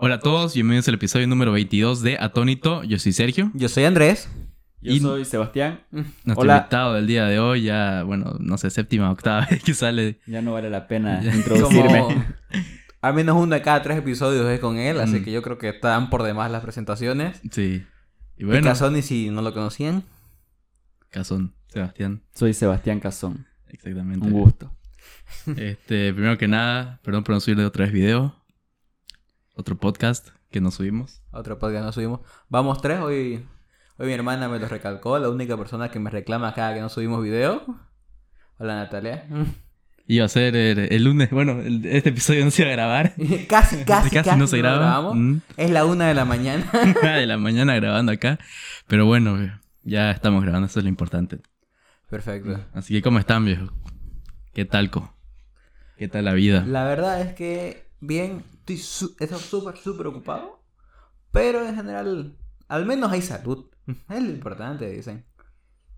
[0.00, 2.84] Hola a todos, bienvenidos al episodio número 22 de Atónito.
[2.84, 3.50] Yo soy Sergio.
[3.54, 4.28] Yo soy Andrés.
[4.80, 5.80] Yo Y- soy Sebastián.
[5.90, 6.58] Nuestro Hola.
[6.58, 10.20] invitado del día de hoy, ya, bueno, no sé, séptima, octava vez que sale.
[10.26, 11.98] Ya no vale la pena introducirme.
[12.00, 12.24] Como
[13.00, 15.24] al menos uno de cada tres episodios es con él, así Mm.
[15.24, 17.40] que yo creo que están por demás las presentaciones.
[17.50, 17.84] Sí.
[18.36, 18.70] Y Bueno.
[18.72, 20.04] bueno, y si no lo conocían.
[21.10, 23.46] Casón, Sebastián, Soy Sebastián Cazón.
[23.68, 24.26] exactamente.
[24.26, 24.72] Un gusto.
[25.56, 28.36] Este, primero que nada, perdón por no subirle otra vez video.
[29.58, 31.20] Otro podcast que no subimos.
[31.32, 32.20] Otro podcast no subimos.
[32.48, 33.44] Vamos tres, hoy,
[33.96, 36.88] hoy mi hermana me lo recalcó, la única persona que me reclama cada que no
[36.88, 37.64] subimos video.
[38.58, 39.26] Hola Natalia.
[40.06, 43.14] Iba a ser el, el lunes, bueno, el- este episodio no se iba a grabar.
[43.48, 44.76] casi, casi, casi, no se graba.
[44.78, 45.16] grabamos.
[45.16, 45.36] Mm.
[45.56, 46.70] Es la una de la mañana.
[47.02, 48.38] de la mañana grabando acá.
[48.86, 51.40] Pero bueno, ya estamos grabando, eso es lo importante.
[52.08, 52.64] Perfecto.
[52.74, 53.72] Así que, ¿cómo están, viejo?
[54.54, 55.12] ¿Qué tal, co?
[55.96, 56.64] ¿Qué tal la vida?
[56.64, 60.62] La verdad es que, bien, estoy súper, súper ocupado.
[61.32, 62.36] Pero en general,
[62.68, 63.66] al menos hay salud.
[64.10, 65.24] Es lo importante, dicen.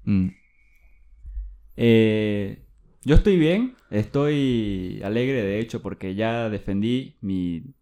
[0.05, 0.29] Mm.
[1.77, 2.65] Eh,
[3.03, 3.77] yo estoy bien.
[3.91, 7.75] Estoy alegre, de hecho, porque ya defendí mi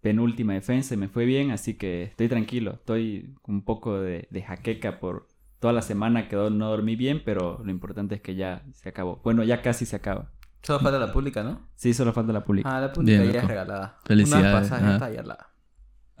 [0.00, 1.50] penúltima defensa y me fue bien.
[1.50, 2.74] Así que estoy tranquilo.
[2.74, 5.28] Estoy un poco de, de jaqueca por
[5.58, 7.22] toda la semana que no dormí bien.
[7.24, 9.20] Pero lo importante es que ya se acabó.
[9.24, 10.32] Bueno, ya casi se acaba.
[10.62, 11.68] Solo falta la pública, ¿no?
[11.76, 12.76] Sí, solo falta la pública.
[12.76, 13.98] Ah, la pública Bien, ya es regalada.
[14.04, 15.46] Felicidades, Una pasaje está la...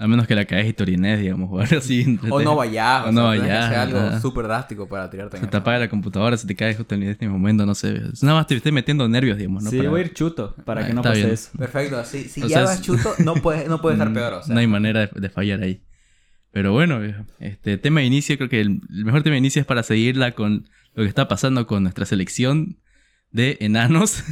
[0.00, 2.18] A menos que la caes y te orines, digamos, o algo así.
[2.30, 3.06] O no vayas.
[3.08, 5.88] O no sea, tienes que vayas, algo súper drástico para tirarte Se te apaga la
[5.88, 8.00] computadora, se te cae justo en este momento, no sé.
[8.22, 9.70] Nada más te estoy metiendo nervios, digamos, ¿no?
[9.70, 11.30] sí, Para- voy a ir chuto para Ah, que no pase bien.
[11.32, 11.50] eso.
[11.58, 14.34] Perfecto, si, si O ya sea, vas chuto, no puede, no puede estar peor.
[14.34, 14.54] O sea.
[14.54, 15.82] No hay manera de, de fallar ahí.
[16.52, 17.00] Pero bueno,
[17.40, 20.32] este tema de inicio, creo que el, el mejor tema de inicio es para seguirla
[20.36, 22.78] con lo que está pasando con nuestra selección
[23.30, 24.22] de enanos.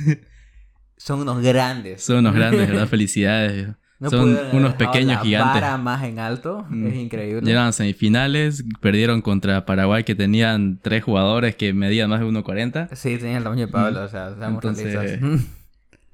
[0.97, 2.03] Son unos grandes.
[2.03, 2.89] Son unos grandes, ¿verdad?
[2.89, 3.69] Felicidades.
[3.99, 5.55] No son unos pequeños la gigantes.
[5.55, 6.67] vara más en alto.
[6.69, 6.87] Mm.
[6.87, 7.41] Es increíble.
[7.43, 12.95] Llegaron a semifinales, perdieron contra Paraguay que tenían tres jugadores que medían más de 1.40.
[12.95, 14.69] Sí, tenían el tamaño de Pablo, o sea, seamos Mm.
[14.69, 15.21] Entonces-.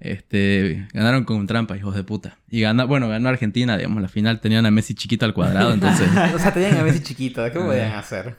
[0.04, 2.36] Este, ganaron con trampa, hijos de puta.
[2.50, 6.08] Y ganó, bueno, ganó Argentina, digamos, la final tenían a Messi chiquito al cuadrado, entonces,
[6.34, 8.36] o sea, tenían a Messi chiquito, ¿qué podían hacer?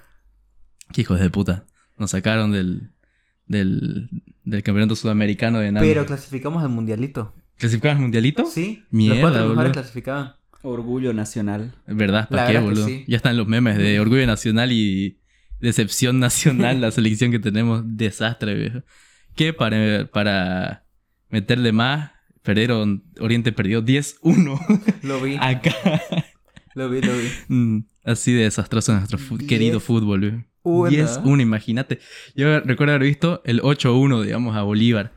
[0.91, 1.63] qué hijos de puta.
[1.97, 2.91] Nos sacaron del,
[3.47, 4.09] del,
[4.43, 5.87] del campeonato sudamericano de enanos.
[5.87, 7.33] Pero clasificamos al mundialito.
[7.57, 8.45] ¿Clasificaban al mundialito?
[8.45, 10.33] Sí, Mierda, los cuatro mejores clasificaban.
[10.61, 11.75] Orgullo nacional.
[11.87, 12.85] Es verdad, La ¿para qué, boludo?
[12.87, 13.03] sí.
[13.07, 15.19] Ya están los memes de orgullo nacional y
[15.59, 17.83] decepción nacional, la selección que tenemos.
[17.85, 18.79] Desastre, viejo.
[19.35, 20.85] Que para, para
[21.29, 22.11] meterle más,
[22.43, 25.73] perdieron, Oriente perdió 10-1 Lo vi, acá.
[26.75, 27.27] lo vi, lo vi.
[27.49, 30.37] Mm, Así de desastroso nuestro querido fútbol, viejo.
[30.63, 30.89] Uno.
[30.89, 31.99] 10-1, imagínate.
[32.35, 35.13] Yo recuerdo haber visto el 8-1, digamos, a Bolívar.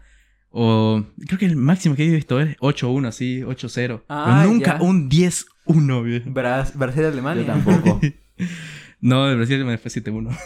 [0.51, 4.05] O creo que el máximo que he visto es 8-1, así, 8-0.
[4.09, 4.83] Ah, Pero nunca ya.
[4.85, 6.31] un 10-1, viejo.
[6.31, 7.43] Bras- Brasil-Alemania.
[7.45, 8.01] Yo tampoco.
[9.01, 10.37] No, el Brasil me fue 7-1.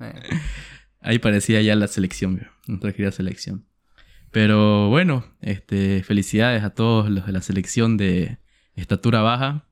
[0.00, 0.22] Eh,
[1.00, 2.50] Ahí parecía ya la selección, viejo.
[2.66, 3.66] nuestra querida selección.
[4.32, 8.38] Pero bueno, este, felicidades a todos los de la selección de
[8.74, 9.66] estatura baja,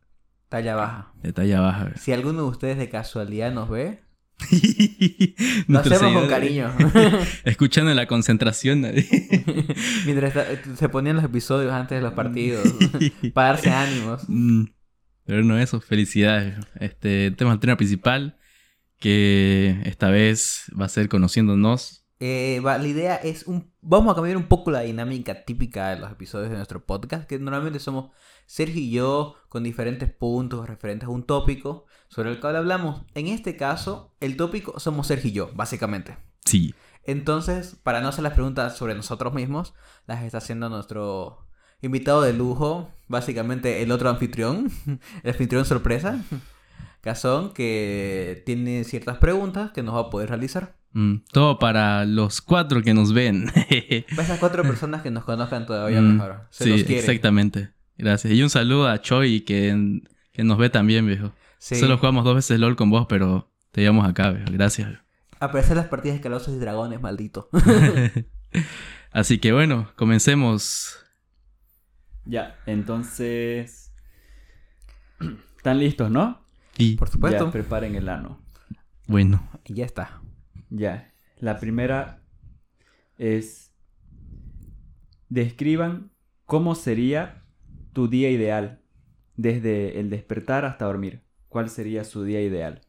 [0.48, 1.12] Talla baja.
[1.22, 1.84] de talla baja.
[1.86, 1.98] viejo.
[1.98, 4.00] Si alguno de ustedes de casualidad nos ve,
[5.68, 6.72] lo hacemos con cariño.
[7.44, 8.80] Escuchando la concentración.
[10.06, 12.66] Mientras ta- se ponían los episodios antes de los partidos.
[13.34, 14.24] para darse ánimos.
[14.28, 14.64] Mm,
[15.24, 16.56] Pero no eso, felicidades.
[16.80, 18.36] Este tema del tema principal,
[18.98, 22.06] que esta vez va a ser conociéndonos.
[22.20, 23.72] Eh, va, la idea es un...
[23.80, 27.38] Vamos a cambiar un poco la dinámica típica de los episodios de nuestro podcast, que
[27.38, 28.10] normalmente somos
[28.46, 33.00] Sergio y yo con diferentes puntos referentes a un tópico sobre el cual hablamos.
[33.14, 36.18] En este caso, el tópico somos Sergio y yo, básicamente.
[36.44, 36.74] Sí.
[37.04, 39.72] Entonces, para no hacer las preguntas sobre nosotros mismos,
[40.06, 41.46] las está haciendo nuestro
[41.80, 44.70] invitado de lujo, básicamente el otro anfitrión,
[45.22, 46.22] el anfitrión sorpresa,
[47.00, 50.76] Cazón, que tiene ciertas preguntas que nos va a poder realizar.
[50.92, 53.46] Mm, todo para los cuatro que nos ven.
[54.10, 56.46] Para esas cuatro personas que nos conozcan todavía Mm, mejor.
[56.50, 57.70] Se sí, los exactamente.
[57.96, 58.34] Gracias.
[58.34, 61.32] Y un saludo a Choi que, que nos ve también, viejo.
[61.62, 61.76] Sí.
[61.76, 64.50] Solo jugamos dos veces LOL con vos, pero te llevamos acá, viejo.
[64.50, 64.98] Gracias.
[65.38, 67.48] Apreciar las partidas de calabozos y dragones, maldito.
[69.12, 70.98] Así que bueno, comencemos.
[72.24, 73.94] Ya, entonces.
[75.56, 76.44] ¿Están listos, no?
[76.78, 77.44] Y Por supuesto.
[77.44, 78.44] Ya, preparen el ano.
[79.06, 80.20] bueno, Y ya está.
[80.68, 81.14] Ya.
[81.38, 82.24] La primera
[83.18, 83.72] es.
[85.28, 86.10] Describan
[86.44, 87.44] cómo sería
[87.92, 88.82] tu día ideal.
[89.36, 91.22] Desde el despertar hasta dormir.
[91.52, 92.80] ¿Cuál sería su día ideal?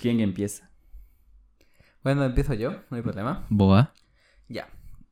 [0.00, 0.70] ¿Quién empieza?
[2.02, 3.44] Bueno, empiezo yo, no hay problema.
[3.50, 3.92] Boa.
[4.48, 4.70] Ya.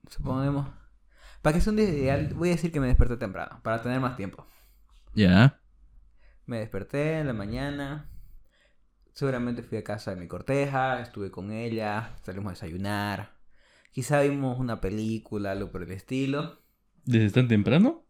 [0.08, 0.68] Suponemos.
[1.42, 4.00] Para que sea un día ideal, voy a decir que me desperté temprano, para tener
[4.00, 4.46] más tiempo.
[5.12, 5.60] Ya.
[6.46, 8.08] Me desperté en la mañana.
[9.12, 13.36] Seguramente fui a casa de mi corteja, estuve con ella, salimos a desayunar.
[13.92, 16.62] Quizá vimos una película, algo por el estilo.
[17.04, 18.03] ¿Desde tan temprano?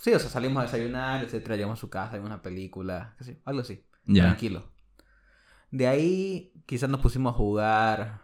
[0.00, 3.24] Sí, o sea, salimos a desayunar, etcétera, llegamos a su casa, vimos una película, qué
[3.24, 3.84] sé, algo así.
[4.06, 4.70] Tranquilo.
[5.70, 8.20] De ahí quizás nos pusimos a jugar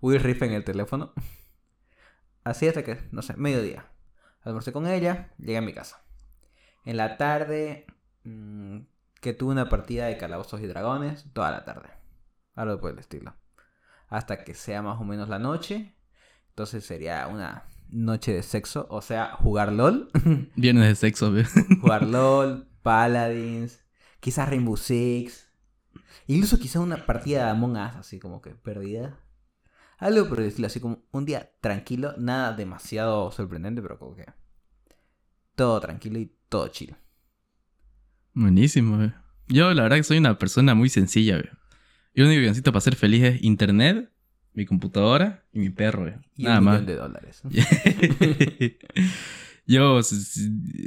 [0.00, 1.12] Will Rift en el teléfono.
[2.44, 3.86] Así hasta que, no sé, mediodía.
[4.42, 6.04] Almorcé con ella, llegué a mi casa.
[6.84, 7.86] En la tarde,
[8.24, 8.80] mm,
[9.20, 11.88] que tuve una partida de calabozos y dragones, toda la tarde.
[12.54, 13.34] Algo por el estilo.
[14.08, 15.96] Hasta que sea más o menos la noche.
[16.50, 20.10] Entonces sería una noche de sexo, o sea, jugar LOL.
[20.56, 21.44] Viernes de sexo, ve.
[21.80, 23.80] jugar LOL, Paladins,
[24.20, 25.48] quizás Rainbow Six.
[26.26, 29.18] Incluso quizás una partida de Among Us, así como que perdida.
[29.98, 34.26] Algo por estilo, así como un día tranquilo, nada demasiado sorprendente, pero como que
[35.54, 36.96] todo tranquilo y todo chill.
[38.32, 39.12] Buenísimo, ve.
[39.46, 41.50] Yo la verdad que soy una persona muy sencilla, ve.
[42.14, 44.10] Yo lo único que necesito para ser feliz es internet,
[44.54, 46.18] mi computadora y mi perro, ve.
[46.36, 46.74] Y Nada un más.
[46.80, 47.42] millón de dólares.
[49.66, 50.00] Yo,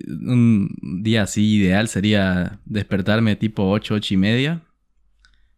[0.09, 0.69] un
[1.03, 4.61] día así ideal sería despertarme tipo 8, 8 y media,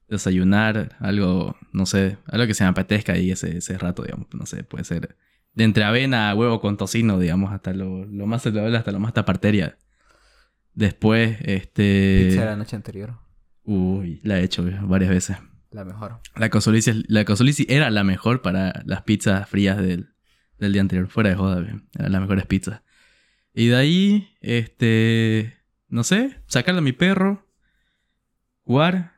[0.07, 4.45] desayunar algo, no sé, algo que se me apetezca ahí ese, ese rato, digamos, no
[4.45, 5.17] sé, puede ser
[5.53, 9.13] de entre avena, huevo con tocino, digamos, hasta lo, lo más saludable, hasta lo más
[9.13, 9.77] taparteria.
[10.73, 12.27] Después, este...
[12.29, 13.17] Pizza la noche anterior.
[13.63, 15.37] Uy, la he hecho varias veces.
[15.71, 16.19] La mejor.
[16.35, 20.13] La Cosolici, la Cosolici era la mejor para las pizzas frías del,
[20.57, 21.07] del día anterior.
[21.07, 21.87] Fuera de joda, bien.
[21.97, 22.81] Eran las mejores pizzas.
[23.53, 25.57] Y de ahí, este.
[25.87, 27.47] No sé, sacarle a mi perro,
[28.63, 29.13] jugar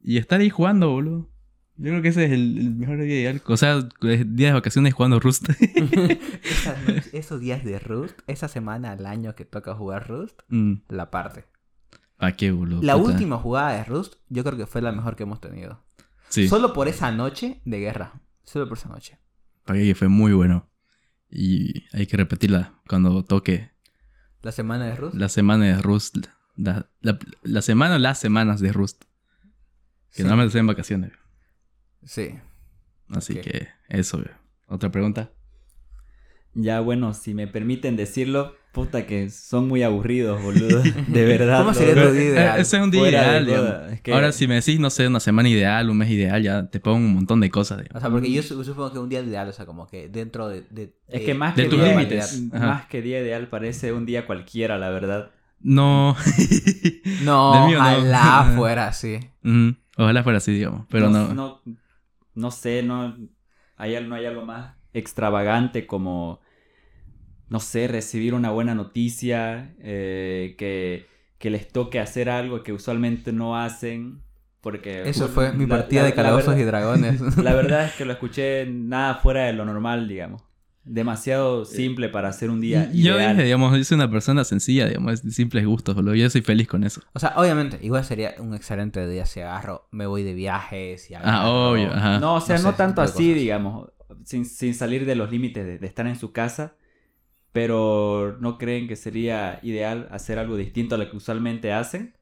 [0.00, 1.30] y estar ahí jugando, boludo.
[1.76, 3.42] Yo creo que ese es el, el mejor día ideal.
[3.44, 5.48] O sea, días de vacaciones jugando Rust.
[7.12, 11.44] Esos días de Rust, esa semana al año que toca jugar Rust, mm, la parte.
[12.16, 12.82] ¿Para qué, boludo?
[12.82, 13.10] La Puta.
[13.12, 15.84] última jugada de Rust, yo creo que fue la mejor que hemos tenido.
[16.28, 18.20] Sí, Solo por esa noche de guerra.
[18.44, 19.18] Solo por esa noche.
[19.64, 20.68] para que fue muy bueno.
[21.28, 23.72] Y hay que repetirla cuando toque
[24.42, 25.14] La semana de Rust.
[25.16, 26.16] La semana de Rust.
[26.54, 29.02] La, la- la semana o las semanas de Rust.
[30.12, 30.22] Que Sí.
[30.22, 31.12] normalmente se en vacaciones.
[32.04, 32.38] Sí.
[33.10, 34.22] Así que eso.
[34.68, 35.32] Otra pregunta.
[36.54, 40.82] Ya, bueno, si me permiten decirlo, puta que son muy aburridos, boludo.
[41.08, 41.60] De verdad.
[41.60, 42.58] ¿Cómo sería tu día ideal?
[42.58, 43.92] Eh, ese es un día Fuera ideal, joda, digamos.
[43.94, 46.66] es que- Ahora, si me decís, no sé, una semana ideal, un mes ideal, ya
[46.68, 47.78] te pongo un montón de cosas.
[47.78, 48.02] O digamos.
[48.02, 50.60] sea, porque yo su- supongo que un día ideal, o sea, como que dentro de...
[50.70, 52.42] de- Es que más de que tus día- límites.
[52.52, 52.66] Ajá.
[52.66, 55.30] Más que día ideal parece un día cualquiera, la verdad.
[55.60, 56.14] No.
[57.24, 57.84] No, mío no.
[57.84, 59.18] ojalá fuera así.
[59.96, 60.86] Ojalá fuera así, digamos.
[60.90, 61.32] Pero no.
[61.32, 61.62] no,
[62.34, 63.16] no sé, no
[63.78, 66.40] hay, no hay algo más extravagante como,
[67.48, 71.06] no sé, recibir una buena noticia, eh, que,
[71.38, 74.20] que les toque hacer algo que usualmente no hacen.
[74.60, 77.36] Porque Eso fue mi partida la- de la calabozos verdad- y dragones.
[77.36, 80.42] La verdad es que lo escuché nada fuera de lo normal, digamos.
[80.88, 83.32] Demasiado simple para hacer un día yo ideal.
[83.32, 86.14] dije, digamos, yo soy una persona sencilla, digamos, de simples gustos, boludo.
[86.14, 87.00] Yo soy feliz con eso.
[87.12, 91.14] O sea, obviamente, igual sería un excelente día si agarro, me voy de viajes y
[91.14, 92.20] Ah, agarro- obvio, ajá.
[92.20, 93.88] No, o sea, No no, sé, tanto así, digamos,
[94.24, 96.74] sin, sin salir de los límites de, de estar en su casa,
[97.56, 102.14] pero ¿no creen que sería ideal hacer algo distinto a lo que usualmente hacen?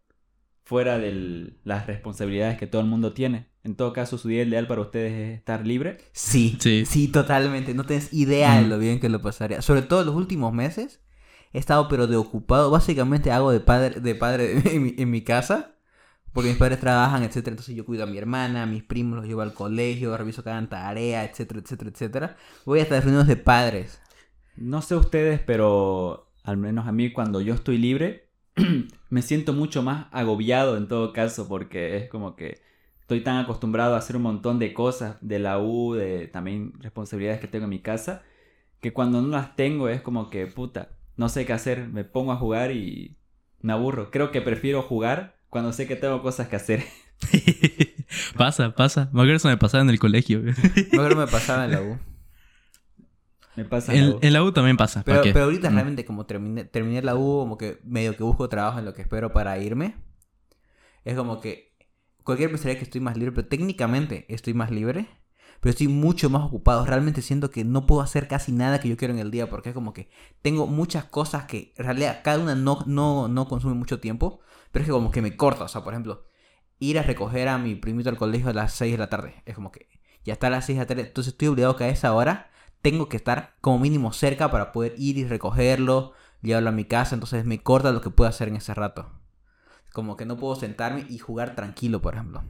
[0.63, 3.49] Fuera de las responsabilidades que todo el mundo tiene.
[3.65, 5.99] En todo caso, su día ideal para ustedes es estar libre.
[6.13, 6.85] Sí, Sí.
[6.87, 7.75] sí, totalmente.
[7.75, 8.69] No tienes idea de Mm.
[8.69, 9.61] lo bien que lo pasaría.
[9.61, 11.01] Sobre todo los últimos meses
[11.53, 12.71] he estado pero de ocupado.
[12.71, 15.73] Básicamente hago de padre, de padre en, mi, en mi casa.
[16.33, 17.53] Porque mis padres trabajan, etcétera.
[17.55, 20.69] Entonces yo cuido a mi hermana, a mis primos, los llevo al colegio, reviso hagan
[20.69, 22.37] tarea, etcétera, etcétera, etcétera.
[22.65, 24.01] Voy hasta reuniones de padres.
[24.57, 28.29] No sé ustedes, pero al menos a mí cuando yo estoy libre,
[29.11, 32.61] me siento mucho más agobiado en todo caso, porque es como que
[33.01, 37.41] estoy tan acostumbrado a hacer un montón de cosas de la U, de también responsabilidades
[37.41, 38.23] que tengo en mi casa,
[38.81, 42.33] que cuando no las tengo es como que, puta, no sé qué hacer, me pongo
[42.33, 43.17] a jugar y
[43.61, 44.11] me aburro.
[44.11, 46.85] Creo que prefiero jugar cuando sé que tengo cosas que hacer.
[48.37, 49.09] pasa, pasa.
[49.13, 50.43] Me acuerdo eso me pasaba en el colegio.
[50.45, 50.53] Yo
[50.91, 51.99] creo que me pasaba en la U.
[53.57, 54.19] Me pasa En, algo.
[54.23, 55.03] en la U también pasa.
[55.03, 55.33] ¿para Pero, qué?
[55.33, 55.75] pero ahorita Mm.
[55.75, 59.03] realmente como terminé, terminé la U, como que medio que busco trabajo en lo que
[59.03, 59.97] espero para irme.
[61.05, 61.77] Es como que
[62.25, 65.07] cualquier pensaría que estoy más libre, pero técnicamente estoy más libre.
[65.61, 66.85] Pero estoy mucho más ocupado.
[66.85, 69.49] Realmente siento que no puedo hacer casi nada que yo quiero en el día.
[69.49, 70.11] Porque es como que
[70.43, 74.41] tengo muchas cosas que en realidad cada una no, no, no consume mucho tiempo.
[74.73, 75.65] Pero es que como que me corta.
[75.65, 76.27] O sea, por ejemplo,
[76.81, 79.43] ir a recoger a mi primito al colegio a las 6 de la tarde.
[79.47, 79.89] Es como que
[80.25, 81.03] ya está a las 6 de la tarde.
[81.03, 82.51] Entonces estoy obligado que a esa hora
[82.85, 86.13] tengo que estar como mínimo cerca para poder ir y recogerlo,
[86.43, 89.11] llevarlo a mi casa, entonces me corta lo que puedo hacer en ese rato.
[89.95, 92.45] Como que no puedo sentarme y jugar tranquilo, por ejemplo.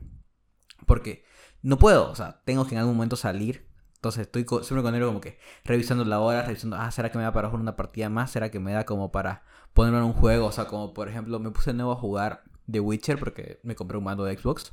[0.86, 1.24] Porque
[1.62, 3.68] no puedo, o sea, tengo que en algún momento salir.
[3.94, 7.22] Entonces estoy siempre con él como que revisando la hora, revisando, ah, ¿será que me
[7.22, 8.32] da para jugar una partida más?
[8.32, 10.46] ¿Será que me da como para ponerlo en un juego?
[10.46, 13.98] O sea, como por ejemplo, me puse nuevo a jugar The Witcher porque me compré
[13.98, 14.72] un mando de Xbox.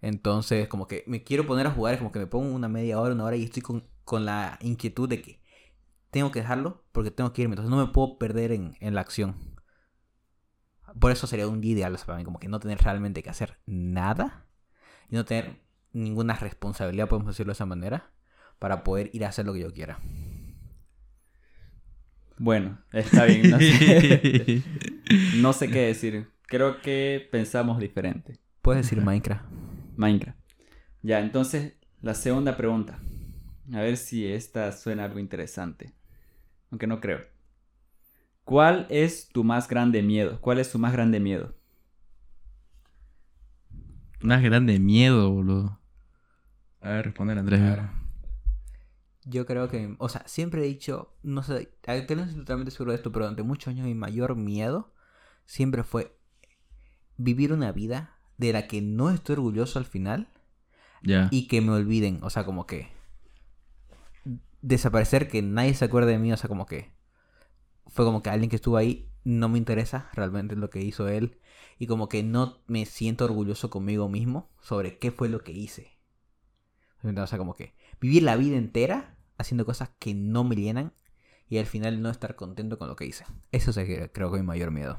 [0.00, 3.00] Entonces, como que me quiero poner a jugar, es como que me pongo una media
[3.00, 5.42] hora, una hora y estoy con, con la inquietud de que
[6.10, 7.54] tengo que dejarlo porque tengo que irme.
[7.54, 9.34] Entonces no me puedo perder en, en la acción.
[10.98, 13.58] Por eso sería un día ideal para mí, como que no tener realmente que hacer
[13.66, 14.46] nada
[15.10, 15.60] y no tener
[15.92, 18.12] ninguna responsabilidad, podemos decirlo de esa manera,
[18.60, 19.98] para poder ir a hacer lo que yo quiera.
[22.38, 23.50] Bueno, está bien.
[23.50, 24.62] No sé,
[25.36, 26.30] no sé qué decir.
[26.46, 28.38] Creo que pensamos diferente.
[28.62, 29.44] Puedes decir Minecraft.
[29.96, 30.38] Minecraft.
[31.02, 33.00] Ya, entonces, la segunda pregunta.
[33.72, 35.92] A ver si esta suena algo interesante.
[36.70, 37.20] Aunque no creo.
[38.44, 40.40] ¿Cuál es tu más grande miedo?
[40.40, 41.54] ¿Cuál es tu más grande miedo?
[44.20, 45.78] Más grande miedo, boludo.
[46.80, 47.60] A ver, responder Andrés.
[49.24, 52.92] Yo creo que, o sea, siempre he dicho, no sé, que no estoy totalmente seguro
[52.92, 54.92] de esto, pero durante muchos años mi mayor miedo
[55.46, 56.16] siempre fue
[57.16, 60.28] vivir una vida de la que no estoy orgulloso al final
[61.02, 61.28] Ya.
[61.32, 62.95] y que me olviden, o sea, como que
[64.62, 66.92] desaparecer, que nadie se acuerde de mí, o sea, como que
[67.86, 71.38] fue como que alguien que estuvo ahí no me interesa realmente lo que hizo él
[71.78, 75.98] y como que no me siento orgulloso conmigo mismo sobre qué fue lo que hice.
[77.02, 80.92] O sea, como que vivir la vida entera haciendo cosas que no me llenan
[81.48, 83.24] y al final no estar contento con lo que hice.
[83.52, 84.98] Eso es creo que mi mayor miedo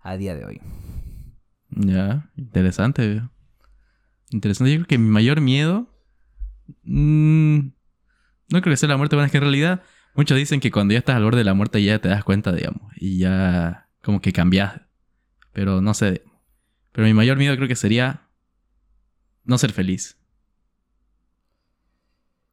[0.00, 0.60] a día de hoy.
[1.70, 3.22] Ya, interesante.
[4.30, 4.72] Interesante.
[4.72, 5.88] Yo creo que mi mayor miedo.
[6.84, 7.68] mm,
[8.48, 9.82] no creo que sea la muerte, bueno, es que en realidad
[10.14, 12.52] muchos dicen que cuando ya estás al borde de la muerte ya te das cuenta,
[12.52, 14.80] digamos, y ya como que cambias.
[15.52, 16.22] Pero no sé.
[16.92, 18.28] Pero mi mayor miedo creo que sería
[19.44, 20.18] no ser feliz.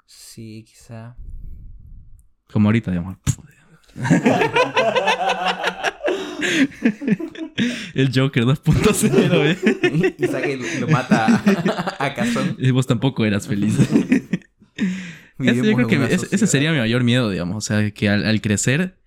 [0.05, 1.15] Sí, quizá.
[2.51, 3.17] Como ahorita, digamos.
[7.93, 10.15] El Joker 2.0, ¿eh?
[10.75, 11.43] y lo mata
[11.99, 12.55] a, Cazón.
[12.57, 13.77] Y vos tampoco eras feliz.
[15.39, 17.57] Ese, yo creo que ese, ese sería mi mayor miedo, digamos.
[17.57, 18.99] O sea, que al, al crecer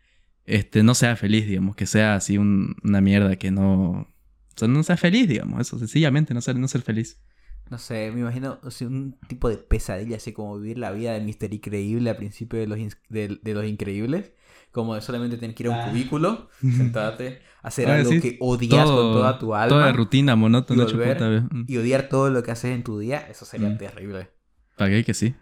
[0.44, 1.76] este, no sea feliz, digamos.
[1.76, 3.90] Que sea así un- una mierda que no...
[3.90, 5.60] O sea, no sea feliz, digamos.
[5.60, 7.20] Eso, sencillamente, no ser, no ser feliz.
[7.68, 11.12] No sé, me imagino o sea, un tipo de pesadilla, así como vivir la vida
[11.14, 12.78] de Mister Increíble al principio de los,
[13.08, 14.32] de, de los Increíbles.
[14.70, 18.36] Como de solamente tener que ir a un cubículo, sentarte, hacer Ah, algo sí, que
[18.40, 19.68] odias con toda tu alma.
[19.76, 21.42] Toda rutina monótona, y hecho volver, puta, ve.
[21.66, 23.78] y odiar todo lo que haces en tu día, eso sería Mm.
[23.78, 24.30] terrible.
[24.76, 25.34] ¿Para qué que sí?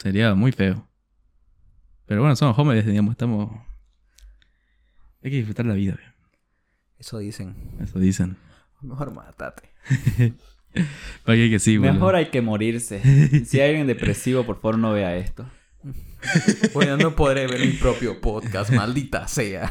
[0.00, 0.88] Sería muy feo.
[2.06, 3.50] Pero bueno, somos jóvenes, digamos, estamos...
[5.22, 6.02] Hay que disfrutar la vida, ve.
[6.98, 7.76] Eso dicen.
[7.80, 8.36] Eso dicen.
[8.80, 9.68] Mejor mátate.
[11.24, 11.78] ¿Para qué que sí?
[11.78, 13.00] Mejor hay que morirse.
[13.44, 15.46] Si hay alguien depresivo, por favor no vea esto.
[16.74, 19.70] Bueno, no podré ver mi propio podcast, maldita sea.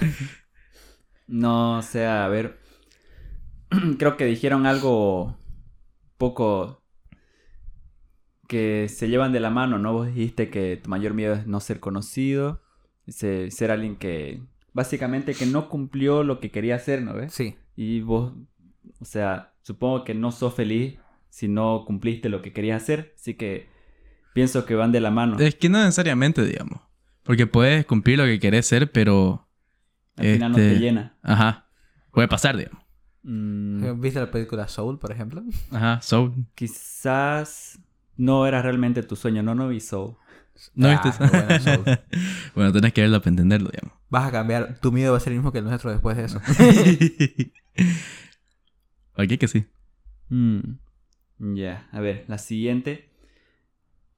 [1.27, 2.59] No, o sea, a ver.
[3.99, 5.37] Creo que dijeron algo
[6.17, 6.78] poco
[8.49, 9.93] que se llevan de la mano, ¿no?
[9.93, 12.63] Vos dijiste que tu mayor miedo es no ser conocido,
[13.07, 14.41] se- ser alguien que
[14.73, 17.31] básicamente que no cumplió lo que quería hacer, ¿no ves?
[17.31, 17.57] Sí.
[17.75, 18.33] Y vos,
[18.99, 20.97] o sea, supongo que no sos feliz
[21.29, 23.69] si no cumpliste lo que querías hacer, así que
[24.33, 25.37] pienso que van de la mano.
[25.37, 26.81] Es que no necesariamente, digamos.
[27.21, 29.47] Porque puedes cumplir lo que querés ser, pero...
[30.15, 31.15] Al final no te este, llena.
[31.21, 31.67] Ajá.
[32.11, 32.83] Puede pasar, digamos.
[33.21, 35.43] Mm, ¿Viste la película Soul, por ejemplo?
[35.69, 36.33] Ajá, Soul.
[36.55, 37.79] quizás
[38.19, 40.15] no era realmente tu sueño, no, no vi Soul.
[40.75, 41.85] ¿No Ah, viste qué buena Soul.
[42.55, 43.97] bueno, tenés que verlo para entenderlo, digamos.
[44.09, 46.25] Vas a cambiar, tu miedo va a ser el mismo que el nuestro después de
[46.25, 46.41] eso.
[49.15, 49.65] ¿Para qué que sí?
[50.29, 50.59] Mm,
[51.55, 53.09] Ya, a ver, la siguiente.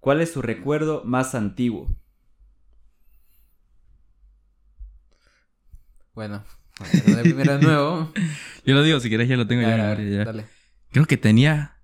[0.02, 1.96] ¿Cuál es su recuerdo más antiguo?
[6.14, 6.44] Bueno,
[6.80, 8.12] bueno, de primero de nuevo.
[8.66, 10.18] Yo lo digo, si querés ya lo tengo A yo en ver, a ver, memoria
[10.26, 10.26] ya.
[10.26, 10.46] dale.
[10.92, 11.78] Creo que tenía...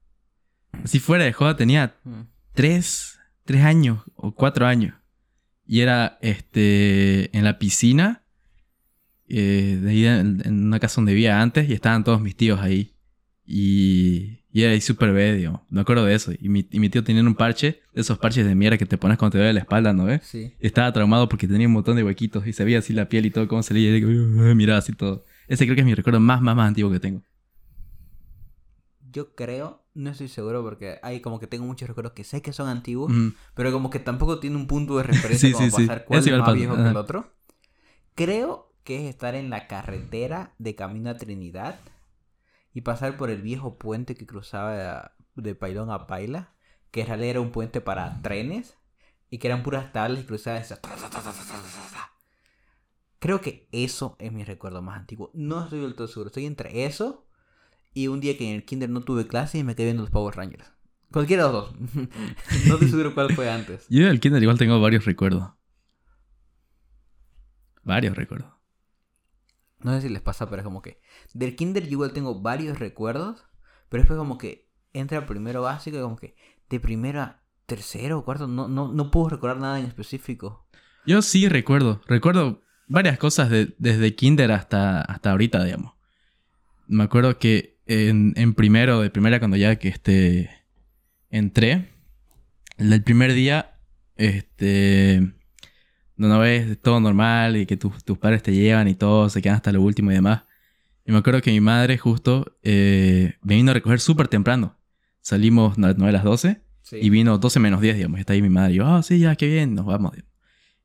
[0.86, 2.22] Si fuera de joda, tenía Mm.
[2.54, 4.94] tres, tres años o cuatro años.
[5.66, 8.24] Y era este en la piscina,
[9.28, 12.60] eh, de ahí en, en una casa donde vivía antes, y estaban todos mis tíos
[12.62, 12.94] ahí.
[13.46, 15.62] Y, y era ahí súper digamos.
[15.70, 16.32] Me acuerdo de eso.
[16.40, 18.98] Y mi, y mi tío tenía un parche, de esos parches de mierda que te
[18.98, 20.22] pones cuando te duele la espalda, ¿no ves?
[20.24, 20.54] Sí.
[20.60, 23.26] Y estaba traumado porque tenía un montón de huequitos y se veía así la piel
[23.26, 23.96] y todo, cómo se leía.
[23.98, 24.02] Y
[24.56, 25.26] miraba así todo.
[25.48, 27.24] Ese creo que es mi recuerdo más, más, más antiguo que tengo.
[29.18, 32.54] Yo creo, no estoy seguro porque hay como que tengo muchos recuerdos que sé que
[32.54, 33.12] son antiguos,
[33.56, 36.06] pero como que tampoco tiene un punto de referencia Sí, como sí, para sí.
[36.06, 37.34] cuál es más viejo que el otro.
[38.14, 41.80] Creo que es estar en la carretera de camino a Trinidad
[42.76, 46.54] y pasar por el viejo puente que cruzaba de Pailón a Paila,
[46.92, 48.78] que en realidad era un puente para trenes
[49.32, 50.80] y que eran puras tablas y cruzaban esas-
[53.20, 55.32] Creo que eso es mi recuerdo más antiguo.
[55.34, 56.28] No estoy del todo seguro.
[56.28, 57.27] Estoy entre eso
[57.98, 60.12] y un día que en el kinder no tuve clase y me quedé viendo los
[60.12, 60.72] Power Rangers.
[61.12, 61.76] Cualquiera de los dos.
[62.68, 63.86] no estoy seguro cuál fue antes.
[63.90, 65.50] Yo del kinder igual tengo varios recuerdos.
[67.84, 68.52] Varios recuerdos.
[69.80, 71.00] No sé si les pasa, pero es como que
[71.34, 73.46] del kinder yo igual tengo varios recuerdos,
[73.90, 76.36] pero después como que entra primero básico y como que
[76.70, 80.68] de primero a tercero o cuarto no, no, no puedo recordar nada en específico.
[81.06, 82.02] Yo sí recuerdo.
[82.08, 85.94] Recuerdo varias cosas de- desde kinder hasta, hasta ahorita, digamos.
[86.88, 90.50] Me acuerdo que en, en primero, de primera, cuando ya que este,
[91.30, 91.90] entré,
[92.78, 93.76] el primer día,
[94.16, 95.34] este,
[96.16, 99.56] no ves todo normal y que tus tus padres te llevan y todo, se quedan
[99.56, 100.44] hasta lo último y demás.
[101.06, 104.78] Y me acuerdo que mi madre justo eh, me vino a recoger súper temprano.
[105.22, 106.98] Salimos a las 9 a las 12 Sí.
[107.02, 108.18] y vino 12 menos 10, digamos.
[108.18, 108.74] y Está ahí mi madre.
[108.74, 110.14] Y yo, ah, sí, ya, qué bien, nos vamos.
[110.14, 110.32] digamos.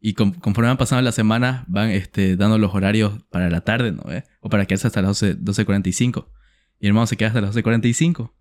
[0.01, 3.93] Y con- conforme van pasando las semanas, van este, dando los horarios para la tarde,
[3.93, 4.03] ¿no?
[4.03, 4.25] ve?
[4.41, 6.27] O para quedarse hasta las 12, 12.45.
[6.27, 6.42] Y
[6.83, 8.33] mi hermano se queda hasta las 12.45.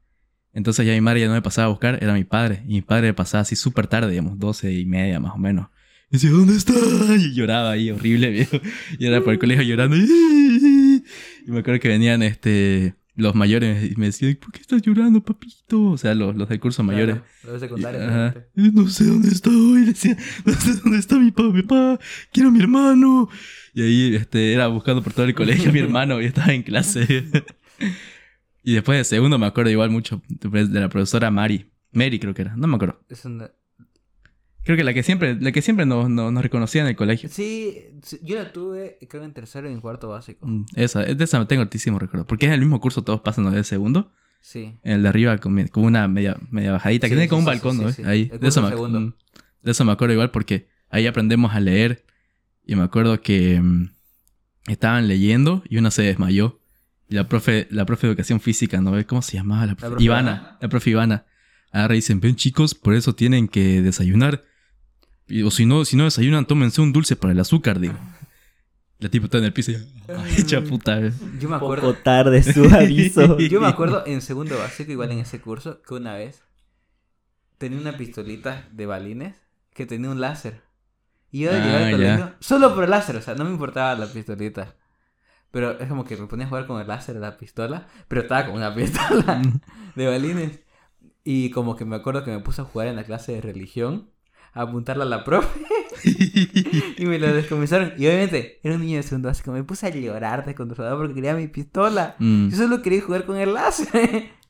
[0.54, 2.64] Entonces ya mi madre ya no me pasaba a buscar, era mi padre.
[2.68, 5.68] Y mi padre me pasaba así súper tarde, digamos, 12 y media más o menos.
[6.10, 6.74] Y decía, ¿dónde está?
[7.16, 8.58] Y lloraba ahí, horrible, viejo.
[9.00, 9.96] Y era por el colegio llorando.
[9.96, 15.24] Y me acuerdo que venían este, los mayores y me decían, ¿por qué estás llorando,
[15.24, 15.92] papito?
[15.92, 17.18] O sea, los, los del curso mayores.
[17.42, 18.04] Claro, los secundarios.
[18.04, 18.28] Ajá.
[18.30, 18.82] obviamente.
[18.82, 22.00] No sé dónde está hoy, decía, no sé dónde está mi papá, mi papá,
[22.32, 23.30] quiero a mi hermano.
[23.74, 26.64] Y ahí este, era buscando por todo el colegio a mi hermano y estaba en
[26.64, 27.26] clase.
[28.64, 31.72] Y después de segundo me acuerdo igual mucho de la profesora Mari.
[31.94, 33.00] Mary creo que era, no me acuerdo.
[33.10, 33.52] Es una-
[34.64, 37.30] Creo que la que siempre, la que siempre nos, nos, nos reconocía en el colegio.
[37.30, 37.80] Sí,
[38.22, 40.46] yo la tuve creo en tercero y en cuarto básico.
[40.46, 42.28] Mm, Esa, de esa tengo altísimo recuerdo.
[42.28, 44.12] Porque es el mismo curso, todos pasan los de segundo.
[44.40, 44.76] Sí.
[44.84, 47.40] En el de arriba con, con una media, media bajadita, que Sí, tiene sí, como
[47.40, 47.88] un balcón, ¿no?
[48.08, 48.30] Ahí.
[48.32, 49.00] El De eso, me, segundo.
[49.00, 49.14] mm,
[49.64, 52.06] de eso me acuerdo igual porque ahí aprendemos a leer.
[52.64, 53.90] Y me acuerdo que mm,
[54.68, 56.61] estaban leyendo y una se desmayó.
[57.12, 58.94] Y la profe, la profe de educación física, ¿no?
[59.06, 59.90] ¿Cómo se llamaba la profe?
[59.92, 60.32] profe Ivana.
[60.32, 60.58] Ivana.
[60.62, 61.26] La profe Ivana.
[61.74, 64.44] Ahora dicen, ven chicos, por eso tienen que desayunar.
[65.28, 67.96] Y- o si no, si no desayunan, tómense un dulce para el azúcar, digo.
[69.00, 69.78] La tipo está en el piso y
[70.38, 71.00] hecha puta.
[71.02, 71.12] eh.
[71.40, 71.88] Yo me Un acuerdo.
[71.92, 73.38] poco tarde su aviso.
[73.40, 76.44] Yo me acuerdo en segundo básico, igual en ese curso, que una vez
[77.58, 79.36] tenía una pistolita de balines
[79.74, 80.62] que tenía un láser.
[81.32, 81.98] Y yo de llegar Ah, al ya.
[81.98, 84.76] colegio solo por el láser, o sea, no me importaba la pistolita.
[85.52, 88.22] Pero es como que me ponía a jugar con el láser de la pistola, pero
[88.22, 89.42] estaba con una pistola
[89.96, 90.60] de balines.
[91.24, 94.10] Y como que me acuerdo que me puse a jugar en la clase de religión,
[94.54, 95.60] a apuntarla a la profe,
[96.98, 97.94] y me lo descomisaron.
[97.98, 101.36] Y obviamente, era un niño de segundo básico, me puse a llorar descontrolado porque quería
[101.36, 102.16] mi pistola.
[102.20, 102.50] Mm.
[102.50, 104.30] Yo solo quería jugar con el láser.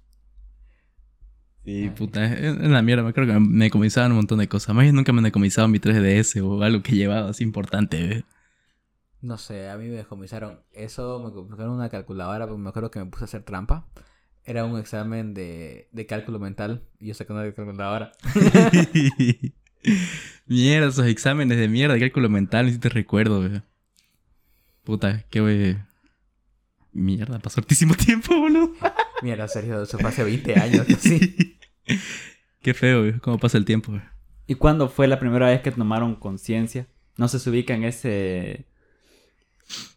[1.64, 3.04] Sí, puta, es la mierda.
[3.04, 4.74] Me creo que me decomisaban un montón de cosas.
[4.74, 8.04] Más nunca me decomisaban mi 3DS o algo que llevaba así importante.
[8.04, 8.24] ¿eh?
[9.22, 13.00] No sé, a mí me descomisaron eso, me descomisaron una calculadora, porque me acuerdo que
[13.00, 13.88] me puse a hacer trampa.
[14.44, 18.12] Era un examen de, de cálculo mental y yo saqué una calculadora.
[20.48, 23.62] mierda, esos exámenes de mierda, cálculo mental, ni si te recuerdo, ¿eh?
[24.84, 25.78] Puta, qué wey.
[26.92, 28.74] Mierda, pasó hartísimo tiempo, boludo.
[29.22, 31.60] Mira, Sergio, eso fue hace 20 años, así.
[32.62, 33.20] Qué feo, ¿eh?
[33.22, 33.96] cómo pasa el tiempo.
[33.96, 34.04] ¿eh?
[34.46, 36.88] ¿Y cuándo fue la primera vez que tomaron conciencia?
[37.18, 38.66] No se ubican ese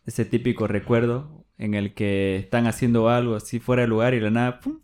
[0.07, 4.23] ese típico recuerdo en el que están haciendo algo así fuera de lugar y de
[4.25, 4.79] la nada ¡pum!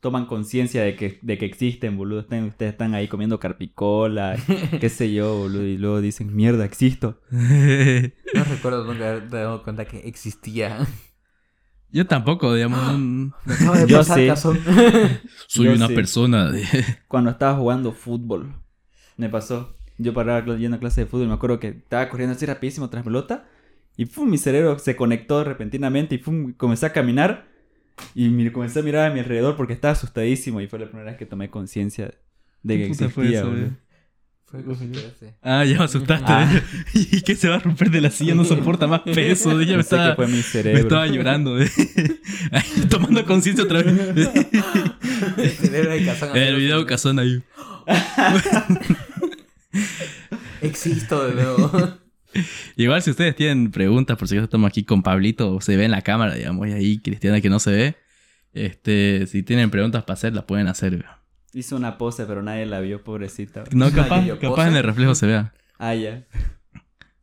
[0.00, 2.20] toman conciencia de que, de que existen, boludo.
[2.20, 4.36] Están- ustedes están ahí comiendo carpicola,
[4.80, 7.20] qué sé yo, boludo, y luego dicen, mierda, existo.
[7.30, 10.86] No recuerdo nunca haber dado cuenta que existía.
[11.90, 15.94] Yo tampoco, digamos, no- Me acaba de Yo soy Yo una sí.
[15.94, 16.64] persona de...
[17.08, 18.54] Cuando estaba jugando fútbol,
[19.16, 19.76] me pasó.
[19.96, 23.02] Yo paraba yendo a clase de fútbol, me acuerdo que estaba corriendo así rapidísimo tras
[23.02, 23.48] pelota
[23.98, 24.30] y ¡pum!
[24.30, 26.54] mi cerebro se conectó repentinamente y ¡pum!
[26.54, 27.46] comencé a caminar
[28.14, 31.10] y mi- comencé a mirar a mi alrededor porque estaba asustadísimo y fue la primera
[31.10, 32.14] vez que tomé conciencia
[32.62, 33.66] de que ¿Qué puta fue existía, eso, boludo.
[33.66, 33.70] eh?
[34.46, 35.34] Fue cosita ese.
[35.42, 36.24] Ah, ya me asustaste.
[36.32, 36.50] Ah.
[36.50, 36.62] ¿eh?
[37.12, 39.50] Y que se va a romper de la silla, no soporta más peso.
[39.50, 41.60] Ya me Pensé que estaba, fue mi me estaba llorando.
[41.60, 41.68] ¿eh?
[42.88, 43.94] Tomando conciencia otra vez.
[45.36, 46.34] El cerebro de cazón.
[46.36, 47.42] El video Cazón ahí.
[50.62, 51.97] Existo de nuevo.
[52.76, 55.84] Igual si ustedes tienen preguntas, por si acaso estamos aquí con Pablito, o se ve
[55.84, 57.96] en la cámara, digamos, y ahí Cristiana que no se ve.
[58.52, 61.04] Este, si tienen preguntas para hacer, las pueden hacer.
[61.52, 63.64] Hizo una pose, pero nadie la vio, pobrecita.
[63.72, 65.52] No, capaz, capaz en el reflejo se vea.
[65.80, 66.24] Ah, ya.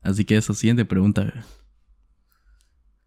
[0.02, 1.34] Así que eso, siguiente pregunta.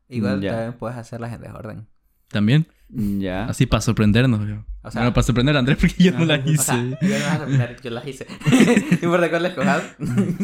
[0.08, 0.50] Igual Ya.
[0.52, 1.86] también puedes hacerlas en desorden.
[2.28, 2.66] También.
[2.90, 3.46] Ya.
[3.46, 4.46] Así para sorprendernos.
[4.46, 4.64] yo.
[4.82, 6.62] O sea- bueno, para sorprender a Andrés porque yo no las O hice.
[6.64, 8.26] sea, yo no las hice.
[8.90, 9.82] no importa cuál la escojas,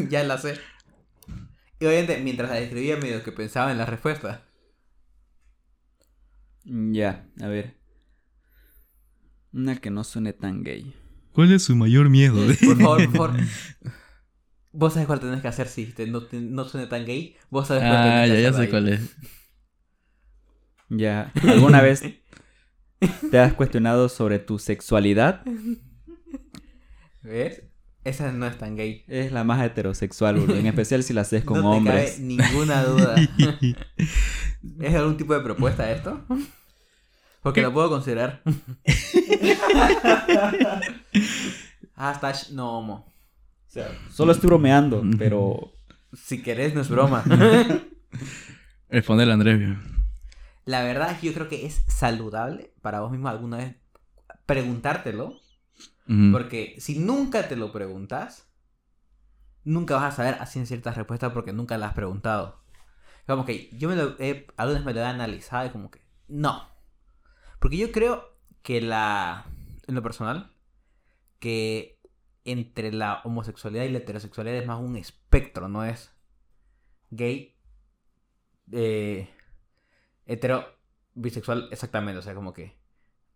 [0.08, 0.54] ya las sé.
[1.80, 4.42] Y obviamente, mientras la escribía, medio que pensaba en la respuesta.
[6.64, 7.74] Ya, a ver.
[9.52, 10.94] Una que no suene tan gay.
[11.32, 12.36] ¿Cuál es su mayor miedo?
[12.64, 13.40] Por favor, por favor.
[14.72, 17.36] Vos sabés cuál tenés que hacer si te- no, te- no suene tan gay.
[17.50, 18.70] Vos sabés cuál ah, tenés que ya, ya hacer sé ahí.
[18.70, 19.16] cuál es.
[20.88, 21.32] Ya.
[21.46, 22.02] ¿Alguna vez
[23.30, 25.44] te has cuestionado sobre tu sexualidad?
[27.22, 27.62] ¿Ves?
[28.04, 29.02] Esa no es tan gay.
[29.08, 30.56] Es la más heterosexual, boludo.
[30.56, 32.12] En especial si la haces con no te hombres.
[32.12, 33.14] cabe ninguna duda.
[34.80, 36.22] ¿Es algún tipo de propuesta esto?
[37.42, 38.42] Porque lo puedo considerar.
[41.96, 43.12] Hashtag no homo.
[43.68, 45.72] O sea, solo estoy bromeando, pero
[46.12, 47.24] Si querés, no es broma.
[48.88, 49.76] Responder a Andrés.
[50.64, 53.74] La verdad es que yo creo que es saludable para vos mismo alguna vez
[54.46, 55.34] preguntártelo.
[56.06, 58.46] Porque si nunca te lo preguntas,
[59.64, 62.62] nunca vas a saber así ciertas respuestas porque nunca las has preguntado.
[63.26, 66.68] Como que yo me lo he, algunas me lo he analizado y como que no.
[67.58, 69.46] Porque yo creo que la,
[69.86, 70.52] en lo personal,
[71.38, 72.00] que
[72.44, 76.14] entre la homosexualidad y la heterosexualidad es más un espectro, no es
[77.10, 77.56] gay,
[78.72, 79.30] eh,
[80.26, 80.66] hetero,
[81.14, 82.18] bisexual, exactamente.
[82.18, 82.76] O sea, como que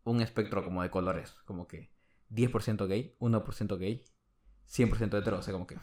[0.04, 1.90] un espectro como de colores, como que
[2.34, 4.02] 10% gay, 1% gay,
[4.70, 5.38] 100% hetero.
[5.38, 5.76] O sea, como que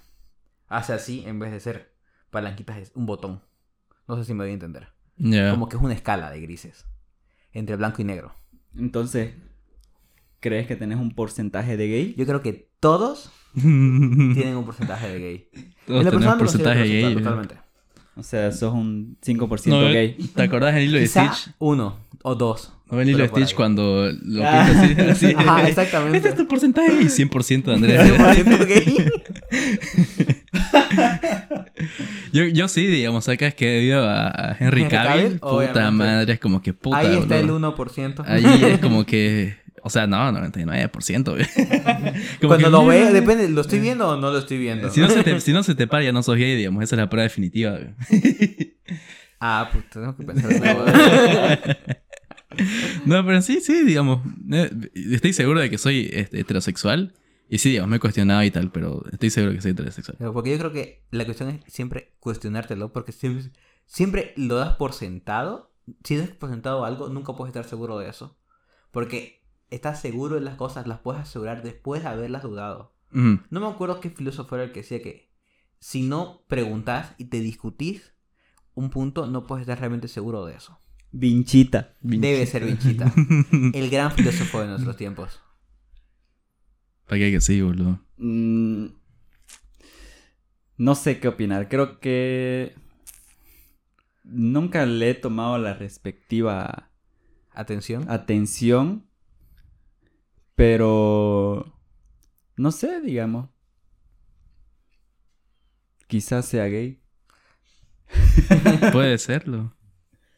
[0.68, 1.94] hace así en vez de ser
[2.30, 3.42] palanquitas, es un botón.
[4.08, 4.90] No sé si me voy a entender.
[5.52, 6.86] Como que es una escala de grises.
[7.54, 8.34] Entre blanco y negro.
[8.78, 9.34] entonces,
[10.42, 12.16] ¿crees que tenés un porcentaje de gay?
[12.18, 15.50] Yo creo que todos tienen un porcentaje de gay.
[15.88, 16.98] Todos tenemos considero porcentaje gay.
[16.98, 17.20] heterosexual, yo.
[17.20, 17.56] Totalmente.
[18.18, 20.14] O sea, sos un 5% No, gay.
[20.36, 21.54] ¿Te acordás del hilo de Stitch?
[21.60, 22.72] uno o dos.
[22.90, 24.68] ¿No pero por Stitch cuando lo Ah.
[24.84, 25.26] pinta así?
[25.28, 25.36] así.
[25.38, 26.30] Ajá, Este exactamente.
[26.30, 28.02] es tu porcentaje y 100% de Andrés.
[28.02, 28.98] 100% gay.
[32.32, 36.34] Yo, yo sí, digamos, acá es que debido a Henry Henry Cavill, Cavill, puta madre,
[36.34, 36.98] es como que puta.
[36.98, 37.76] Ahí está el boludo.
[37.78, 38.24] 1%.
[38.26, 39.56] Ahí es como que.
[39.84, 41.32] O sea, no, 99%.
[41.32, 41.46] güey.
[42.42, 44.90] Como Cuando que, lo ve, mira, depende, ¿lo estoy viendo o no lo estoy viendo?
[44.90, 46.84] Si no, se te, si no se te para, ya no sos gay, digamos.
[46.84, 47.78] Esa es la prueba definitiva.
[49.40, 51.78] Ah, pues tengo que pensar.
[53.06, 54.22] No, pero sí, sí, digamos.
[54.52, 57.14] eh, Estoy seguro de que soy este, heterosexual.
[57.48, 60.18] Y sí, digamos, me he cuestionado y tal, pero estoy seguro que soy heterosexual.
[60.18, 63.52] Pero Porque yo creo que la cuestión es siempre cuestionártelo, porque siempre,
[63.86, 65.72] siempre lo das por sentado.
[66.04, 68.40] Si das por sentado algo, nunca puedes estar seguro de eso.
[68.92, 72.96] Porque estás seguro de las cosas, las puedes asegurar después de haberlas dudado.
[73.12, 75.32] No me acuerdo qué filósofo era el que decía que
[75.80, 78.14] si no preguntas y te discutís
[78.74, 80.80] un punto, no puedes estar realmente seguro de eso.
[81.18, 81.94] Vinchita.
[82.02, 83.12] Debe ser Vinchita,
[83.74, 85.40] el gran filósofo de nuestros tiempos.
[87.08, 88.02] ¿Para qué que sí, boludo?
[88.18, 88.88] Mm,
[90.78, 91.70] no sé qué opinar.
[91.70, 92.76] Creo que
[94.26, 96.92] nunca le he tomado la respectiva
[97.54, 98.10] Atención.
[98.10, 99.08] atención.
[100.56, 101.80] Pero
[102.58, 103.50] no sé, digamos.
[106.08, 107.02] Quizás sea gay.
[108.92, 109.74] Puede serlo.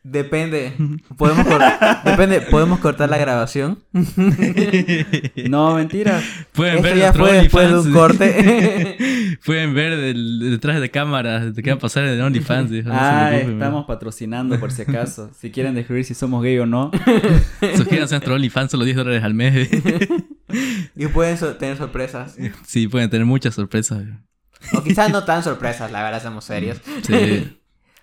[0.10, 0.74] Depende.
[1.18, 1.62] Podemos, cor-
[2.06, 2.42] Depende.
[2.42, 3.80] ¿Podemos cortar la grabación?
[5.50, 6.22] No, mentira.
[6.54, 8.98] Pueden Esto ver ya fue después de un corte.
[9.46, 12.72] Pueden ver detrás de cámaras, te quedan pasar en OnlyFans.
[12.72, 15.32] no Ah, estamos patrocinando por si acaso.
[15.38, 16.92] Si quieren descubrir si somos gay o no.
[17.76, 19.70] Suscríbanse a nuestro OnlyFans, solo 10 dólares al mes.
[20.96, 22.36] y pueden so- tener sorpresas.
[22.66, 24.04] sí, pueden tener muchas sorpresas.
[24.74, 26.82] O quizás no tan sorpresas, la verdad, seamos serios.
[27.04, 27.58] Sí.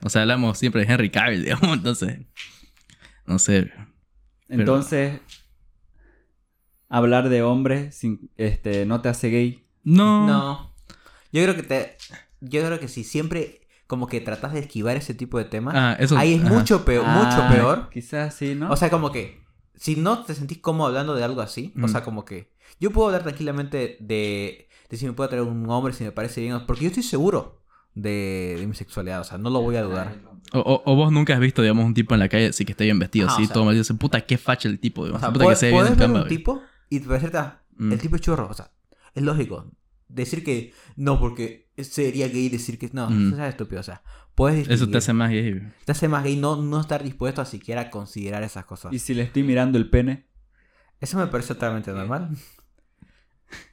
[0.05, 2.19] O sea, hablamos siempre de Henry Cavill, digamos, entonces.
[3.27, 3.73] No sé.
[4.49, 5.21] Entonces,
[6.89, 9.67] hablar de hombres sin, este, no te hace gay.
[9.83, 10.27] No.
[10.27, 10.75] No.
[11.33, 11.97] Yo creo que te.
[12.41, 15.97] Yo creo que si siempre como que tratas de esquivar ese tipo de temas, Ah,
[15.99, 16.17] eso.
[16.17, 16.53] ahí es ajá.
[16.55, 17.91] mucho peor, Ah, mucho peor.
[17.91, 18.71] Quizás sí, ¿no?
[18.71, 19.43] O sea, como que
[19.75, 21.89] si no te sentís cómodo hablando de algo así, o Mm.
[21.89, 25.93] sea, como que yo puedo hablar tranquilamente de, de si me puede traer un hombre,
[25.93, 27.63] si me parece bien, porque yo estoy seguro
[27.95, 30.17] de, de mi sexualidad, o sea, no lo voy a dudar.
[30.53, 32.73] O, o- o vos nunca has visto, digamos, un tipo en la calle así que
[32.73, 33.75] esté bien vestido, Ajá, así, o todo mal.
[33.77, 35.21] Dice, puta, qué facha el tipo, O digamos.
[35.23, 37.31] sea, puta que se ve bien ver un tipo y te parece,
[37.77, 37.93] Mm.
[37.93, 38.71] el tipo es churro, o sea,
[39.15, 39.71] es lógico.
[40.09, 43.33] Decir que no, porque sería gay decir que no, Mm.
[43.33, 44.03] eso es estúpido, o sea,
[44.35, 47.45] puedes Eso te hace más gay, te hace más gay no, no estar dispuesto a
[47.47, 48.93] siquiera a considerar esas cosas.
[48.93, 50.27] Y si le estoy mirando el pene.
[51.01, 52.31] Eso me parece totalmente normal.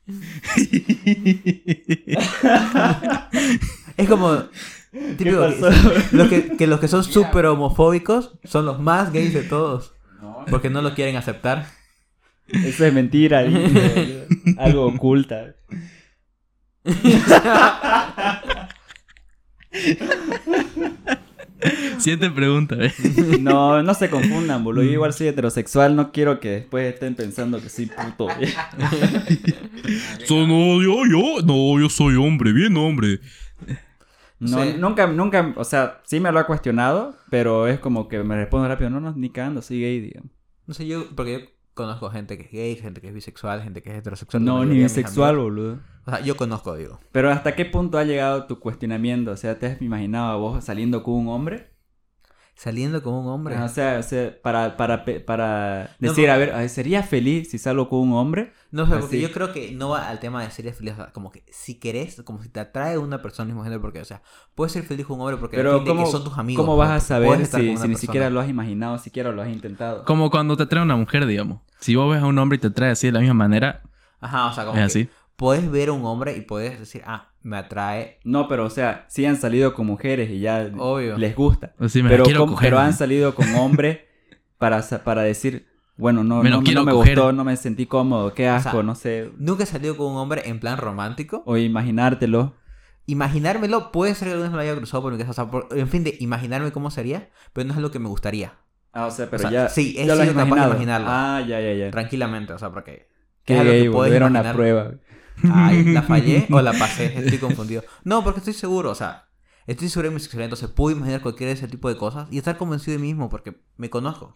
[3.98, 4.44] Es como,
[5.18, 9.44] Típico que- los que, que los que son súper homofóbicos son los más gays de
[9.44, 9.94] todos.
[10.22, 11.68] No, Porque no lo quieren aceptar.
[12.48, 13.40] eso es mentira.
[14.58, 15.56] Algo oculta.
[22.00, 22.92] Siguiente pregunta, ¿eh?
[23.40, 24.84] No, no se confundan, boludo.
[24.84, 28.28] Yo igual soy heterosexual, no quiero que después estén pensando que soy puto.
[30.26, 33.20] So, no, yo, yo, no, yo soy hombre, bien hombre.
[34.40, 34.74] No, Sí.
[34.80, 38.68] nunca, nunca, o sea, sí me lo ha cuestionado, pero es como que me respondo
[38.68, 40.32] rápido, no, no, ni cagando, soy gay, digamos.
[40.66, 41.46] No sé, yo, porque yo
[41.76, 44.44] conozco gente que es gay, gente que es bisexual, gente que es heterosexual.
[44.44, 45.80] No, ni bisexual, boludo.
[46.08, 47.00] O sea, yo conozco, digo.
[47.12, 49.30] Pero ¿hasta qué punto ha llegado tu cuestionamiento?
[49.30, 51.68] O sea, ¿te has imaginado a vos saliendo con un hombre?
[52.56, 53.58] Saliendo con un hombre.
[53.60, 56.34] O sea, o sea, para, para, para No, decir, no.
[56.34, 58.54] a ver, ¿sería feliz si salgo con un hombre?
[58.70, 60.94] No sé, porque yo creo que no va al tema de ser feliz.
[60.94, 63.82] O sea, como que si querés, como si te atrae una persona del mismo género,
[63.82, 64.22] porque, o sea,
[64.54, 66.64] puedes ser feliz con un hombre porque Pero ¿cómo, que son tus amigos.
[66.64, 67.98] ¿cómo vas a Porque saber si, si ni persona.
[67.98, 70.06] siquiera lo has imaginado, siquiera lo has intentado?
[70.06, 71.62] Como cuando te trae una mujer, digamos.
[71.80, 73.82] Si vos ves a un hombre y te trae así de la misma manera,
[74.20, 75.10] Ajá, o sea, como es que así.
[75.42, 78.20] Puedes ver a un hombre y puedes decir, ah, me atrae.
[78.24, 81.18] No, pero o sea, sí han salido con mujeres y ya Obvio.
[81.18, 81.74] les gusta.
[81.90, 82.68] Sí, me Pero, quiero ¿cómo- coger.
[82.70, 84.00] pero han salido con hombres
[84.60, 88.34] para, para decir, bueno, no, Me no, quiero no me gustó, no me sentí cómodo,
[88.36, 89.32] qué asco, sea, no sé.
[89.38, 91.42] Nunca he salido con un hombre en plan romántico.
[91.48, 92.54] O imaginártelo.
[93.08, 95.32] Imaginármelo, puede ser que alguna vez me lo haya cruzado por mi casa.
[95.32, 98.08] O sea, por- en fin, de imaginarme cómo sería, pero no es lo que me
[98.08, 98.54] gustaría.
[98.94, 99.70] Ah, o sea, pero O sea, ya.
[99.70, 101.08] sí, he ya sido capaz de imaginarlo.
[101.10, 101.92] Ah, ya, ya, ya.
[101.92, 103.10] Tranquilamente, o sea, porque.
[103.44, 104.92] Qué es algo que gay, puedes volvieron a prueba.
[105.52, 107.18] Ay, ¿la fallé o la pasé?
[107.18, 107.84] Estoy confundido.
[108.04, 109.30] No, porque estoy seguro, o sea,
[109.68, 112.38] estoy seguro de mi sexualidad, entonces puedo imaginar cualquier de ese tipo de cosas y
[112.38, 114.36] estar convencido de mí mismo porque me conozco.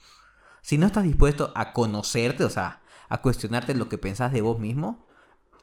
[0.62, 4.60] Si no estás dispuesto a conocerte, o sea, a cuestionarte lo que pensás de vos
[4.60, 5.06] mismo,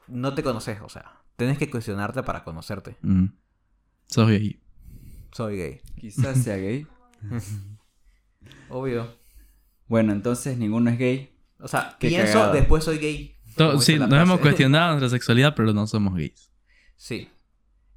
[0.07, 2.97] no te conoces, o sea, tenés que cuestionarte para conocerte.
[3.01, 3.25] Mm.
[4.07, 4.61] Sos gay.
[5.31, 5.81] Soy gay.
[5.99, 6.87] Quizás sea gay.
[8.69, 9.15] Obvio.
[9.87, 11.35] Bueno, entonces ninguno es gay.
[11.59, 13.32] O sea, Qué pienso, después soy gay.
[13.55, 16.49] To- sí, nos hemos cuestionado nuestra sexualidad, pero no somos gays.
[16.95, 17.29] Sí.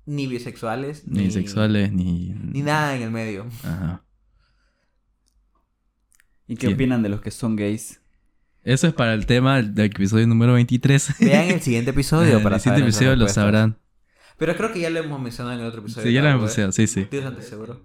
[0.04, 2.30] Ni bisexuales, Ni, sexuales, ni...
[2.30, 3.46] Ni nada en el medio.
[3.64, 4.02] Ajá.
[6.46, 6.74] ¿Y qué Sí.
[6.74, 8.00] opinan de los que son gays?
[8.62, 11.14] Eso es para el tema del episodio número 23.
[11.20, 13.78] Vean el siguiente episodio para el siguiente episodio lo sabrán.
[14.38, 16.06] Pero creo que ya lo hemos mencionado en el otro episodio.
[16.06, 17.04] Sí, ya lo hemos mencionado, sí, sí.
[17.10, 17.80] Bastante seguro.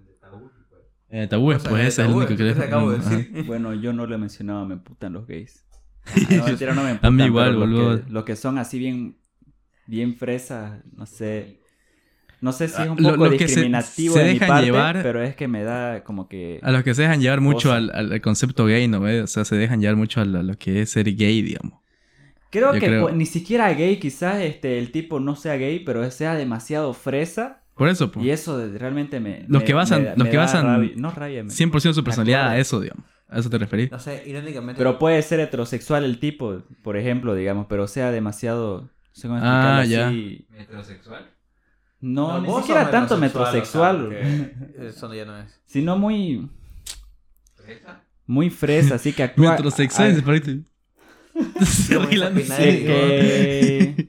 [1.08, 3.10] Eh, tabúes, O sea, pues ese es el único que eso le acabo de Ajá.
[3.16, 3.44] decir.
[3.46, 5.64] Bueno, yo no lo he mencionado, me putan los gays.
[6.30, 8.04] No, mentira, no me A emputan, mí igual, boludo.
[8.04, 9.16] que, los que son así bien,
[9.86, 11.58] bien fresas, no sé.
[12.40, 14.48] No sé si es un Ah, Lo- poco que se- discriminativo se de mi dejan
[14.48, 16.58] parte, llevar- pero es que me da como que...
[16.64, 18.98] A los que se dejan llevar mucho al, al- concepto gay, ¿no?
[19.00, 19.22] ve?
[19.22, 21.78] O sea, se dejan llevar mucho a lo, a lo que es ser gay, digamos.
[22.50, 25.78] Creo yo que creo- pues, ni siquiera gay, quizás este, el tipo no sea gay,
[25.84, 27.62] pero sea demasiado fresa.
[27.76, 28.10] Por eso.
[28.20, 29.44] Y eso realmente me...
[29.46, 30.90] Los me- que basan- me los me que basan rabia.
[30.96, 33.04] No rabia, me- 100% de su personalidad a eso, digamos.
[33.32, 33.90] ¿A eso te referís?
[33.90, 34.78] No sé, irónicamente.
[34.78, 38.82] Pero puede ser heterosexual el tipo, por ejemplo, digamos, pero sea demasiado...
[38.82, 40.08] No sé cómo Ah, explicarlo ya.
[40.08, 40.46] así.
[40.58, 41.30] ¿Heterosexual?
[42.00, 44.50] No, ni vos siquiera tanto metrosexual, o sea,
[44.88, 45.60] Eso ya no es.
[45.66, 46.48] sino muy
[48.26, 50.60] muy fresa, así que actúa Metrosexual, se parece.
[52.42, 54.08] Que,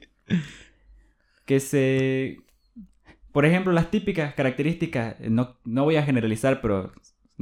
[1.45, 2.37] que se
[3.31, 6.91] por ejemplo, las típicas características, no, no voy a generalizar, pero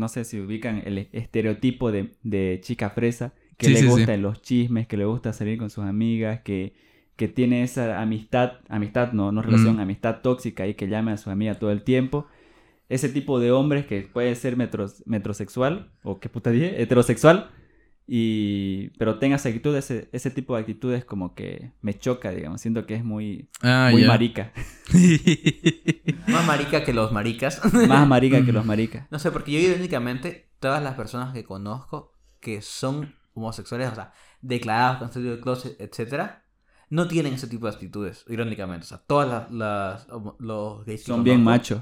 [0.02, 3.90] no sé si ubican el estereotipo de, de chica fresa, que Sí, le sí, sí.
[3.92, 6.74] gustan los chismes, que le gusta salir con sus amigas, que,
[7.16, 9.80] que tiene esa amistad, amistad no, no relación, Mm.
[9.80, 12.28] amistad tóxica y que llame a su amiga todo el tiempo.
[12.90, 17.52] Ese tipo de hombres que puede ser metros, metrosexual, o qué puta dije, heterosexual,
[18.14, 22.60] y pero tenga esa actitud, ese, ese tipo de actitudes como que me choca, digamos,
[22.60, 24.52] siento que es muy, Ah, muy marica,
[26.28, 27.62] Más marica que los maricas.
[27.88, 29.08] más marica que los maricas.
[29.12, 34.12] No sé, porque yo irónicamente, todas las personas que conozco que son homosexuales, o sea,
[34.42, 36.44] declarados con salido del closet, etcétera,
[36.90, 38.84] no tienen ese tipo de actitudes, irónicamente.
[38.84, 40.08] O sea, todas las, las
[40.40, 41.82] los gays Son bien machos.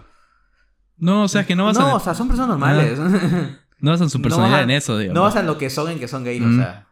[0.98, 3.00] No, o sea, es que no basan, No, o sea, son personas normales.
[3.82, 5.16] no basan su no personalidad basan- en eso, digamos.
[5.16, 6.60] no basan lo que son en que son gays, Mm.
[6.60, 6.88] o sea.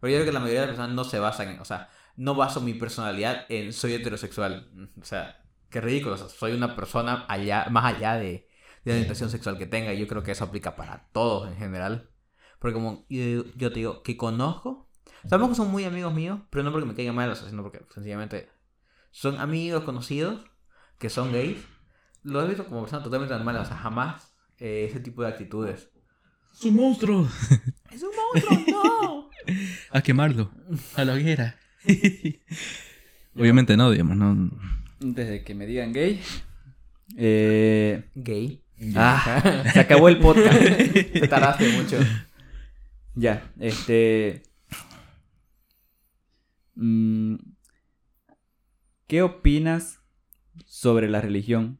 [0.00, 1.88] Pero yo creo que la mayoría de las personas no se basan en, o sea,
[2.16, 4.70] no baso mi personalidad en soy heterosexual.
[5.00, 6.14] O sea, qué ridículo.
[6.14, 8.48] o sea, soy una persona allá, más allá de,
[8.84, 9.92] de la orientación sexual que tenga.
[9.92, 12.10] Y yo creo que eso aplica para todos en general.
[12.58, 14.88] Porque como yo, yo te digo, que conozco,
[15.28, 18.48] sabemos que son muy amigos míos, pero no porque me caigan mal, sino porque sencillamente
[19.10, 20.42] son amigos conocidos
[20.98, 21.58] que son gays.
[22.22, 25.90] Los he visto como personas totalmente normales, o sea, jamás eh, ese tipo de actitudes.
[26.52, 27.28] ¡Es un monstruo!
[27.92, 28.64] ¡Es un monstruo!
[28.68, 29.30] ¡No!
[29.90, 30.50] A quemarlo.
[30.96, 31.56] A la hoguera.
[33.36, 34.50] Obviamente no, digamos, no.
[35.00, 36.20] Desde que me digan gay,
[37.16, 38.62] Eh, Gay.
[38.96, 40.58] ah, se acabó el podcast.
[40.60, 41.98] Te tardaste mucho.
[43.14, 44.42] Ya, este.
[46.74, 47.36] mm,
[49.06, 50.00] ¿Qué opinas
[50.66, 51.78] sobre la religión?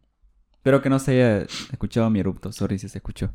[0.55, 2.53] Espero que no se haya escuchado mi erupto.
[2.53, 3.33] Sorry si se escuchó.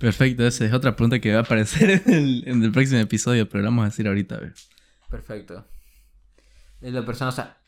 [0.00, 3.46] Perfecto, esa es otra pregunta que va a aparecer en el, en el próximo episodio,
[3.48, 4.36] pero la vamos a decir ahorita.
[4.36, 4.54] A ver.
[5.10, 5.66] Perfecto.
[6.80, 7.58] En lo personal, o sea,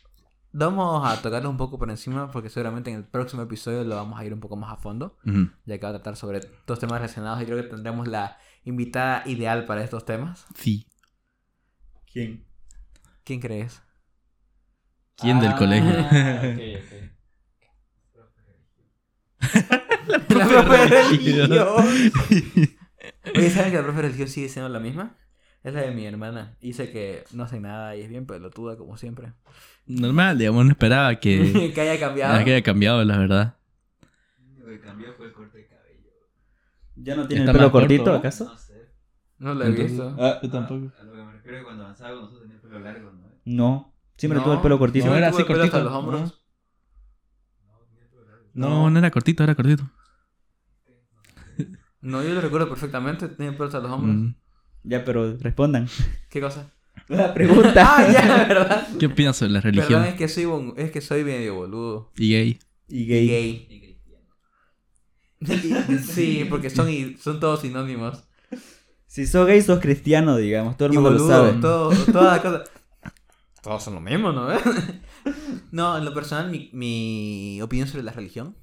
[0.51, 4.18] vamos a tocarlo un poco por encima porque seguramente en el próximo episodio lo vamos
[4.18, 5.18] a ir un poco más a fondo,
[5.66, 9.23] ya que va a tratar sobre dos temas relacionados y creo que tendremos la invitada
[9.27, 10.47] ideal para estos temas.
[10.55, 10.87] Sí.
[12.11, 12.47] ¿Quién?
[13.25, 13.83] ¿Quién crees?
[15.16, 16.09] ¿Quién del colegio?
[20.29, 21.51] La profe de religión.
[21.51, 22.77] religión.
[23.37, 25.16] Oye, ¿saben que la profe de religión sigue siendo la misma?
[25.62, 26.57] Es la de mi hermana.
[26.61, 29.33] Dice que no hace nada y es bien pelotuda como siempre.
[29.87, 32.44] Normal, digamos, no esperaba que, que haya cambiado.
[32.44, 33.57] que haya cambiado, la verdad.
[34.59, 36.11] Lo que cambió fue el corte de cabello.
[36.96, 38.18] ¿Ya no tiene el pelo corto, cortito, ¿no?
[38.18, 38.44] acaso?
[38.46, 38.72] No sé.
[39.38, 40.16] No lo he Entonces- visto.
[40.18, 40.92] Ah, Yo tampoco.
[41.01, 43.12] A lo que me refiero es que cuando avanzaba con nosotros tenía el pelo largo,
[43.12, 43.29] ¿no?
[43.44, 43.94] no.
[44.16, 45.07] Siempre No, tuvo el pelo cortito.
[45.07, 45.85] No, era así pelo hasta cortito.
[45.85, 46.38] los hombros.
[48.55, 49.85] No, no era cortito, era cortito.
[52.03, 53.29] No, yo lo recuerdo perfectamente.
[53.29, 54.15] Tiene pelo hasta los hombros.
[54.17, 54.35] Mm.
[54.85, 55.88] Ya, pero respondan.
[56.29, 56.71] ¿Qué cosa?
[57.09, 57.73] La pregunta.
[57.97, 58.88] Ah, ya, ¿verdad?
[58.99, 62.12] ¿Qué opinas sobre la Perdón, religión es que soy, bon- es que soy medio boludo.
[62.17, 62.59] y gay?
[62.88, 63.27] y Y gay.
[63.29, 63.67] gay.
[63.71, 64.27] Y cristiano.
[66.07, 68.25] sí, porque son, i- son todos sinónimos.
[69.07, 70.77] Si sos gay, sos cristiano, digamos.
[70.77, 71.61] Todo el Y mundo lo boludo, sabe.
[71.61, 72.71] todo, todas las cosas.
[73.62, 74.49] Todos son lo mismo, ¿no?
[75.71, 78.57] no, en lo personal, mi, mi opinión sobre la religión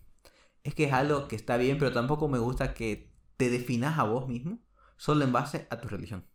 [0.65, 3.08] es que es algo que está bien, pero tampoco me gusta que
[3.39, 4.59] te definas a vos mismo
[4.97, 6.25] solo en base a tu religión.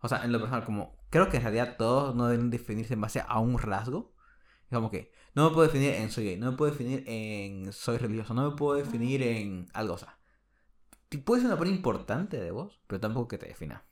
[0.00, 3.00] O sea, en lo personal, como creo que en realidad todos no deben definirse en
[3.00, 4.16] base a un rasgo.
[4.68, 7.72] Es como que no me puedo definir en soy gay, no me puedo definir en
[7.72, 10.18] soy religioso, no me puedo definir en algo, o sea.
[11.24, 13.84] Puede ser una parte importante de vos, pero tampoco que te defina.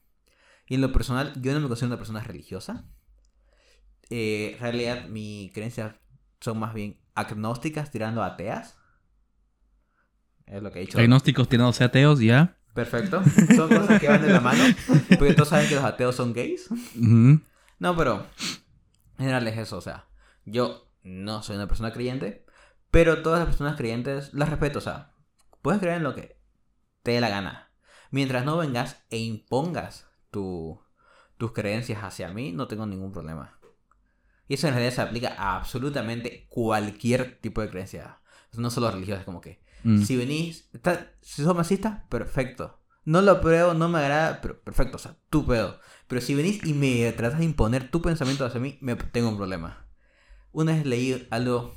[0.67, 2.89] Y en lo personal, yo no me considero una persona religiosa.
[4.11, 5.95] Eh, en realidad, mis creencias
[6.41, 8.82] son más bien agnósticas, tirando a ateas.
[10.47, 10.99] Es lo que he dicho.
[10.99, 12.57] Agnósticos tirándose ateos, ya.
[12.75, 13.23] Perfecto.
[13.55, 14.65] Son cosas que van de la mano.
[15.19, 16.71] Porque todos saben que los ateos son gays.
[16.71, 17.41] Ujú.
[17.79, 18.27] No, pero
[19.19, 20.07] en general es eso, o sea,
[20.45, 22.45] yo no soy una persona creyente,
[22.91, 25.13] pero todas las personas creyentes las respeto, o sea,
[25.63, 26.39] puedes creer en lo que
[27.03, 27.73] te dé la gana.
[28.11, 30.81] Mientras no vengas e impongas tu,
[31.39, 33.59] tus creencias hacia mí, no tengo ningún problema.
[34.49, 38.21] Y eso en realidad se aplica a absolutamente cualquier tipo de creencia.
[38.53, 40.03] No solo religiosas, como que Mm.
[40.03, 42.79] si venís, está- si sos masista, perfecto.
[43.05, 45.81] No lo apruebo, no me agrada, pero perfecto, o sea, tu pedo.
[46.07, 49.37] Pero si venís y me tratas de imponer tu pensamiento hacia mí, me tengo un
[49.37, 49.87] problema.
[50.53, 51.75] Una vez leí algo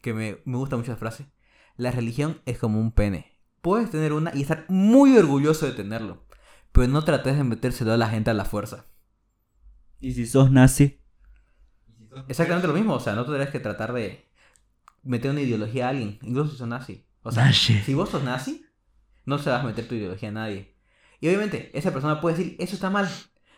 [0.00, 1.26] que me, me gusta mucho la frase.
[1.76, 3.40] La religión es como un pene.
[3.60, 6.24] Puedes tener una y estar muy orgulloso de tenerlo.
[6.72, 8.86] Pero no trates de metérselo a la gente a la fuerza.
[10.00, 11.00] Y si sos nazi.
[12.28, 14.28] Exactamente lo mismo, o sea, no tendrás que tratar de
[15.02, 17.04] meter una ideología a alguien, incluso si sos nazi.
[17.24, 18.64] O sea, si vos sos nazi,
[19.24, 20.76] no se vas a meter tu ideología a nadie.
[21.20, 23.08] Y obviamente, esa persona puede decir, eso está mal.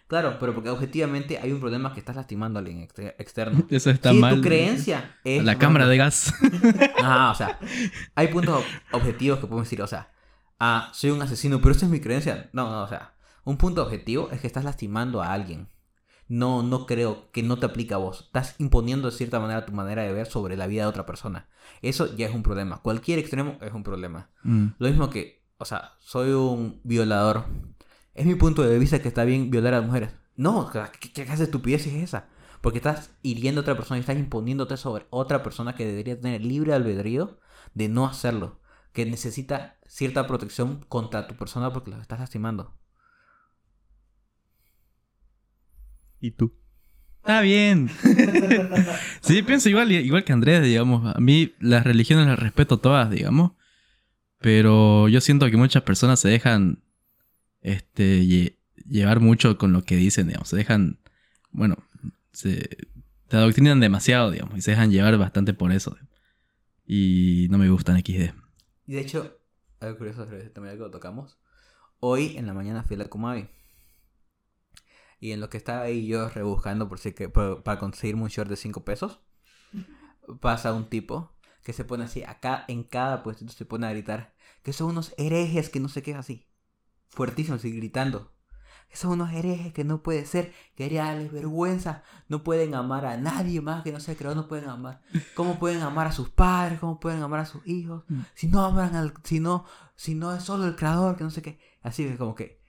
[0.06, 3.66] Claro, pero porque objetivamente hay un problema que estás lastimando a alguien exter- externo.
[3.70, 4.36] Eso está si mal.
[4.36, 5.42] tu creencia es...
[5.42, 6.32] La cámara de gas.
[7.02, 7.58] Ajá, o sea,
[8.14, 10.12] hay puntos ob- objetivos que podemos decir, o sea,
[10.60, 12.50] ah, soy un asesino, pero esa es mi creencia.
[12.52, 15.68] No, no, o sea, un punto objetivo es que estás lastimando a alguien.
[16.28, 18.24] No, no creo que no te aplica a vos.
[18.26, 21.48] Estás imponiendo de cierta manera tu manera de ver sobre la vida de otra persona.
[21.82, 22.82] Eso ya es un problema.
[22.82, 24.30] Cualquier extremo es un problema.
[24.42, 24.66] Mm.
[24.78, 27.44] Lo mismo que, o sea, soy un violador.
[28.14, 30.10] Es mi punto de vista que está bien violar a las mujeres.
[30.34, 32.28] No, ¿qué, qué clase de estupidez es esa?
[32.60, 36.44] Porque estás hiriendo a otra persona y estás imponiéndote sobre otra persona que debería tener
[36.44, 37.38] libre albedrío
[37.74, 38.60] de no hacerlo.
[38.92, 42.74] Que necesita cierta protección contra tu persona porque los estás lastimando.
[46.20, 46.54] ¿Y tú?
[47.18, 47.90] Está bien.
[49.20, 51.14] sí, pienso igual, igual que Andrés, digamos.
[51.14, 53.52] A mí las religiones las respeto todas, digamos.
[54.38, 56.82] Pero yo siento que muchas personas se dejan
[57.62, 58.56] este, lle-
[58.88, 60.48] llevar mucho con lo que dicen, digamos.
[60.48, 61.00] Se dejan,
[61.50, 61.76] bueno,
[62.32, 62.68] se,
[63.28, 64.56] te adoctrinan demasiado, digamos.
[64.56, 65.96] Y se dejan llevar bastante por eso.
[66.86, 68.32] Y no me gustan XD.
[68.86, 69.40] Y de hecho,
[69.80, 71.38] algo curioso también que lo tocamos.
[71.98, 73.48] Hoy en la mañana fui a la Kumabi.
[75.18, 78.28] Y en lo que estaba ahí yo rebuscando por si que, por- para conseguirme un
[78.28, 79.20] short de 5 pesos,
[80.40, 84.34] pasa un tipo que se pone así, acá en cada puestito se pone a gritar
[84.62, 86.46] que son unos herejes que no sé qué así.
[87.10, 88.32] Fuertísimo, así gritando.
[88.92, 93.60] son unos herejes que no puede ser, quería darles vergüenza, no pueden amar a nadie
[93.60, 95.02] más que no sea creador, no pueden amar.
[95.34, 96.78] ¿Cómo pueden amar a sus padres?
[96.80, 98.04] ¿Cómo pueden amar a sus hijos?
[98.08, 98.20] Mm.
[98.34, 99.64] Si no aman al, si no,
[99.96, 101.58] si no es solo el creador, que no sé qué.
[101.82, 102.60] Así que como que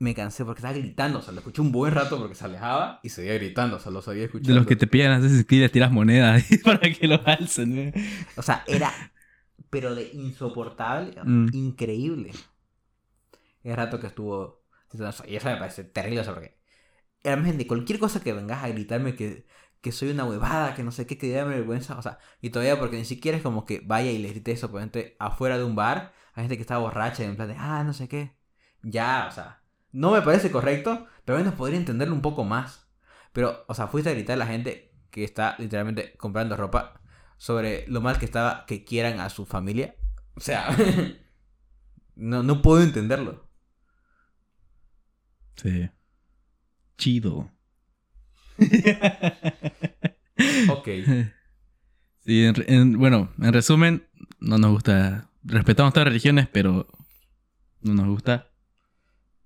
[0.00, 3.00] me cansé porque estaba gritando, o sea, lo escuché un buen rato porque se alejaba
[3.04, 4.52] y seguía gritando, o sea, lo seguía escuchando.
[4.54, 7.78] De los que te pillan a veces y les tiras monedas para que lo alcen.
[7.78, 7.94] ¿eh?
[8.36, 8.92] O sea, era,
[9.70, 11.48] pero de insoportable, Mm.
[11.52, 12.32] increíble.
[13.62, 14.64] El rato que estuvo.
[15.26, 16.58] Y eso me parece terrible, o sea, porque.
[17.24, 19.46] De cualquier cosa que vengas a gritarme que,
[19.82, 22.78] que soy una huevada, que no sé qué, que dame vergüenza, o sea, y todavía
[22.80, 25.64] porque ni siquiera es como que vaya y le grite eso, por ejemplo, afuera de
[25.64, 28.36] un bar, hay gente que está borracha y en plan de, ah, no sé qué.
[28.82, 29.59] Ya, o sea,
[29.92, 32.88] no me parece correcto, pero al menos podría entenderlo un poco más.
[33.32, 37.00] Pero, o sea, fuiste a gritar a la gente que está literalmente comprando ropa
[37.36, 39.96] sobre lo mal que estaba que quieran a su familia.
[40.34, 40.76] O sea,
[42.16, 43.48] no, no puedo entenderlo.
[45.56, 45.90] Sí.
[46.96, 47.50] Chido.
[50.70, 50.88] Ok.
[52.20, 55.30] Sí, en bueno, en resumen, no nos gusta.
[55.42, 56.86] Respetamos todas las religiones, pero
[57.82, 58.49] no nos gusta.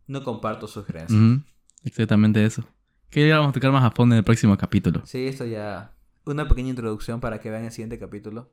[0.07, 1.19] No comparto sus creencias.
[1.21, 1.43] Ujú,
[1.85, 2.65] Exactamente eso.
[3.11, 5.03] Que ya vamos a tocar más a fondo en el próximo capítulo.
[5.07, 5.93] Sí, esto ya.
[6.27, 8.51] Una pequeña introducción para que vean el siguiente capítulo.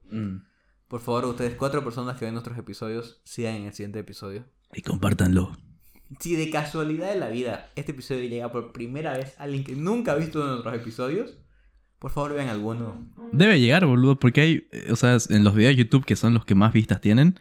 [0.87, 4.45] Por favor, ustedes, cuatro personas que ven nuestros episodios, sigan en el siguiente episodio.
[4.73, 5.57] Y compártanlo.
[6.19, 9.75] Si de casualidad de la vida este episodio llega por primera vez a alguien que
[9.75, 11.37] nunca ha visto uno de nuestros episodios,
[11.99, 13.07] por favor vean alguno.
[13.31, 16.33] Debe llegar, boludo, porque hay, eh, o sea, en los videos de YouTube que son
[16.33, 17.39] los que más vistas tienen,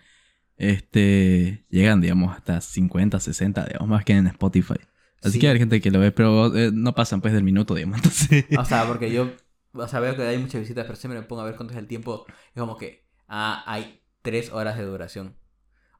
[0.60, 4.74] este, llegan, digamos, hasta 50, 60, digamos, más que en Spotify.
[5.22, 5.38] Así Sí.
[5.40, 8.44] que hay gente que lo ve, pero eh, no pasan pues del minuto, digamos, entonces...
[8.58, 9.30] O sea, porque yo,
[9.72, 11.78] o sea, veo que hay muchas visitas, pero siempre me pongo a ver cuánto es
[11.78, 12.26] el tiempo.
[12.54, 15.34] Es como que, ah, hay tres horas de duración.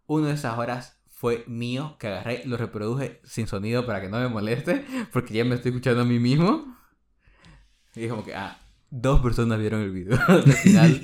[0.07, 4.19] Una de esas horas fue mío, que agarré, lo reproduje sin sonido para que no
[4.21, 6.77] me moleste, porque ya me estoy escuchando a mí mismo.
[7.95, 8.59] Y es como que, ah,
[8.91, 10.19] dos personas vieron el video.
[10.29, 11.01] Al final,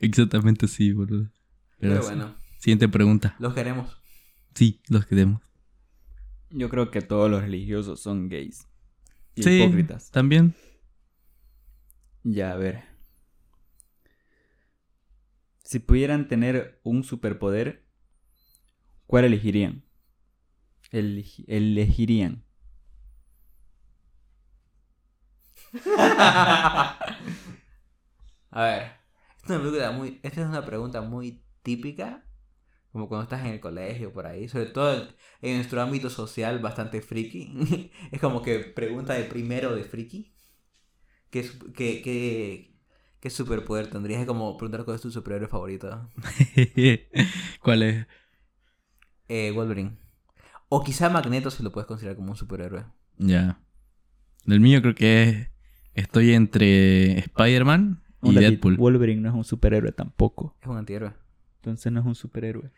[0.00, 1.28] Exactamente sí, boludo.
[1.80, 3.36] Pero, bueno, Siguiente pregunta.
[3.38, 3.96] los queremos.
[4.54, 5.42] Sí, los queremos.
[6.50, 8.66] Yo creo que todos los religiosos son gays.
[9.34, 10.10] Y Sí, hipócritas.
[10.10, 10.54] también.
[12.24, 12.82] Ya, a ver.
[15.62, 17.86] Si pudieran tener un superpoder,
[19.06, 19.84] ¿cuál elegirían?
[20.90, 22.44] Elegi- elegirían.
[28.50, 28.92] A ver,
[29.36, 32.24] esta es una película muy, esta es una pregunta muy típica,
[32.92, 35.08] como cuando estás en el colegio por ahí, sobre todo
[35.42, 37.90] en, nuestro ámbito social bastante friki.
[38.10, 40.32] es como que pregunta de primero de friki.
[41.30, 42.74] ¿Qué, qué, qué,
[43.20, 44.20] qué superpoder tendrías?
[44.20, 46.08] Es como preguntar cuál es tu superhéroe favorito.
[47.62, 48.06] ¿Cuál es?
[49.28, 49.98] Eh, Wolverine.
[50.70, 52.84] O quizá Magneto si lo puedes considerar como un superhéroe.
[53.18, 53.60] Ya.
[54.46, 55.50] El mío creo que es...
[55.94, 58.76] Estoy entre Spider-Man y Deadpool.
[58.76, 60.56] Wolverine no es un superhéroe tampoco.
[60.62, 61.12] Es un antihéroe.
[61.58, 62.70] Entonces no es un superhéroe.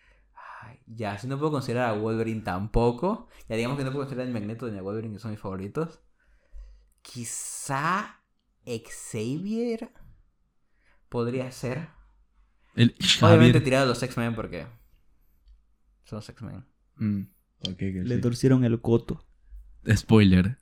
[0.62, 3.28] Ay, ya, si no puedo considerar a Wolverine tampoco.
[3.48, 6.00] Ya digamos que no puedo considerar a Magneto ni a Wolverine, que son mis favoritos.
[7.02, 8.20] Quizá
[8.64, 9.90] Xavier
[11.08, 11.88] podría ser.
[12.74, 14.66] El Obviamente tirado a los X-Men porque
[16.04, 16.64] son los X-Men.
[16.96, 17.22] Mm,
[17.68, 18.20] ok, que Le sí.
[18.20, 19.26] torcieron el coto.
[19.94, 20.58] Spoiler.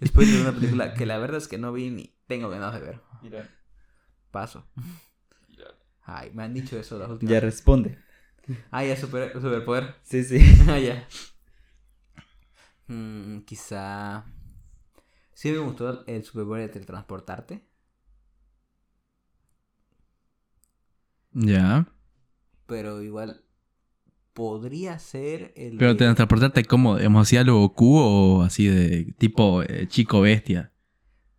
[0.00, 2.80] Después de una película que la verdad es que no vi ni tengo ganas de
[2.80, 3.00] ver.
[4.30, 4.66] Paso.
[6.04, 7.32] Ay, me han dicho eso las últimas.
[7.34, 7.98] Ya responde.
[8.70, 9.94] Ah, ya, super, superpoder.
[10.02, 10.38] Sí, sí.
[10.68, 11.06] Ah, ya.
[12.88, 14.24] Mm, quizá.
[15.34, 17.62] Sí me gustó el superpoder de teletransportarte.
[21.34, 21.84] ya.
[22.66, 23.42] Pero igual.
[24.34, 25.78] Podría ser el.
[25.78, 30.20] Pero de- teletransportarte como, digamos, así a lo Goku o así de tipo eh, chico
[30.22, 30.72] bestia.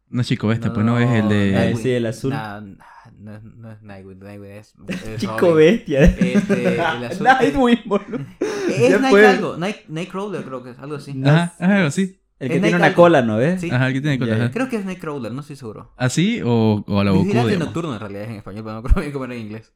[0.10, 1.58] No es chico bestia, pues no, es el de...
[1.74, 2.32] Ah, sí, el azul.
[2.32, 2.86] Nah, nah,
[3.24, 4.20] no, es- no es Nightwing.
[4.20, 4.74] Nightwing es.
[5.06, 5.56] es Chico Robin.
[5.58, 6.04] bestia.
[6.04, 6.78] Este, el
[7.24, 8.26] Nightwing, boludo.
[8.70, 9.58] Es Night algo.
[9.58, 11.20] Night, Nightcrawler, creo que es algo así.
[11.26, 12.18] Ajá, ajá, algo así.
[12.40, 12.96] El Es que tiene Night una algo.
[12.96, 13.62] cola, ¿no ves?
[13.62, 13.70] Sí.
[13.70, 14.36] Ajá, el que tiene ya.
[14.36, 14.52] ajá.
[14.52, 15.94] Creo que es Nightcrawler, no estoy seguro.
[15.98, 17.68] ¿Así o, o a la Goku, Vigilante digamos?
[17.68, 19.74] nocturno en realidad es en español, pero no creo bien cómo era en inglés.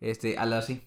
[0.00, 0.82] Este, algo así.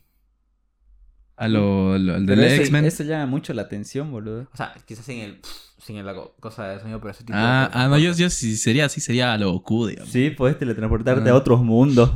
[1.41, 2.85] A lo, lo- el del X-Men.
[2.85, 4.47] Eso llama mucho la atención, boludo.
[4.53, 5.39] O sea, quizás sin el.
[5.83, 7.79] sin la co- cosa de sonido, pero ese tipo Ah, de.
[7.79, 10.11] ah, no, yo, yo si sería así, sería a lo Goku, digamos.
[10.11, 11.33] Sí, puedes teletransportarte Ah.
[11.33, 12.13] a otros mundos.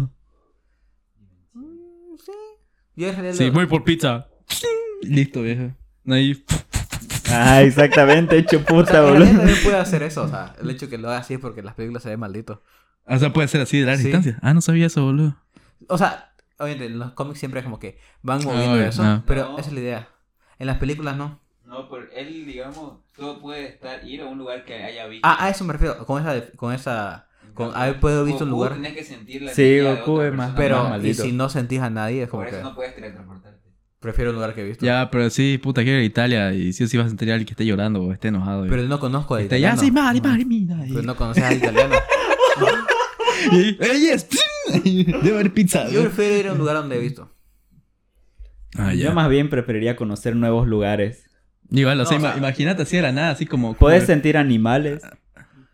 [1.54, 2.32] Mm, sí.
[2.96, 3.34] Yo en.
[3.34, 4.28] Sí, lo- voy por pizza.
[5.02, 5.72] Listo, viejo.
[6.08, 6.44] Ahí.
[7.32, 9.26] Ah, exactamente, hecho o sea, puta, boludo.
[9.26, 10.24] también puede hacer eso.
[10.24, 12.62] O sea, el hecho que lo haga así es porque las películas se ve maldito.
[13.08, 14.04] O sea, puede ser así de larga Sí.
[14.06, 14.38] distancia.
[14.42, 15.36] Ah, no sabía eso, boludo.
[15.88, 19.24] O sea, obviamente en los cómics siempre es como que van moviendo Ay, eso, ah.
[19.28, 19.58] pero No.
[19.58, 20.10] esa es la idea.
[20.60, 21.42] En las películas no.
[21.66, 25.28] No, pero él, digamos, todo puede estar, ir a un lugar que haya visto.
[25.28, 26.06] Ah, a eso me refiero.
[26.06, 26.52] Con esa.
[26.56, 28.74] Con esa con haber podido visto un lugar.
[28.74, 30.54] tenés que sentir la Sí, Goku otra es más-.
[30.56, 32.58] Pero, más y si no sentís a nadie, es como Por que.
[32.60, 33.60] eso no puedes teletransportarte.
[34.00, 34.86] Prefiero un lugar que he visto.
[34.86, 37.32] Ya, pero sí, puta, quiero ir a Italia y sí o sí vas a sentir
[37.32, 38.68] a alguien que esté llorando o esté enojado.
[38.70, 39.82] Pero no conozco al Está ya, italiano.
[39.82, 40.76] sí, mari, mari, mira.
[40.88, 41.96] Pero no conoces al italiano.
[43.52, 44.28] Y- ¡Eh, yes!
[44.84, 45.90] Debe haber pizza.
[45.90, 47.32] Yo prefiero ir a un lugar donde he visto.
[48.78, 49.06] Ah, ya.
[49.06, 51.26] Yo más bien preferiría conocer nuevos lugares.
[51.72, 53.74] Igual, o sea, No, o ima- sea- imagínate así de la nada, así como...
[53.76, 55.02] Puedes como- sentir animales.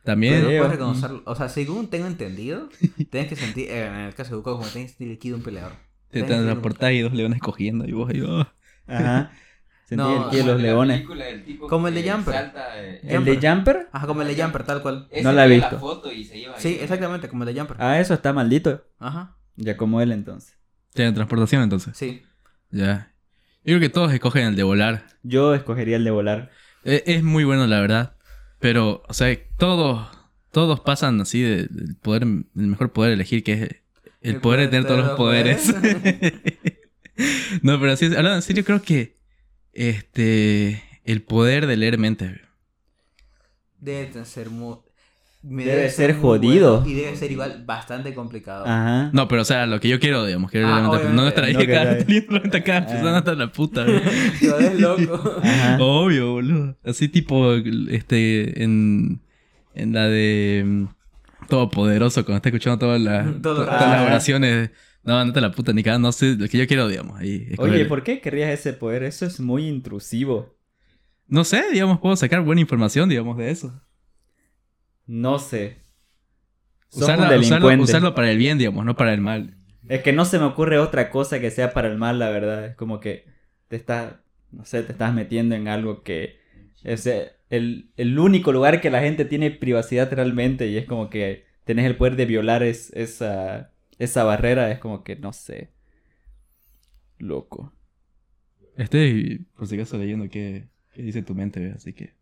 [0.03, 0.33] También.
[0.35, 0.61] Pero no Creo.
[0.63, 1.23] puedes reconocerlo.
[1.25, 2.69] O sea, según tengo entendido,
[3.11, 5.33] tienes que sentir, eh, en el caso de Goku, como tienes que sentir el de
[5.35, 5.73] un peleador.
[6.09, 8.21] Te transportás y dos leones cogiendo y vos ahí...
[8.21, 8.45] oh.
[8.87, 9.31] Ajá.
[9.91, 11.03] Sentir No, el ki de los la leones.
[11.67, 12.33] Como el de Jumper.
[12.33, 13.89] salta, eh, ¿El de Jumper?
[13.91, 15.07] Ajá, como el de Jumper, tal cual.
[15.11, 15.79] ese No la he visto.
[15.79, 16.77] foto y se lleva Sí, ahí.
[16.81, 17.75] exactamente, como el de Jumper.
[17.77, 18.85] Ah, eso está maldito.
[18.99, 20.57] Ajá, Ya como él entonces.
[20.93, 21.97] Tiene transportación entonces.
[21.97, 22.23] sí.
[22.69, 23.11] Ya.
[23.65, 25.03] Yo creo que todos escogen el de volar.
[25.23, 26.51] Yo escogería el de volar.
[26.85, 28.15] E- Es muy bueno, la verdad.
[28.59, 30.07] Pero, o sea, todos,
[30.51, 33.81] todos pasan así de- del poder, el mejor poder elegir, que es el,
[34.21, 35.73] El poder de tener todos los los poderes.
[35.73, 36.43] poderes.
[37.61, 39.15] no, pero así, hablando en serio, creo que
[39.73, 42.39] este el poder de leer mentes.
[43.79, 44.75] Debe ser muy...
[45.41, 46.77] me Debe ser muy jodido.
[46.81, 48.65] bueno y debe ser igual bastante complicado.
[48.65, 49.09] Ajá.
[49.11, 51.43] No, pero o sea, lo que yo quiero, digamos, quiero Ah, leer mentes, no estar
[51.45, 53.83] ahí No cada leyendo la mente a cada persona hasta la puta.
[53.83, 54.01] güey.
[54.43, 55.39] Lo es loco.
[55.43, 55.77] Ajá.
[55.81, 56.77] Obvio, boludo.
[56.85, 57.53] Así tipo,
[57.89, 59.21] este, en,
[59.73, 60.85] en la de mm,
[61.49, 64.69] Todopoderoso, cuando está escuchando todas las, todas las oraciones.
[65.03, 67.19] No, no te la puta ni cada, no sé, lo que yo quiero, digamos.
[67.19, 67.47] Ahí.
[67.57, 69.03] Oye, ¿por qué querrías ese poder?
[69.03, 70.55] Eso es muy intrusivo.
[71.27, 73.81] No sé, digamos, puedo sacar buena información, digamos, de eso.
[75.23, 75.63] No sé.
[76.93, 79.55] Usarla- usarlo, usarlo para el bien, digamos, no para el mal.
[79.87, 82.65] Es que no se me ocurre otra cosa que sea para el mal, la verdad.
[82.65, 83.25] Es como que
[83.67, 84.15] te estás,
[84.51, 86.39] no sé, te estás metiendo en algo que
[86.83, 87.07] es
[87.49, 91.85] el, el único lugar que la gente tiene privacidad realmente y es como que tenés
[91.85, 94.71] el poder de violar es, esa, esa barrera.
[94.71, 95.71] Es como que, no sé.
[97.17, 97.73] Loco.
[98.77, 101.73] Estoy, por si acaso, leyendo qué, qué dice tu mente, ¿ve?
[101.75, 102.15] así que...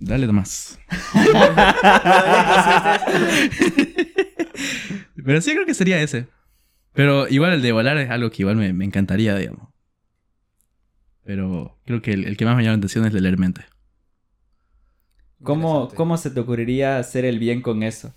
[0.00, 0.78] Dale nomás.
[5.24, 6.28] Pero sí creo que sería ese.
[6.92, 9.68] Pero igual el de volar es algo que igual me, me encantaría, digamos.
[11.24, 13.38] Pero creo que el, el que más me llama la atención es el de leer
[13.38, 13.62] mente.
[15.42, 15.88] ¿Cómo.
[15.94, 18.12] ¿Cómo se te ocurriría hacer el bien con eso?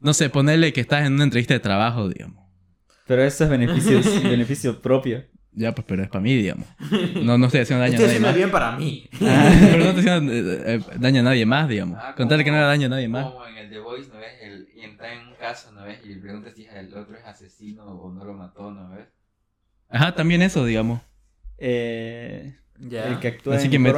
[0.00, 2.44] No sé, ponerle que estás en una entrevista de trabajo, digamos.
[3.06, 5.24] Pero eso es beneficio, beneficio propio.
[5.52, 6.66] Ya, pues, pero es para mí, digamos.
[7.22, 8.36] No, no estoy haciendo daño Estoy a nadie haciendo más.
[8.36, 9.08] bien para mí.
[9.18, 11.98] pero no estoy haciendo eh, eh, daño a nadie más, digamos.
[12.00, 13.26] Ah, Contarle que no haga daño a nadie más.
[13.26, 14.32] Como en el The Voice, ¿no ves?
[14.42, 15.98] El, y entra en un caso, ¿no ves?
[16.04, 19.08] Y le pregunta si el otro es asesino o no lo mató, ¿no ves?
[19.88, 21.00] Ajá, también eso, digamos.
[21.58, 23.08] Eh, Ya.
[23.08, 23.92] El que actúa Así en que me.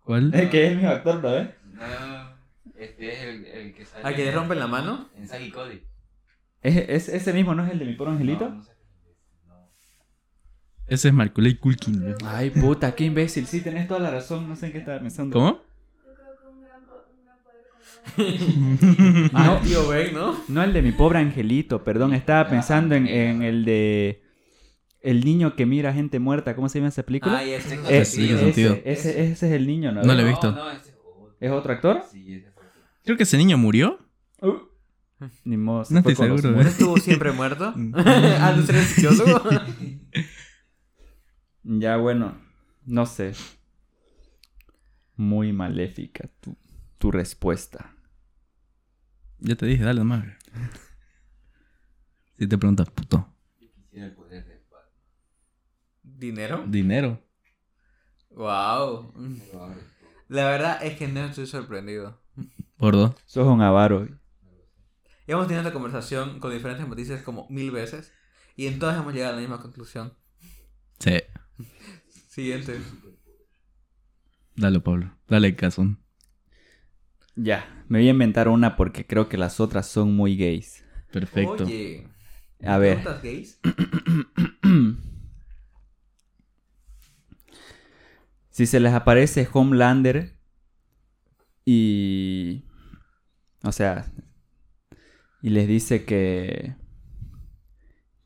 [0.00, 0.32] ¿Cuál?
[0.34, 1.48] El que es mi actor, ¿no ves?
[1.74, 2.29] No,
[2.80, 4.04] este es el, el que sale.
[4.04, 5.08] ¿Al que le rompen la mano?
[5.16, 5.82] En Sagi Cody.
[6.62, 8.48] ¿Es, es- ese mismo no es el de mi pobre angelito?
[8.48, 8.72] No, no sé.
[9.46, 9.54] No.
[10.86, 12.00] Ese es Marculey Culkin.
[12.02, 12.14] güey.
[12.24, 13.46] Ay, puta, qué imbécil.
[13.46, 14.48] Sí, tenés toda la razón.
[14.48, 15.32] No sé en qué estaba pensando.
[15.34, 15.60] ¿Cómo?
[19.34, 20.36] Ah, tío Ben, ¿no?
[20.48, 22.14] No el de mi pobre angelito, perdón.
[22.14, 24.22] Estaba pensando en, en el de.
[25.02, 26.54] El niño que mira gente muerta.
[26.54, 27.38] ¿Cómo se llama esa película?
[27.38, 30.02] Ah, ese Eh, ese ese, ese, ese es el niño, ¿no?
[30.02, 30.52] No lo he visto.
[30.52, 31.36] No, ese es otro.
[31.40, 32.02] ¿Es otro actor?
[32.10, 32.44] Sí.
[33.10, 33.98] Creo que ese niño murió.
[35.42, 35.84] Ni modo.
[35.84, 36.78] se No fue estoy con los seguro, ¿No muertos.
[36.78, 37.64] estuvo siempre muerto?
[37.74, 39.50] Antes de ser psicólogo.
[41.64, 42.40] Ya, bueno.
[42.86, 43.32] No sé.
[45.16, 46.56] Muy maléfica tu,
[46.98, 47.96] tu respuesta.
[49.40, 50.22] Ya te dije, dale güey.
[52.38, 53.26] Si te preguntas, puto.
[53.58, 54.84] Quisiera el poder de Batman.
[56.04, 56.64] ¿Dinero?
[56.68, 57.20] Dinero.
[58.30, 59.12] Wow.
[60.28, 62.19] La verdad es que no estoy sorprendido.
[62.80, 63.14] Gordo.
[63.26, 64.08] Sos un avaro.
[65.26, 68.12] Y hemos tenido esta conversación con diferentes noticias como mil veces.
[68.56, 70.14] Y en todas hemos llegado a la misma conclusión.
[70.98, 71.18] Sí.
[72.28, 72.80] Siguiente.
[74.56, 75.14] Dale, Pablo.
[75.28, 75.94] Dale, caso.
[77.36, 80.82] Ya, me voy a inventar una porque creo que las otras son muy gays.
[81.12, 81.64] Perfecto.
[81.64, 82.08] Oye.
[82.64, 83.02] A ver.
[83.02, 83.60] ¿Preguntas gays?
[88.50, 90.34] si se les aparece Homelander
[91.64, 92.64] y...
[93.62, 94.06] O sea...
[95.42, 96.74] Y les dice que...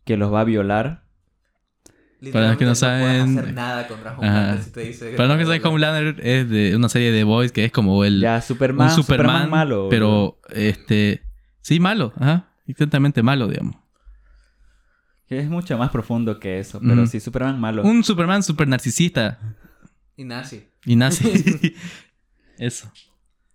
[0.05, 1.05] Que los va a violar.
[2.33, 5.37] Para los que no Literalmente saben- hacer nada contra Homelander si te dice Para no
[5.39, 8.89] que saben, Homelander es de una serie de Boys que es como el Ya, Superman,
[8.89, 9.89] un Superman, malo.
[9.91, 11.23] pero este
[11.61, 13.77] sí malo, ajá, exactamente malo, digamos.
[15.29, 17.07] Que es mucho más profundo que eso, pero Mm.
[17.09, 17.83] sí, Superman malo.
[17.83, 19.39] Un Superman super narcisista.
[20.17, 20.67] Y nazi.
[20.87, 21.75] Y nazi.
[22.59, 22.91] Eso.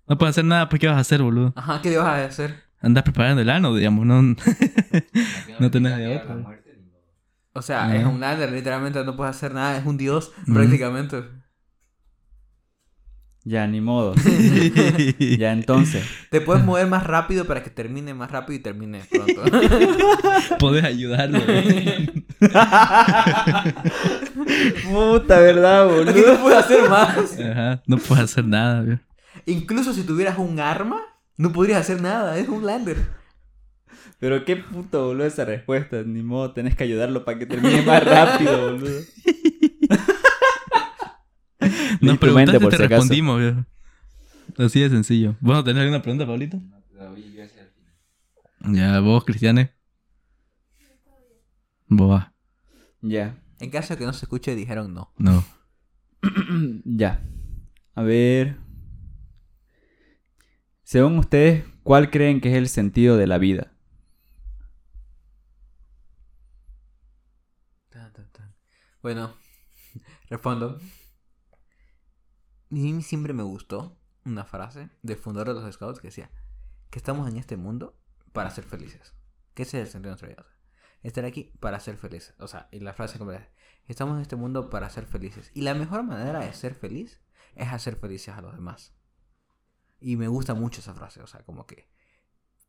[0.10, 1.54] No puedes hacer nada, pues ¿qué vas a hacer, boludo?
[1.56, 2.56] Ajá, ¿qué vas a hacer?
[2.82, 4.22] Andas preparando el ano, digamos, no.
[5.60, 6.36] No tenés de de otra.
[7.54, 7.96] O sea, Ah.
[7.96, 10.54] es un lander, literalmente no puedes hacer nada, es un dios, Ujú.
[10.54, 11.24] prácticamente.
[13.46, 14.14] Ya, ni modo.
[15.20, 16.06] ya, entonces.
[16.30, 19.44] Te puedes mover más rápido para que termine más rápido y termine pronto.
[20.60, 21.40] Podés ayudarlo.
[24.92, 27.40] Puta, ¿verdad, Lo que no puedes hacer más.
[27.40, 29.00] Ajá, no puedes hacer nada, güey.
[29.46, 31.02] Incluso si tuvieras un arma,
[31.38, 32.98] no podrías hacer nada, es un lander.
[34.20, 36.04] Pero qué puto, boludo, esa respuesta.
[36.04, 39.00] Ni modo, tenés que ayudarlo para que termine más rápido, boludo.
[42.02, 43.02] Nos preguntaste por te si acaso.
[43.02, 43.66] respondimos.
[44.58, 45.36] Así de sencillo.
[45.40, 46.58] ¿Vos tenés alguna pregunta, Pablito?
[46.58, 48.76] No, yo hacia el final.
[48.76, 49.72] Ya, vos, Cristiane.
[51.88, 52.24] Vos.
[53.02, 53.38] Ya.
[53.60, 55.14] En caso de que no se escuche, dijeron no.
[55.18, 55.44] No.
[56.86, 57.22] ya.
[57.96, 58.58] A ver.
[60.90, 63.72] Según ustedes, ¿cuál creen que es el sentido de la vida?
[69.04, 69.36] Bueno,
[70.32, 70.80] respondo.
[72.70, 76.32] Mí siempre me gustó una frase del fundador de los Scouts que decía
[76.90, 77.96] que estamos en este mundo
[78.34, 79.14] para ser felices.
[79.54, 80.58] Que ese es el sentido de nuestra vida.
[81.04, 82.34] Estar aquí para ser felices.
[82.40, 83.48] O sea, y la frase completa.
[83.86, 85.52] Estamos en este mundo para ser felices.
[85.54, 87.22] Y la mejor manera de ser feliz
[87.54, 88.99] es hacer felices a los demás.
[90.02, 91.22] Y me gusta mucho esa frase.
[91.22, 91.90] O sea, como que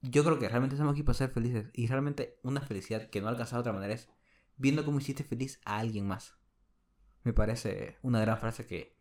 [0.02, 1.70] yo creo que realmente estamos aquí para ser felices.
[1.72, 4.08] Y realmente una felicidad que no alcanzado de otra manera es
[4.56, 6.34] viendo cómo hiciste feliz a alguien más.
[7.22, 8.96] Me parece una gran frase que,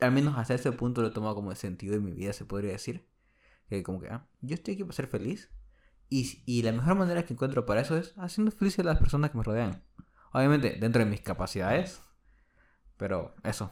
[0.00, 2.44] al menos hasta ese punto lo he tomado como de sentido en mi vida, se
[2.44, 3.06] podría decir.
[3.68, 5.50] Que como que, ah, yo estoy aquí para ser feliz.
[6.08, 9.30] Y, y la mejor manera que encuentro para eso es haciendo feliz a las personas
[9.30, 9.84] que me rodean.
[10.32, 12.00] Obviamente, dentro de mis capacidades.
[12.96, 13.70] Pero eso,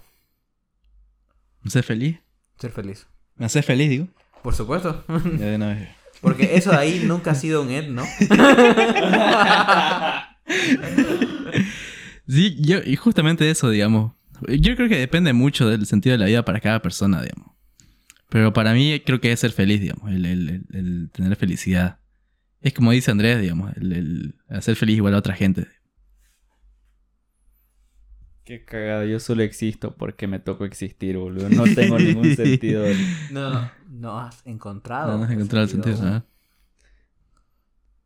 [1.63, 2.21] ¿Me haces feliz?
[2.59, 3.07] ser feliz.
[3.37, 4.09] ¿Me haces feliz, digo?
[4.43, 5.05] Por supuesto.
[5.39, 5.89] Ya de una vez.
[6.21, 8.05] Porque eso de ahí nunca ha sido un ed, ¿no?
[12.29, 14.13] Sí, yo, y justamente eso, digamos.
[14.49, 17.53] Yo creo que depende mucho del sentido de la vida para cada persona, digamos.
[18.29, 22.01] Pero para mí creo que es ser feliz, digamos, el, el- el- el tener felicidad.
[22.61, 25.69] Es como dice Andrés, digamos, el, el hacer feliz igual a otra gente.
[28.47, 31.49] Qué cagado, yo solo existo porque me tocó existir, boludo.
[31.49, 32.87] No tengo ningún sentido.
[33.33, 35.11] No, no, no has encontrado.
[35.11, 35.97] No, no has encontrado el sentido.
[35.97, 36.25] ajá.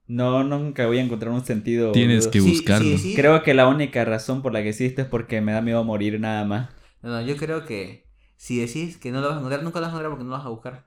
[0.06, 1.92] No, nunca voy a encontrar un sentido.
[1.92, 2.30] Tienes boludo.
[2.30, 2.88] que buscarlo.
[2.88, 3.14] sí, sí.
[3.14, 5.84] Creo que la única razón por la que existe es porque me da miedo a
[5.84, 6.70] morir nada más.
[7.02, 9.88] No, no, yo creo que si decís que no lo vas a encontrar, nunca lo
[9.88, 10.86] vas a encontrar porque no lo vas a buscar.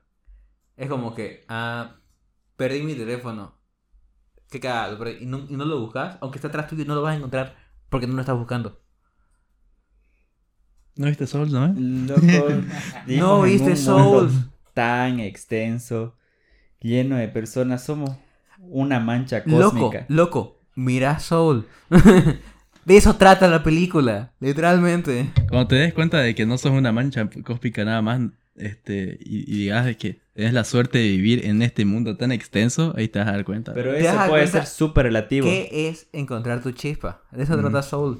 [0.78, 1.97] Es como que, ah,
[2.58, 3.56] perdí mi teléfono.
[4.49, 7.14] Qué cagado, y no, y no lo buscas, aunque está atrás tuyo, no lo vas
[7.14, 7.56] a encontrar
[7.89, 8.83] porque no lo estás buscando.
[10.96, 11.74] ¿No viste Sol, no?
[11.78, 12.22] Loco.
[13.08, 14.34] No viste Souls.
[14.74, 16.16] Tan extenso,
[16.82, 17.84] lleno de personas.
[17.84, 18.12] Somos
[18.60, 20.06] una mancha Loco, cósmica.
[20.10, 21.68] loco, mira Soul.
[21.89, 25.30] de eso trata la película, literalmente.
[25.50, 28.22] Cuando te des cuenta de que no sos una mancha cósmica nada más,
[28.56, 32.32] este, y, y digas de que tienes la suerte de vivir en este mundo tan
[32.32, 33.74] extenso, ahí te vas a dar cuenta.
[33.74, 35.48] Pero ¿Te das eso puede ser súper relativo.
[35.48, 37.22] ¿Qué es encontrar tu chispa?
[37.32, 37.62] De eso Ujú.
[37.62, 38.20] trata Soul.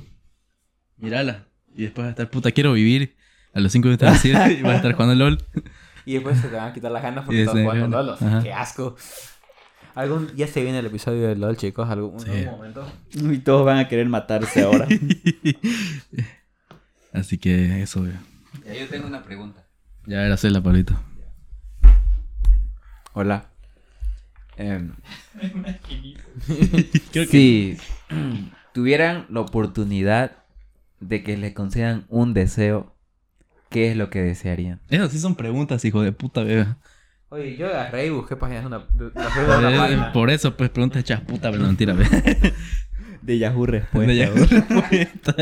[0.97, 1.47] Mírala.
[1.76, 3.15] Y después vas a estar, puta, quiero vivir.
[3.53, 5.38] A los 5 minutos así, y vas a estar jugando LOL.
[6.05, 8.09] Y después se te van a quitar las ganas porque estás jugando LOL.
[8.09, 8.39] o sea.
[8.41, 8.95] Qué asco.
[9.95, 11.88] Algún, ya se viene el episodio de LOL, chicos.
[11.88, 12.32] Algún Sí.
[12.32, 12.91] algún momento.
[13.13, 14.88] Y todos van a querer matarse ahora.
[17.13, 18.13] Así que eso, güey.
[18.65, 19.63] Ya yo tengo una pregunta.
[20.07, 20.99] Ya era la Pablito.
[23.13, 23.45] Hola.
[24.57, 24.93] Em,
[27.11, 27.78] Creo que- si
[28.74, 30.42] tuvieran la oportunidad
[31.07, 32.95] de que les concedan un deseo,
[33.69, 34.79] ¿qué es lo que desearían?
[34.89, 36.67] Esas sí son preguntas, hijo de puta, bebé.
[37.29, 40.13] Oye, yo agarré y busqué páginas de una, de, de una página.
[40.13, 42.53] Por eso, pues, preguntas hechas puta, pero no, mentira, bebé.
[43.23, 44.11] De Yahoo respuesta.
[44.11, 44.45] De ya- bro.
[44.91, 45.35] respuesta.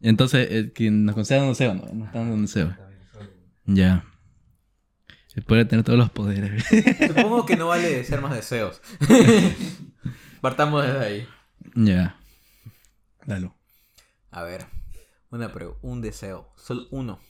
[0.00, 2.76] Entonces, eh, quien nos conceda un deseo, no, nos está dando un deseo.
[3.66, 4.04] Ya.
[5.26, 6.64] Se puede tener todos los poderes.
[7.08, 8.80] Supongo que no vale ser más deseos.
[10.40, 11.26] Partamos desde ahí.
[11.74, 12.16] ya.
[13.26, 13.54] Dalo.
[14.30, 14.66] A ver,
[15.30, 16.48] una pre- un deseo.
[16.56, 17.20] Solo uno.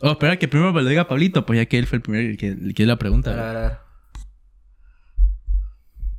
[0.00, 2.28] Oh, espera que primero me lo diga Pablito, pues ya que él fue el primero
[2.28, 3.30] el que, el que dio la pregunta.
[3.32, 3.78] a ver, a ver.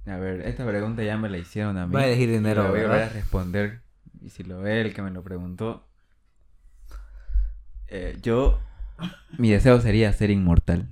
[0.08, 1.94] A ver, esta pregunta ya me la hicieron a mí.
[1.94, 3.82] Va a elegir dinero, la voy a responder.
[4.22, 5.88] Y si lo ve el que me lo preguntó.
[7.88, 8.60] eh, yo.
[9.38, 10.88] Mi deseo sería ser inmortal.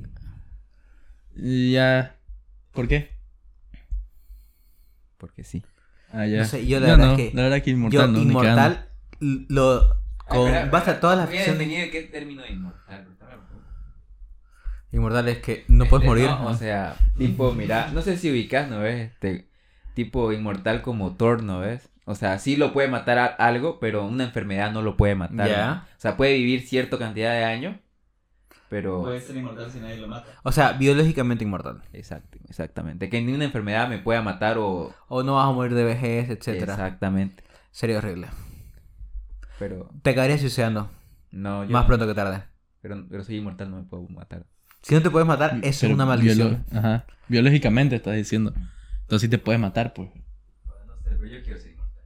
[1.36, 2.16] Ya.
[2.72, 3.12] ¿Por qué?
[5.18, 5.64] porque sí.
[6.14, 6.40] Ah, ya.
[6.40, 8.90] No sé, yo la verdad no, es que- La verdad que Yo, inmortal no, inmortal,
[9.20, 9.96] lo.
[10.28, 11.90] Con base a todas las ficciones.
[11.92, 13.08] qué término de inmortal.
[14.92, 16.26] Inmortal es que no puedes Este, morir.
[16.30, 19.10] no, o sea, tipo, mira, no sé si ubicas, ¿no ves?
[19.12, 19.48] Este,
[19.96, 21.90] tipo inmortal como Thor, ¿no ves?
[22.06, 25.50] O sea, sí lo puede matar a- algo, pero una enfermedad no lo puede matar.
[25.98, 27.78] O sea, puede vivir cierta cantidad de años,
[28.74, 29.20] pero...
[29.22, 30.26] ser inmortal si nadie lo mata.
[30.44, 31.84] O sea, biológicamente inmortal.
[31.94, 33.10] Exacto, exactamente.
[33.10, 34.94] Que ni una enfermedad me pueda matar o...
[35.08, 36.74] O no vas a morir de vejez, etcétera.
[36.74, 37.44] Exactamente.
[37.72, 38.28] Sería horrible.
[39.60, 40.90] Pero Te acabarías suicidando.
[41.32, 41.70] no, yo...
[41.72, 42.44] Más pronto que tarde.
[42.82, 44.46] Pero, pero soy inmortal, no me puedo matar.
[44.82, 46.66] Si no te puedes matar, eso es una maldición.
[46.72, 47.06] biolo- Ajá.
[47.28, 48.54] Biológicamente estás diciendo.
[49.02, 50.10] Entonces sí te puedes matar, pues.
[50.66, 52.04] No sé, pero yo quiero ser inmortal.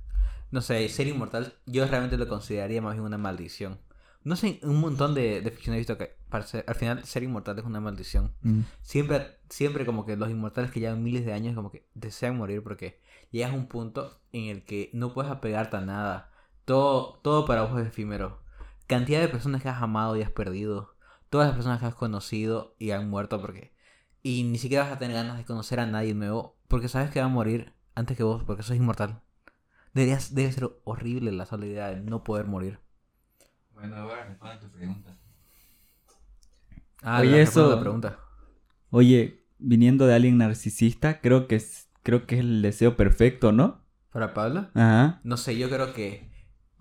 [0.51, 3.79] No sé, ser inmortal, yo realmente lo consideraría más bien una maldición.
[4.27, 7.23] No sé, un montón de, de ficción he visto que para ser- al final ser
[7.23, 8.33] inmortal es una maldición.
[8.41, 8.61] Mm.
[8.81, 12.61] Siempre, siempre como que los inmortales que llevan miles de años como que desean morir
[12.61, 12.99] porque
[13.31, 16.31] llegas a un punto en el que no puedes apegarte a nada.
[16.65, 18.41] Todo, todo para vos es efímero.
[18.85, 20.95] Cantidad de personas que has amado y has perdido.
[21.29, 23.73] Todas las personas que has conocido y han muerto porque...
[24.23, 27.21] Y ni siquiera vas a tener ganas de conocer a nadie nuevo porque sabes que
[27.21, 29.21] va a morir antes que vos porque sos inmortal.
[29.93, 32.79] Deberías, debe ser horrible la sola idea de no poder morir.
[33.77, 35.15] Bueno, ahora responde a tu pregunta.
[37.03, 38.19] Ah, Oye, eso- la pregunta.
[38.89, 43.85] Oye, viniendo de alguien narcisista, creo que es, creo que es el deseo perfecto, ¿no?
[44.11, 44.69] ¿Para Pablo?
[44.73, 45.19] Ajá.
[45.23, 46.27] No sé, yo creo que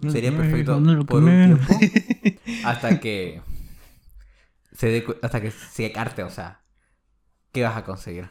[0.01, 1.79] No sería perfecto comer, no lo por un tiempo
[2.65, 3.43] hasta que
[4.73, 6.63] se hasta que se carte, o sea,
[7.53, 8.25] ¿qué vas a conseguir?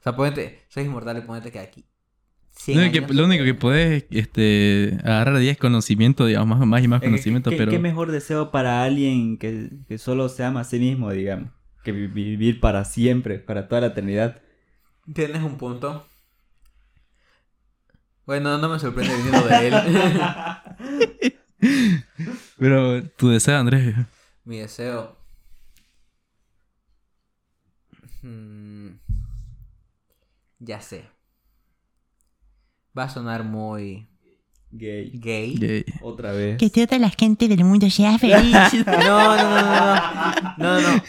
[0.00, 1.87] O sea, ponete, sois inmortal y ponete que aquí
[2.60, 6.58] 100 Lo único, que, años- lo único que podés este, agarrar de 10 conocimiento, digamos,
[6.58, 7.70] más, más y más ¿qué- conocimiento, qué, pero...
[7.70, 11.50] qué mejor deseo para alguien que, que solo se ama a sí mismo, digamos?
[11.84, 14.42] Que vi- vivir para siempre, para toda la eternidad.
[15.14, 16.06] Tienes un punto.
[18.26, 21.34] Bueno, no me sorprende viniendo de él.
[22.58, 23.94] Pero tu deseo, Andrés.
[24.44, 25.16] Mi deseo.
[28.22, 28.90] Mm,
[30.58, 31.04] Ya sé.
[32.98, 34.08] Va a sonar muy
[34.70, 35.10] Gay.
[35.14, 35.54] gay.
[35.56, 35.84] Gay.
[36.02, 36.58] Otra vez.
[36.58, 38.56] Que toda la gente del mundo sea feliz.
[38.86, 39.94] No, no, no, no,
[40.58, 41.02] no, no, no.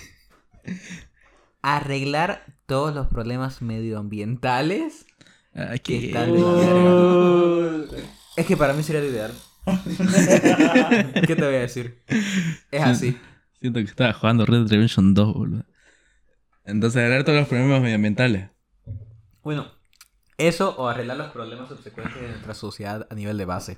[1.61, 5.05] Arreglar todos los problemas medioambientales.
[5.53, 7.97] Ay, Que están de la verga.
[8.37, 9.33] Es que para mí sería lo ideal.
[11.27, 12.01] ¿Qué te voy a decir?
[12.71, 13.17] Es así.
[13.59, 15.65] Siento que estaba jugando Red Dead Redemption 2, boludo.
[16.63, 18.49] Entonces, arreglar todos los problemas medioambientales.
[19.43, 19.67] Bueno,
[20.39, 23.77] eso o arreglar los problemas subsecuentes de nuestra sociedad a nivel de base.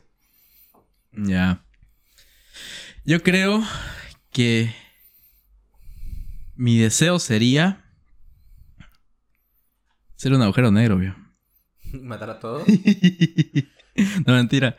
[1.11, 1.65] Ya.
[3.03, 3.61] Yo creo
[4.31, 4.73] que
[6.55, 7.83] mi deseo sería
[10.15, 11.17] ser un agujero negro, viejo.
[12.01, 12.63] Matar a todos.
[14.25, 14.77] no, mentira.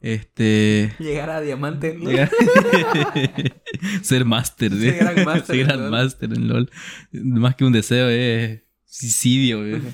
[0.00, 0.94] Este.
[1.00, 1.94] Llegar a diamante.
[1.98, 2.08] ¿no?
[2.10, 2.30] llegar-
[4.02, 4.98] ser máster, Ser ¿sí?
[4.98, 5.90] gran máster Ser en gran LOL.
[5.90, 6.70] máster en LOL.
[7.10, 9.88] Más que un deseo, es suicidio, viejo.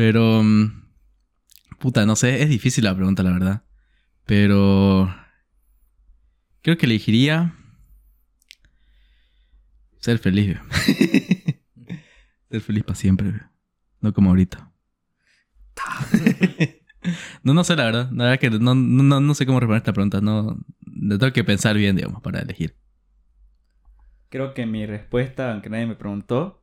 [0.00, 0.42] Pero.
[0.42, 0.80] mm,
[1.78, 3.64] Puta, no sé, es difícil la pregunta, la verdad.
[4.24, 5.14] Pero.
[6.62, 7.54] Creo que elegiría.
[9.98, 10.56] Ser feliz,
[12.50, 13.42] ser feliz para siempre.
[14.00, 14.72] No como ahorita.
[17.42, 18.10] no, no sé la verdad.
[18.12, 20.22] La verdad que no, no, no- no sé cómo responder esta pregunta.
[20.22, 22.74] No, le tengo que pensar bien, digamos, para elegir.
[24.30, 26.59] Creo que mi respuesta, aunque nadie me preguntó,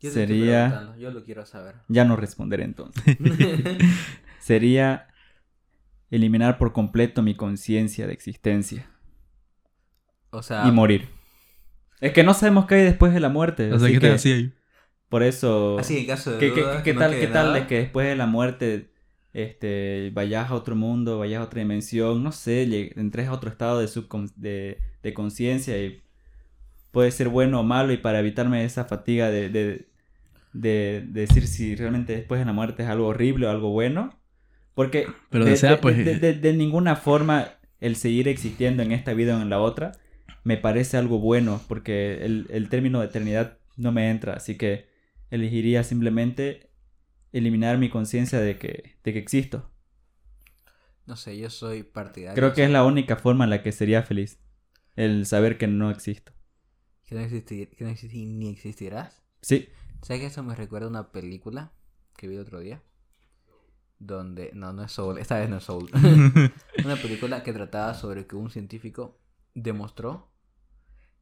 [0.00, 0.94] Yo sería...
[0.98, 1.76] Yo lo quiero saber.
[1.88, 3.02] Ya no responderé entonces.
[4.40, 5.08] Sería
[6.10, 8.90] eliminar por completo mi conciencia de existencia
[10.30, 11.08] o sea, y morir.
[12.00, 13.72] Es que no sabemos qué hay después de la muerte.
[13.72, 14.52] O sea, así ¿qué que te hacía ahí?
[15.08, 15.78] Por eso...
[15.78, 18.06] así en caso de ¿Qué, qué- duda, qué no tal, qué tal de que después
[18.06, 18.90] de la muerte
[19.32, 23.80] este, vayas a otro mundo, vayas a otra dimensión, no sé, entres a otro estado
[23.80, 26.02] de, subcon- de, de conciencia y
[26.92, 29.89] puede ser bueno o malo y para evitarme esa fatiga de, de,
[30.52, 34.18] de- de decir si realmente después de la muerte es algo horrible o algo bueno.
[34.74, 37.48] Porque Pero de, desea, de- pues, de- de- de ninguna forma
[37.80, 39.92] el seguir existiendo en esta vida o en la otra
[40.44, 44.88] me parece algo bueno porque el, el término de eternidad no me entra, así que
[45.30, 46.70] elegiría simplemente
[47.32, 49.70] eliminar mi conciencia de que, de que existo.
[51.06, 52.34] No sé, yo soy partidario.
[52.34, 54.38] Creo que es la única forma en la que sería feliz,
[54.96, 56.32] el saber que no existo.
[57.06, 59.20] Que no, existir, que no ni existirás.
[59.42, 59.68] Sí,
[60.02, 61.72] ¿Sabes que eso me recuerda a una película
[62.16, 62.82] que vi el otro día?
[63.98, 64.50] Donde.
[64.54, 65.18] No, no es Soul.
[65.18, 65.90] Esta vez no es Soul.
[66.84, 69.18] una película que trataba sobre que un científico
[69.54, 70.30] demostró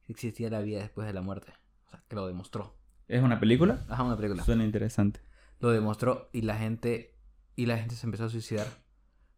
[0.05, 1.53] que existía la vida después de la muerte.
[1.87, 2.77] O sea, que lo demostró.
[3.07, 3.85] ¿es una película?
[3.89, 4.43] Ajá, una película.
[4.43, 5.19] Suena interesante.
[5.59, 7.15] Lo demostró y la gente
[7.55, 8.67] y la gente se empezó a suicidar.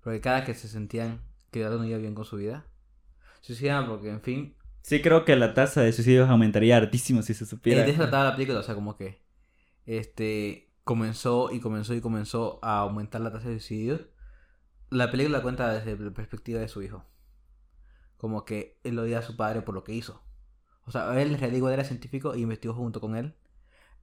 [0.02, 1.22] Porque cada que se sentían
[1.52, 2.66] que algo no iba bien con su vida,
[3.40, 7.46] suicidaban porque, en fin, Sí, creo que la tasa de suicidios aumentaría hartísimo si se
[7.46, 7.84] supiera.
[7.84, 9.22] de eso trataba la película, o sea, como que
[9.86, 14.02] este comenzó y comenzó y comenzó a aumentar la tasa de suicidios.
[14.90, 17.06] La película cuenta desde la perspectiva de su hijo.
[18.18, 20.22] Como que él odia a su padre por lo que hizo.
[20.86, 23.36] O sea, él en realidad igual era científico y investigó junto con él.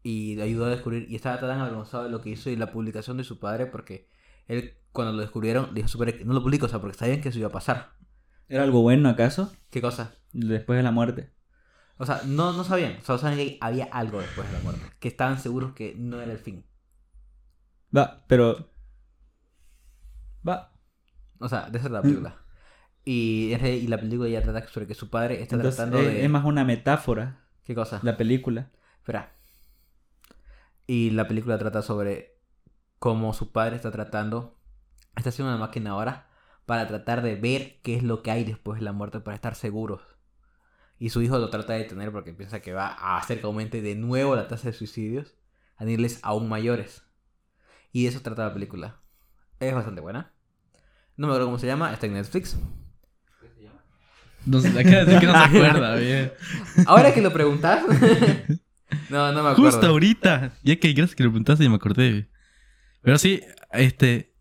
[0.03, 1.07] Y le ayudó a descubrir.
[1.11, 4.09] Y estaba tan avergonzado de lo que hizo y la publicación de su padre porque
[4.47, 6.97] él, cuando lo descubrieron, dijo a su padre que no lo publico, o sea, porque
[6.97, 7.93] sabían que eso iba a pasar.
[8.49, 9.53] ¿Era algo bueno acaso?
[9.71, 10.15] ¿Qué cosa?
[10.33, 11.31] Después de la muerte.
[11.99, 14.83] O sea, no, no sabían, solo sabían que había algo después de la muerte.
[15.01, 16.65] Que estaban seguros que no era el fin.
[17.95, 18.71] Va, pero.
[20.47, 20.73] Va.
[21.41, 22.37] O sea, de esa es la película.
[23.05, 26.25] Y, y la película ya trata sobre que su padre está Entonces, tratando es, de...
[26.25, 28.01] es más una metáfora, ¿Qué cosa?
[28.03, 28.71] la película.
[28.99, 29.33] Espera.
[30.87, 32.39] Y la película trata sobre
[32.99, 34.59] cómo su padre está tratando...
[35.17, 36.29] Está haciendo una máquina ahora
[36.65, 39.55] para tratar de ver qué es lo que hay después de la muerte para estar
[39.55, 40.03] seguros.
[40.99, 43.83] Y su hijo lo trata de detener porque piensa que va a hacer que aumente
[43.83, 45.35] de nuevo la tasa de suicidios
[45.77, 47.05] a niveles aún mayores.
[47.93, 49.01] Y de eso trata la película.
[49.61, 50.33] Es bastante buena.
[51.17, 52.57] No me acuerdo cómo se llama, está en Netflix.
[54.47, 56.33] No sé, acaba de decir que no se acuerda, bien.
[56.87, 57.85] Ahora que lo preguntas.
[59.11, 59.71] no, no me acuerdo.
[59.71, 60.53] Justo ahorita.
[60.63, 62.29] Ya que gracias que lo preguntaste y me acordé.
[63.03, 63.43] Pero sí,
[63.73, 64.35] este.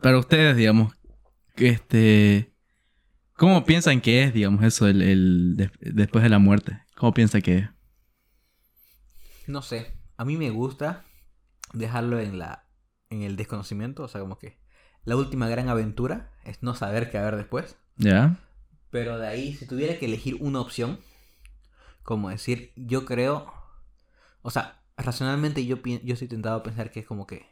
[0.00, 0.94] Para ustedes, digamos.
[1.56, 2.49] Este.
[3.40, 6.82] ¿Cómo piensan que es, digamos, eso, el, el des- después de la muerte?
[6.94, 7.68] ¿Cómo piensan que es?
[9.46, 9.94] No sé.
[10.18, 11.04] A mí me gusta
[11.72, 12.68] dejarlo en la.
[13.08, 14.02] en el desconocimiento.
[14.02, 14.58] O sea, como que.
[15.04, 17.76] La última gran aventura es no saber qué haber después.
[17.96, 18.36] ¿Ya?
[18.90, 21.00] Pero de ahí, si tuviera que elegir una opción,
[22.02, 23.52] como decir, yo creo,
[24.42, 27.46] o sea, racionalmente yo, yo estoy tentado a pensar que es como que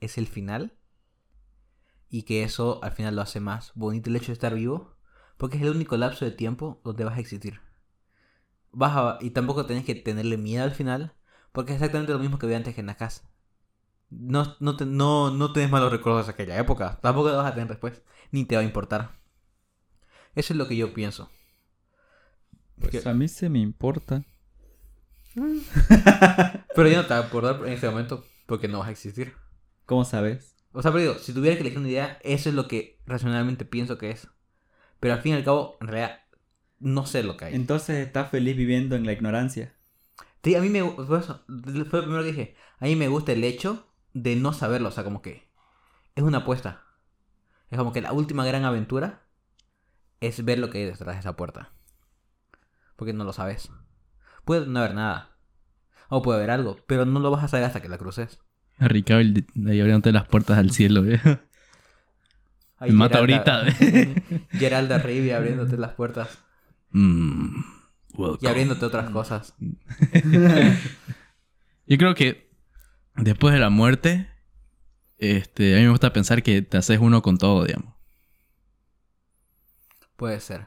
[0.00, 0.78] es el final
[2.10, 4.97] y que eso al final lo hace más bonito el hecho de estar vivo,
[5.38, 7.60] porque es el único lapso de tiempo donde vas a existir.
[8.72, 11.12] Vas a- y tampoco tenés que tenerle miedo al final,
[11.52, 13.22] porque es exactamente lo mismo que vi antes que en la casa.
[14.10, 17.54] No, no, te- no, no tenés malos recuerdos de aquella época, tampoco lo vas a
[17.54, 19.12] tener después, ni te va a importar.
[20.34, 21.30] Eso es lo que yo pienso.
[22.80, 24.24] Pues a mí se me importa.
[26.74, 29.34] Pero yo no te voy a acordar en este momento porque no vas a existir.
[29.86, 30.54] ¿Cómo sabes?
[30.72, 33.64] O sea, pero digo, si tuviera que elegir una idea, eso es lo que racionalmente
[33.64, 34.28] pienso que es.
[35.00, 36.20] Pero al fin y al cabo, en realidad,
[36.80, 37.54] no sé lo que hay.
[37.54, 39.74] Entonces estás feliz viviendo en la ignorancia.
[40.42, 42.56] Sí, a mí me eso, fue lo primero que dije.
[42.78, 44.88] A mí me gusta el hecho de no saberlo.
[44.88, 45.48] O sea, como que
[46.14, 46.84] es una apuesta.
[47.70, 49.26] Es como que la última gran aventura
[50.20, 51.72] es ver lo que hay detrás de esa puerta.
[52.96, 53.70] Porque no lo sabes.
[54.44, 55.36] Puede no haber nada.
[56.08, 58.40] O puede haber algo, pero no lo vas a saber hasta que la cruces.
[59.54, 61.20] De ahí abriéndote las puertas al cielo, ¿eh?
[62.78, 63.64] Ahí Me mata ahorita.
[64.50, 66.38] Geralda Rivia abriéndote las puertas
[66.90, 67.60] Mm,
[68.40, 69.54] y abriéndote otras cosas.
[71.86, 72.50] Yo creo que
[73.16, 74.28] después de la muerte,
[75.18, 77.94] este, a mí me gusta pensar que te haces uno con todo, digamos.
[80.16, 80.66] Puede ser.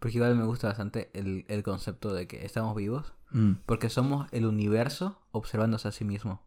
[0.00, 3.12] Porque igual me gusta bastante el, el concepto de que estamos vivos.
[3.30, 6.42] Mm, Porque somos el universo observándose a sí mismo.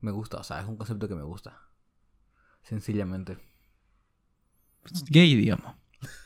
[0.00, 1.60] Me gusta, o sea, es un concepto que me gusta.
[2.64, 3.38] Sencillamente.
[4.82, 5.74] Pues, Gay, digamos.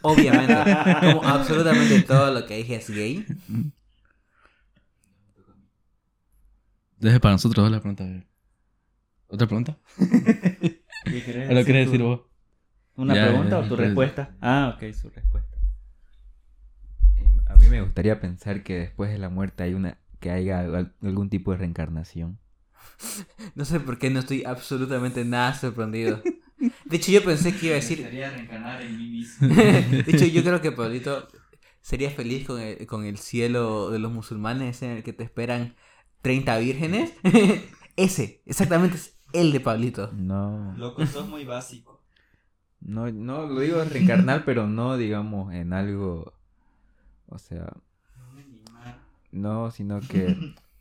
[0.00, 0.54] Obviamente,
[1.00, 3.26] como absolutamente todo lo que dije es gay.
[6.98, 8.04] Deje para nosotros la pregunta.
[9.28, 9.76] ¿Otra pregunta?
[11.48, 12.20] ¿O lo querés decir vos?
[12.96, 13.88] ¿Una Ya, pregunta ya, o tu pues.
[13.88, 14.36] respuesta?
[14.40, 15.56] Ah, ok, su respuesta.
[17.16, 20.60] Em, A mí me gustaría pensar que después de la muerte hay una que haya
[20.60, 22.38] al- algún tipo de reencarnación.
[23.54, 26.22] No sé por qué no estoy absolutamente nada sorprendido.
[26.84, 28.02] De hecho, yo pensé que iba a decir.
[28.02, 29.48] reencarnar en mí mismo.
[29.56, 31.28] De hecho, yo creo que Pablito
[31.80, 35.74] sería feliz con el, con el cielo de los musulmanes en el que te esperan
[36.22, 37.12] 30 vírgenes.
[37.96, 40.10] Ese, exactamente es el de Pablito.
[40.12, 42.02] No, Loco, sos muy básico.
[42.80, 46.32] no, no lo digo reencarnar, pero no digamos en algo,
[47.26, 47.72] o sea,
[49.32, 50.36] no, sino que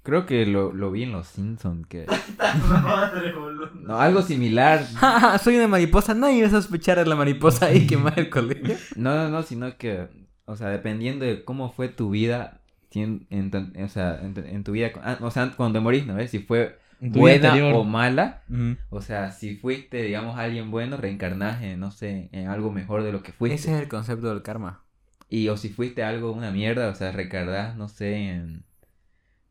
[0.08, 2.05] creo que lo, lo vi en Los Simpsons, que
[3.84, 4.86] no algo similar,
[5.43, 8.76] Soy una mariposa, nadie va a sospechar de la mariposa ahí quemar el colegio.
[8.95, 10.08] no, no, no, sino que,
[10.45, 12.62] o sea, dependiendo de cómo fue tu vida,
[12.93, 16.05] en, tu- o sea, en, tu- en tu vida, ah, o sea, cuando te morís,
[16.08, 16.32] ¿no ves?
[16.32, 18.43] Si fue En buena o mala,
[18.89, 23.12] o sea, si fuiste, digamos, alguien bueno, reencarnás en, no sé, en algo mejor de
[23.12, 23.55] lo que fuiste.
[23.55, 24.84] Ese es el concepto del karma.
[25.30, 28.64] Y o si fuiste algo, una mierda, o sea, reencarnás, no sé, en.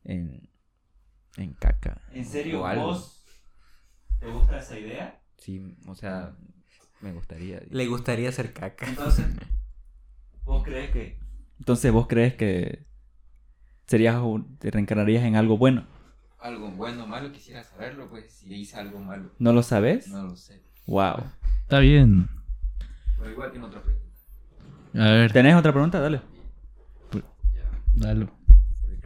[0.07, 0.49] En.
[1.37, 2.01] en caca.
[2.13, 2.87] En serio, O algo.
[2.87, 3.25] vos
[4.19, 5.21] ¿Te gusta esa idea?
[5.39, 6.35] Sí, o sea,
[7.01, 7.61] me gustaría.
[7.71, 8.87] Le gustaría hacer caca.
[8.89, 9.27] Entonces,
[10.45, 11.19] ¿vos crees que...?
[11.59, 12.87] Entonces, ¿vos crees que
[13.87, 15.87] serías un- te reencarnarías en algo bueno?
[16.41, 18.31] Algo bueno o malo, quisiera saberlo, pues.
[18.33, 20.09] Si hice algo malo, ¿No lo sabes?
[20.09, 20.63] no lo sé.
[20.87, 21.25] Wow.
[21.63, 22.29] Está bien.
[23.19, 24.07] Pero igual tiene otra pregunta.
[24.95, 26.01] A ver, ¿Tenés otra pregunta?
[26.01, 26.21] Dale.
[27.95, 28.31] dalo.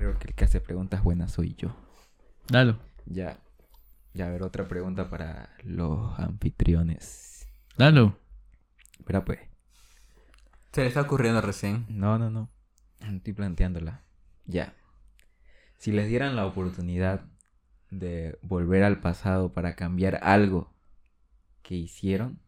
[0.01, 1.77] Creo que el que hace preguntas buenas soy yo.
[2.49, 2.79] Dalo.
[3.05, 3.39] Ya.
[4.15, 7.47] Ya, a ver, otra pregunta para los anfitriones.
[7.77, 8.17] Dalo.
[8.99, 9.41] Espera, pues.
[10.73, 11.85] Se le está ocurriendo recién.
[11.91, 12.49] No, no, no.
[13.01, 14.03] Estoy planteándola.
[14.47, 14.73] Ya.
[15.77, 17.27] Si les dieran la oportunidad
[17.91, 20.73] de volver al pasado para cambiar algo
[21.61, 22.41] que hicieron,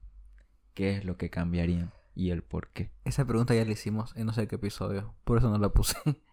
[0.72, 2.90] ¿qué es lo que cambiarían y el por qué?
[3.04, 5.14] Esa pregunta ya la hicimos en no sé qué episodio.
[5.24, 5.98] Por eso no la puse.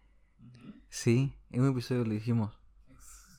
[0.89, 2.51] Sí, en un episodio lo hicimos.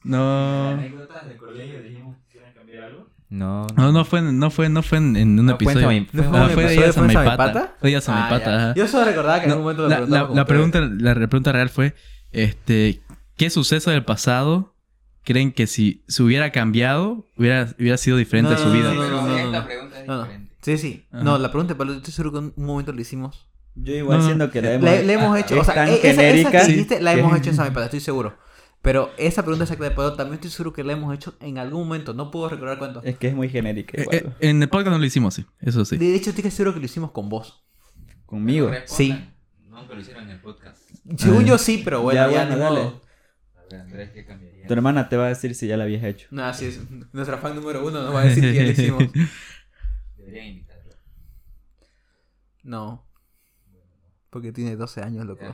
[0.03, 0.69] No.
[0.71, 3.07] anécdotas del colegio dijimos que quieran cambiar algo?
[3.29, 5.87] No, No, no fue, no fue, no fue en, en un No fue en episodio.
[5.89, 7.33] Sami- ¿No fue fue Ah, un fue de de Fuerza Amaipata.
[7.43, 7.77] Amaipata?
[7.81, 8.57] Fue Díaz Ah, Amaipata, ya.
[8.57, 8.75] ajá.
[8.75, 11.53] Yo solo recordaba que en No, algún momento lo la, la- la pregunta, la pregunta
[11.53, 11.95] real fue,
[12.33, 13.03] este,
[13.37, 14.75] ¿qué suceso del pasado
[15.23, 18.95] creen que si se hubiera cambiado, hubiera, hubiera sido diferente No, su no, vida?
[18.95, 19.67] no, Pero no, esta no.
[19.67, 20.23] pregunta es No, no.
[20.23, 20.57] diferente.
[20.63, 21.07] Sí, sí.
[21.13, 21.23] Ajá.
[21.25, 23.47] No, la pregunta, pero estoy seguro que en un momento lo hicimos.
[23.75, 24.29] Yo igual No, no.
[24.29, 24.91] siento que la hemos...
[24.91, 27.13] Le, le hemos hecho, es o sea, tan e- esa, esa genérica que dijiste la
[27.15, 28.37] hemos hecho en estoy seguro.
[28.83, 31.83] Pero esa pregunta exacta de Pedro también estoy seguro que la hemos hecho en algún
[31.87, 32.15] momento.
[32.15, 33.03] No puedo recordar cuánto.
[33.03, 34.17] Es que es muy genérica Eh, igual.
[34.17, 35.45] eh, en el podcast no lo hicimos, sí.
[35.61, 35.99] Eso sí.
[35.99, 37.63] De hecho, estoy seguro que lo hicimos con vos.
[38.27, 38.71] Conmigo.
[38.87, 39.13] Sí.
[39.69, 40.79] Nunca lo hicieron en el podcast.
[41.17, 41.47] Según Ah.
[41.49, 42.81] yo sí, pero bueno, Ya, ya, bueno, dale.
[42.85, 43.03] modo.
[43.57, 44.67] A ver, Andrés, ¿qué cambiaría?
[44.67, 46.29] Tu hermana te va a decir si ya la habías hecho.
[46.31, 46.81] No, así es.
[47.13, 49.05] Nuestra fan número uno nos va a decir que ya lo hicimos.
[50.17, 50.95] Deberían invitarlo.
[52.63, 53.07] No.
[54.31, 55.45] Porque tiene 12 años, loco.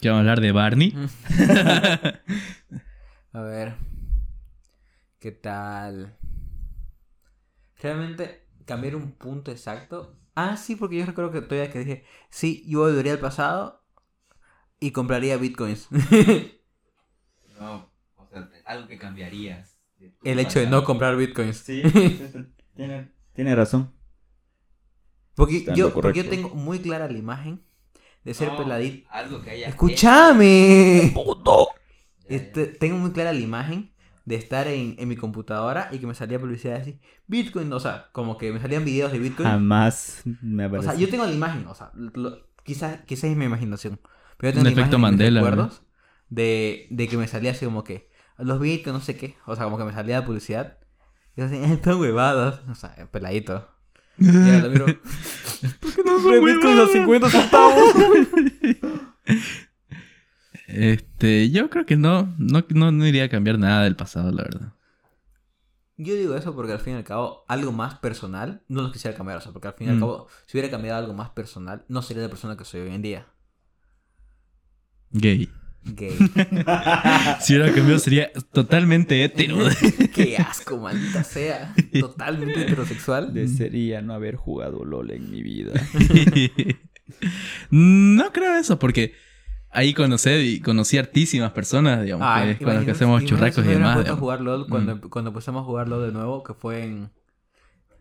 [0.00, 0.94] Que vamos a hablar de Barney.
[3.32, 3.74] A ver.
[5.18, 6.16] ¿Qué tal?
[7.82, 10.16] Realmente, cambiar un punto exacto.
[10.34, 13.84] Ah, sí, porque yo recuerdo que todavía que dije, sí, yo volvería al pasado
[14.78, 15.88] y compraría bitcoins.
[17.60, 19.76] No, o sea, algo que cambiarías.
[20.24, 21.58] El hecho de no comprar bitcoins.
[21.58, 21.82] Sí,
[22.74, 23.92] tiene, tiene razón.
[25.34, 27.62] Porque yo, porque yo tengo muy clara la imagen
[28.24, 29.08] de ser No, peladito.
[29.10, 29.68] Algo que haya.
[29.68, 31.12] ¡Escúchame!
[31.14, 31.20] Ya,
[32.28, 32.36] ya.
[32.36, 33.92] Este, tengo muy clara la imagen
[34.24, 38.10] de estar en, en mi computadora y que me salía publicidad así, Bitcoin, o sea,
[38.12, 39.48] como que me salían videos de Bitcoin.
[39.48, 43.46] Jamás me o sea, yo tengo la imagen, o sea, lo- quizás quizás es mi
[43.46, 43.98] imaginación.
[44.36, 45.82] Pero yo Un tengo la efecto imagen Mandela, recuerdos
[46.28, 49.36] de, de que me salía así como que los Bitcoin, no sé qué.
[49.46, 50.78] O sea, como que me salía la publicidad.
[51.36, 52.60] Y yo así, "Eh, están huevadas.
[52.70, 53.68] O sea, peladito.
[54.20, 54.86] Y ahora lo miro.
[55.80, 57.94] ¿Por qué no son Bitcoin a 50 centavos?
[60.66, 64.42] Este, yo creo que no, no, no, no iría a cambiar nada del pasado, la
[64.44, 64.72] verdad.
[65.96, 69.16] Yo digo eso porque al fin y al cabo, algo más personal, no lo quisiera
[69.16, 70.00] cambiar, o sea, porque al fin y al Mm.
[70.00, 73.02] cabo, si hubiera cambiado algo más personal, no sería la persona que soy hoy en
[73.02, 73.26] día.
[75.10, 75.50] Gay.
[75.84, 76.12] Gay.
[77.40, 79.56] Si hubiera cambiado sería totalmente hetero.
[80.14, 81.74] Qué asco, maldita sea.
[81.98, 83.32] Totalmente heterosexual.
[83.32, 85.72] Desearía no haber jugado LOL en mi vida.
[87.70, 89.14] no creo eso, porque
[89.70, 94.06] ahí conocí, conocí hartísimas personas, digamos, Ay, que, con las que hacemos si y demás.
[94.08, 95.00] a jugar LOL cuando, Mm.
[95.08, 97.10] cuando empezamos a jugar LOL de nuevo, que fue en.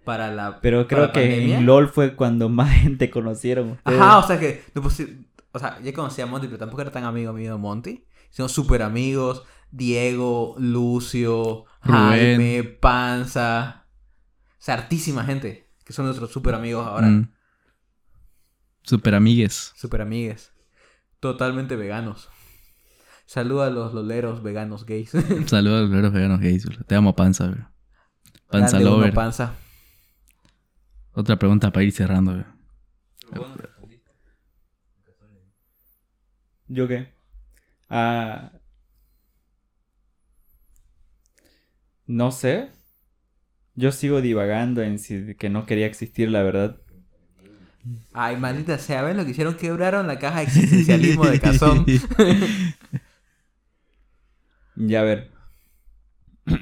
[0.05, 0.59] Para la.
[0.61, 1.59] Pero creo que pandemia.
[1.59, 3.71] en LOL fue cuando más gente conocieron.
[3.71, 3.99] ustedes.
[3.99, 4.63] Ajá, o sea que.
[4.73, 7.57] no pusi- O sea, ya conocía a Monty, pero tampoco era tan amigo mío de
[7.57, 8.05] Monty.
[8.29, 9.43] Somos súper amigos.
[9.71, 12.37] Diego, Lucio, Rubén.
[12.37, 13.87] Jaime, Panza.
[14.51, 15.71] O sea, hartísima gente.
[15.83, 17.07] Que son nuestros súper amigos ahora.
[17.07, 17.31] Mm.
[18.83, 19.73] Super amigues.
[19.75, 20.51] Súper amigues.
[21.19, 22.29] Totalmente veganos.
[23.25, 25.11] Saluda a los loleros veganos gays.
[25.45, 26.65] Saludos a los veganos gays.
[26.87, 27.69] Te amo, panza, bro.
[28.49, 29.13] Panza Grande uno, lover.
[29.13, 29.55] panza.
[31.13, 32.45] Otra pregunta para ir cerrando, bro.
[33.29, 34.11] Pero vos no respondiste.
[36.69, 37.09] ¿Yo qué?
[37.89, 38.51] Ah.
[42.05, 42.69] No sé.
[43.75, 46.79] Yo sigo divagando en si que no quería existir, la verdad.
[48.13, 49.55] Ay, maldita sea, ¿ven lo que hicieron?
[49.55, 51.85] Quebraron la caja de existencialismo de Cazón.
[54.81, 55.29] Ya a ver.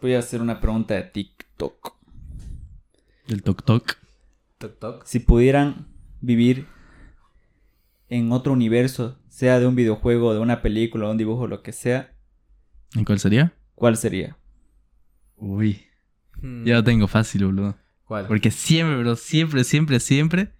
[0.00, 1.96] Voy a hacer una pregunta de TikTok.
[3.28, 3.98] El toc toc.
[4.56, 5.04] Toc, toc.
[5.04, 5.86] Si pudieran
[6.22, 6.66] vivir
[8.08, 12.12] en otro universo, sea de un videojuego, de una película, un dibujo, lo que sea,
[12.94, 13.52] ¿En cuál sería?
[13.74, 14.36] ¿cuál sería?
[15.36, 15.84] Uy.
[16.40, 17.76] Hmm, Ya lo tengo fácil, boludo.
[18.04, 18.26] ¿Cuál?
[18.28, 20.52] Porque siempre, bro, siempre, siempre, siempre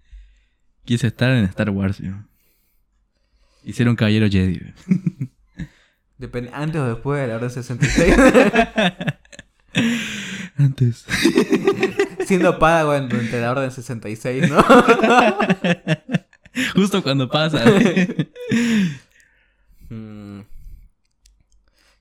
[0.83, 2.27] quise estar en Star Wars, bro.
[3.63, 4.73] Y ser un caballero Jedi, bro.
[6.17, 8.15] Depende, antes o después de la hora 66.
[10.57, 11.05] Antes.
[12.25, 14.63] Siendo Padawan durante la Orden 66, ¿no?
[16.75, 17.63] Justo cuando pasa.
[19.89, 20.41] Mm,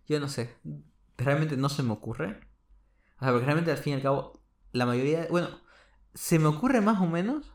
[0.09, 0.57] Yo no sé.
[1.19, 2.41] Realmente no se me ocurre.
[3.19, 4.41] O sea, porque realmente al fin y al cabo,
[4.73, 5.27] la mayoría.
[5.31, 5.49] Bueno,
[6.15, 7.53] se me ocurre más o menos.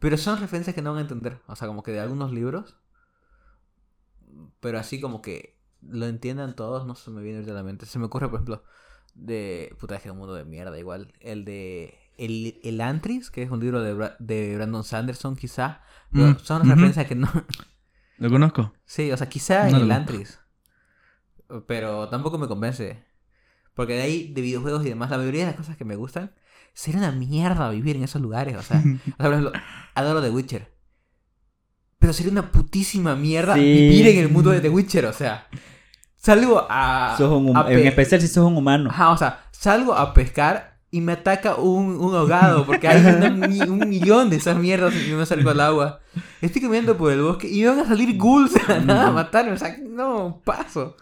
[0.00, 1.40] Pero son referencias que no van a entender.
[1.48, 2.76] O sea, como que de algunos libros.
[4.60, 7.86] Pero así como que lo entiendan todos, no se me viene a la mente.
[7.86, 8.64] Se me ocurre, por ejemplo,
[9.14, 9.74] de.
[9.80, 11.14] Puta, es que un mundo de mierda, igual.
[11.20, 11.98] El de.
[12.20, 15.80] El, el Antris, que es un libro de, Bra- de Brandon Sanderson, quizá.
[16.10, 16.70] Mm, son ujú.
[16.70, 17.28] referencias que no.
[18.18, 18.72] ¿Lo conozco?
[18.84, 19.92] Sí, o sea, quizá No en el.
[19.92, 20.38] Antris.
[21.66, 23.02] Pero tampoco me convence.
[23.74, 26.32] Porque de ahí, de videojuegos y demás, la mayoría de las cosas que me gustan,
[26.74, 28.56] sería una mierda vivir en esos lugares.
[28.56, 29.52] O sea, o sea, por ejemplo,
[29.94, 30.72] adoro The Witcher.
[31.98, 33.60] Pero sería una putísima mierda Sí.
[33.60, 35.06] vivir en el mundo de The Witcher.
[35.06, 35.48] O sea,
[36.16, 37.14] salgo a.
[37.18, 38.90] Sos un a en pe- especial si sos un humano.
[38.90, 43.28] Ajá, o sea, salgo a pescar y me ataca un, un ahogado porque hay una
[43.68, 46.00] un millón de esas mierdas y me salgo al agua.
[46.40, 49.52] Estoy caminando por el bosque y me van a salir ghouls a nada a matarme.
[49.52, 50.96] O sea, no, paso.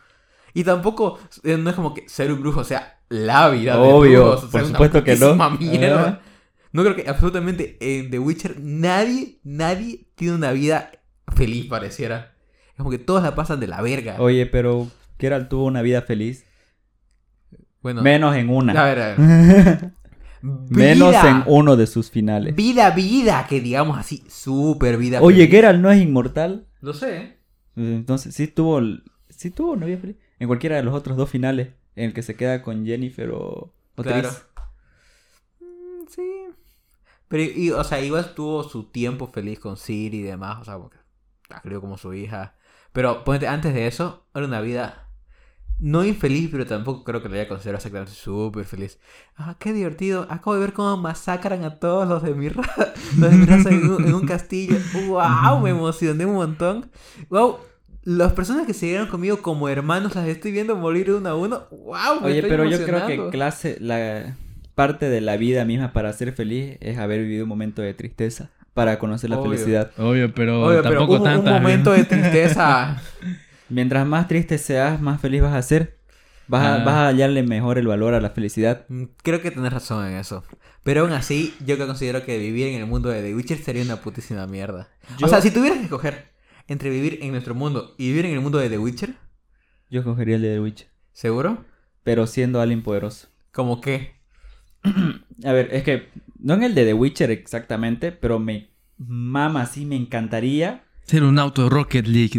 [0.53, 4.25] Y tampoco, eh, no es como que ser un brujo sea la vida de Obvio,
[4.25, 5.29] brujos, o sea, por supuesto que no.
[5.29, 6.21] putísima mierda.
[6.73, 10.91] No creo que absolutamente en The Witcher nadie, nadie tiene una vida
[11.35, 12.35] feliz, pareciera.
[12.71, 14.17] Es como que todos la pasan de la verga.
[14.19, 16.45] Oye, pero Geralt tuvo una vida feliz.
[17.83, 18.73] Bueno, Menos en una.
[18.73, 19.93] a ver, a ver.
[20.43, 22.55] Menos en uno de sus finales.
[22.55, 25.21] Vida, vida, que digamos así, super vida.
[25.21, 25.51] Oye, feliz.
[25.51, 26.67] Geralt no es inmortal.
[26.81, 27.39] Lo sé.
[27.77, 28.81] Entonces sí tuvo,
[29.29, 30.17] sí tuvo una vida feliz.
[30.39, 31.71] En cualquiera de los otros dos finales.
[31.97, 34.31] En el que se queda con Jennifer o, o Claro.
[35.61, 36.23] Mm, sí.
[37.27, 40.79] Pero, y, o sea, igual tuvo su tiempo feliz con Siri y demás, o sea,
[40.79, 40.99] porque
[41.51, 42.57] la crió como su hija.
[42.93, 45.08] Pero, ponete, antes de eso, era una vida
[45.81, 48.99] no infeliz, pero tampoco creo que lo haya considerado exactamente súper feliz.
[49.37, 50.27] Ah, qué divertido.
[50.29, 52.65] Acabo de ver cómo masacran a todos los de mi, ra-
[53.19, 54.77] los de mi raza en un, en un castillo.
[55.07, 55.61] ¡Wow!
[55.61, 56.91] Me emocioné un montón.
[57.31, 57.59] ¡Wow!
[58.05, 61.65] Las personas que se dieron conmigo como hermanos las estoy viendo morir uno a uno.
[61.71, 62.21] ¡Wow!
[62.23, 64.37] me Oye, estoy pero yo creo que clase, la
[64.75, 68.51] parte de la vida misma para ser feliz es haber vivido un momento de tristeza
[68.75, 69.51] para conocer la Obvio.
[69.53, 69.91] felicidad.
[69.99, 71.57] Obvio, pero pero tampoco hubo tanta.
[71.57, 73.01] un momento de tristeza.
[73.69, 75.99] Mientras más triste seas, más feliz vas a ser.
[76.47, 76.85] Vas, a, Ah.
[76.85, 78.87] vas a hallarle mejor el valor a la felicidad.
[78.89, 80.45] Mm, Creo que tenés razón en eso.
[80.83, 83.83] Pero aún así, yo que considero que vivir en el mundo de The Witcher sería
[83.83, 84.89] una putísima mierda.
[85.19, 86.29] Yo- O sea, si tuvieras que escoger
[86.67, 89.15] entre vivir en nuestro mundo y vivir en el mundo de The Witcher,
[89.91, 90.87] Yo escogería el de The Witch.
[91.13, 91.65] ¿seguro?
[92.03, 93.29] Pero siendo alguien poderoso.
[93.53, 94.13] ¿Como qué?
[95.45, 96.09] A ver, es que
[96.39, 100.85] no en el de The Witcher exactamente, pero me mama, sí, me encantaría.
[101.09, 102.39] Ser un auto de Rocket League.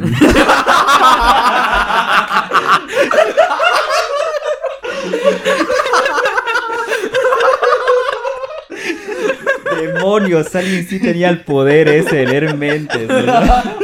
[9.76, 13.76] Demonios, alguien sí tenía el poder ese de leer mentes, ¿verdad?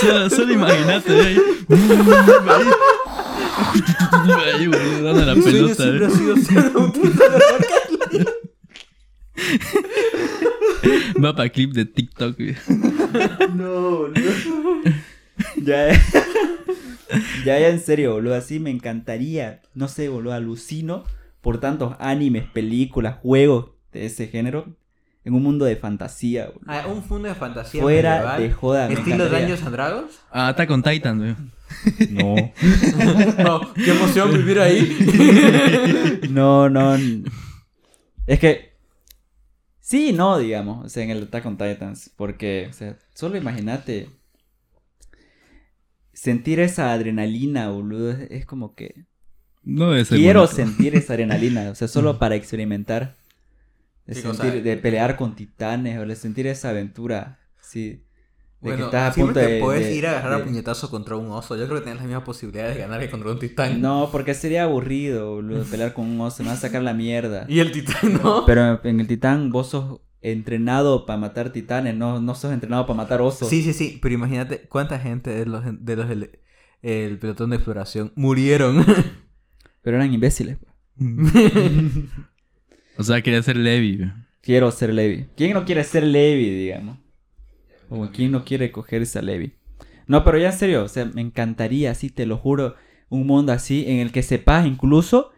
[0.00, 1.36] solo, solo imagínate ahí.
[4.54, 5.74] ahí, güey, dando la pelota.
[5.74, 6.08] siempre eh.
[6.08, 7.89] ha sido ser un autista de Rocket.
[11.22, 12.36] Va para clip de TikTok.
[12.36, 12.56] güey.
[13.54, 14.14] No, no.
[15.56, 15.88] Ya,
[17.44, 19.60] ya, ya en serio, boludo, así me encantaría.
[19.74, 21.04] No sé, boludo, alucino
[21.40, 24.76] por tantos animes, películas, juegos de ese género
[25.24, 26.64] en un mundo de fantasía, boludo.
[26.66, 29.28] Ah, un mundo de fantasía Fuera medieval, de joda, Estilo.
[29.28, 30.20] Dungeons and Dragons.
[30.30, 31.34] Ah, Attack on Titan, güey.
[32.10, 32.34] No.
[33.38, 36.18] No, qué emoción vivir ahí.
[36.30, 36.96] No, no.
[38.26, 38.69] Es que.
[39.90, 40.86] Sí, no, digamos.
[40.86, 42.12] O sea, en el Attack on Titans.
[42.14, 44.08] Porque, o sea, solo imagínate.
[46.12, 48.12] Sentir esa adrenalina, boludo.
[48.12, 49.06] Es, es como que.
[49.64, 50.54] No ser Quiero bonito.
[50.54, 51.70] sentir esa adrenalina.
[51.70, 53.16] O sea, solo para experimentar.
[54.06, 55.98] De, ¿Qué sentir, de pelear con titanes.
[55.98, 57.40] O de sentir esa aventura.
[57.60, 58.04] Sí.
[58.60, 59.60] De que estás a punto te de.
[59.60, 61.56] puedes de- ir a agarrar de- a puñetazo contra un oso.
[61.56, 63.80] Yo creo que tienes las mismas posibilidades de ganar que contra un titán.
[63.80, 65.64] No, porque sería aburrido, boludo.
[65.70, 66.42] Pelear con un oso.
[66.42, 67.46] Me va a sacar la mierda.
[67.48, 68.44] Y el titán, ¿no?
[68.46, 72.96] Pero en el titán vos sos entrenado para matar titanes, no, no sos entrenado para
[72.98, 73.48] matar osos.
[73.48, 73.98] Sí, sí, sí.
[74.02, 76.38] Pero imagínate cuánta gente de los, de los del
[76.82, 78.84] el pelotón de exploración murieron.
[79.82, 80.58] Pero eran imbéciles.
[82.98, 84.10] O sea, quería ser Levi, güey.
[84.42, 85.26] Quiero ser Levi.
[85.36, 86.98] ¿Quién no quiere ser Levi, digamos?
[87.90, 89.52] O quién no quiere cogerse a Levi.
[90.06, 92.74] No, pero ya en serio, o sea, me encantaría, sí, te lo juro,
[93.10, 95.30] un mundo así en el que sepas incluso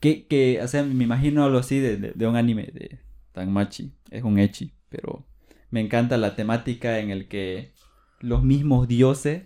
[0.00, 2.98] que, que o sea, me imagino algo así de, de- un anime de
[3.32, 5.26] Tanmachi, es un echi, pero
[5.70, 7.72] me encanta la temática en el que
[8.20, 9.44] los mismos dioses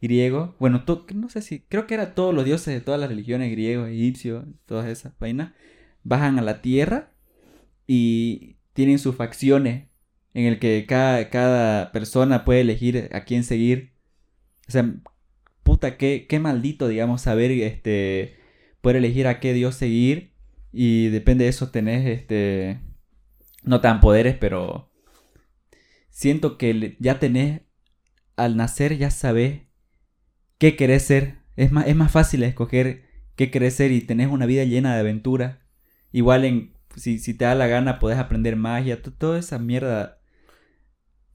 [0.00, 0.56] griego.
[0.58, 3.88] Bueno, no sé si, creo que era todos los dioses de todas las religiones, griegos,
[3.88, 5.52] egipcios, todas esas vainas,
[6.04, 7.12] bajan a la tierra
[7.86, 9.86] y tienen sus facciones
[10.34, 13.92] en el que cada, cada persona puede elegir a quién seguir.
[14.68, 14.94] O sea,
[15.62, 18.36] puta, qué, maldito, digamos, saber este
[18.80, 20.32] poder elegir a qué dios seguir
[20.72, 22.80] y depende de eso tenés este
[23.64, 24.90] no tan poderes, pero
[26.10, 27.62] siento que ya tenés
[28.36, 29.62] al nacer ya sabés
[30.58, 31.38] qué querés ser.
[31.56, 33.04] Es más, es más fácil escoger
[33.36, 35.60] qué querés ser y tenés una vida llena de aventura.
[36.12, 40.21] Igual en si, si te da la gana podés aprender magia, to- toda esa mierda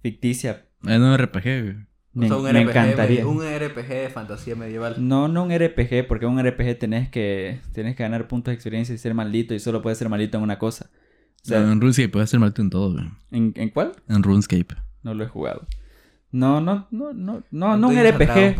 [0.02, 0.66] ficticia.
[0.84, 1.76] En un RPG, güey.
[2.16, 3.28] O Me, sea, un me RPG, encantaría.
[3.28, 4.96] Un RPG de fantasía medieval.
[4.98, 8.56] No, no un RPG, porque en un RPG tenés que, tenés que ganar puntos de
[8.56, 10.90] experiencia y ser maldito y solo puedes ser maldito en una cosa.
[11.44, 13.06] O sea, en RuneScape puedes ser malto en todo, güey.
[13.32, 13.94] ¿en, en cuál?
[14.10, 14.76] En RuneScape.
[15.04, 15.68] No lo he jugado.
[16.32, 18.56] No, no, no, no, no, no un RPG.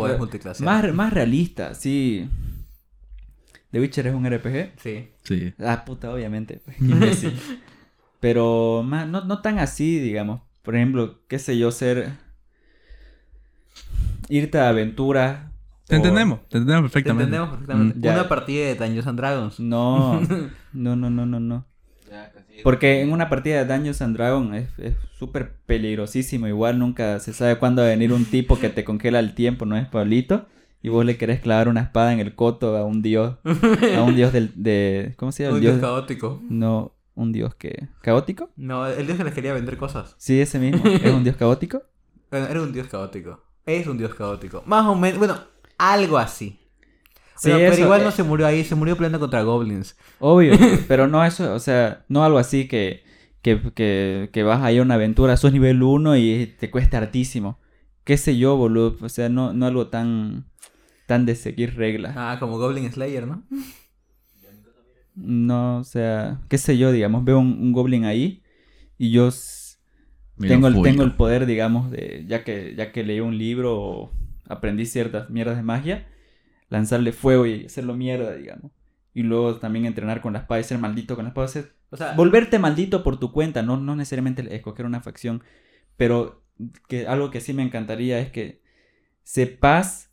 [0.62, 2.30] Más, más realista, sí.
[3.72, 4.80] ¿The Witcher es un RPG?
[4.82, 5.10] Sí.
[5.24, 5.54] Sí.
[5.60, 6.62] Ah, puta, obviamente.
[6.64, 6.78] pues.
[8.20, 10.42] Pero más, no, no tan así, digamos.
[10.68, 12.12] Por ejemplo, qué sé yo, ser...
[14.28, 15.54] Irte a aventura.
[15.88, 17.24] Te o- entendemos, te entendemos Te perfectamente.
[17.38, 18.10] entendemos perfectamente.
[18.10, 18.12] Mm.
[18.14, 19.60] Una partida de Dungeons and Dragons.
[19.62, 20.20] No,
[20.74, 21.66] no, no, no, no, no.
[22.64, 26.48] Porque en una partida de Dungeons and Dragons es es súper peligrosísimo.
[26.50, 29.66] Igual nunca se sabe cuándo va a venir un tipo que te congela el tiempo,
[29.66, 30.48] ¿no es, Pablito?
[30.84, 33.38] Y vos le querés clavar una espada en el coto a un dios.
[33.96, 34.52] A un dios del...
[34.56, 35.54] De, ¿Cómo se llama?
[35.54, 35.86] Un El dios dios...
[35.90, 36.42] caótico.
[36.50, 37.90] No, un dios que...
[38.02, 38.52] ¿Caótico?
[38.56, 40.16] No, el dios que les quería vender cosas.
[40.18, 40.86] Sí, ese mismo.
[40.86, 41.84] ¿Es un dios caótico?
[42.30, 43.42] Bueno, era un dios caótico.
[43.66, 44.62] Es un dios caótico.
[44.66, 45.40] Más o menos, bueno,
[45.78, 46.60] algo así.
[47.38, 49.96] Sí, pero eso, igual eh, no se murió ahí, se murió peleando contra goblins.
[50.20, 50.52] Obvio,
[50.90, 53.06] pero no eso, o sea, no algo así que,
[53.42, 57.60] que, que, que vas ahí a una aventura, sos nivel 1 y te cuesta hartísimo.
[58.04, 60.48] Qué sé yo, boludo, o sea, no, no algo tan,
[61.06, 62.14] tan de seguir reglas.
[62.18, 63.44] Ah, como Goblin Slayer, ¿no?
[65.18, 68.44] No, o sea, qué sé yo, digamos, veo un, un goblin ahí
[69.00, 69.32] y yo
[70.40, 74.12] tengo el, tengo el poder, digamos, de ya que, ya que leí un libro o
[74.48, 76.08] aprendí ciertas mierdas de magia,
[76.70, 78.72] lanzarle fuego y hacerlo mierda, digamos.
[79.16, 81.46] Y luego también entrenar con la espada y ser maldito con la espada.
[81.46, 85.42] o sea, O sea, volverte maldito por tu cuenta, no, no necesariamente escoger una facción,
[85.96, 86.44] pero
[86.88, 88.62] que algo que sí me encantaría es que
[89.24, 90.12] sepas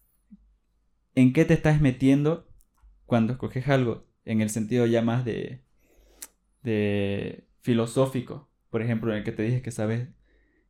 [1.14, 2.48] en qué te estás metiendo
[3.04, 5.60] cuando escoges algo, en el sentido ya más de,
[6.62, 10.08] de filosófico, por ejemplo, en el que te dije que sabes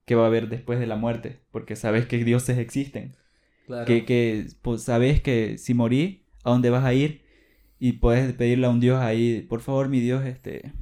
[0.05, 3.17] qué va a haber después de la muerte, porque sabes que dioses existen,
[3.67, 3.87] claro.
[3.87, 7.25] que, que pues, sabes que si morí, a dónde vas a ir
[7.79, 10.73] y puedes pedirle a un dios ahí, por favor, mi dios, este,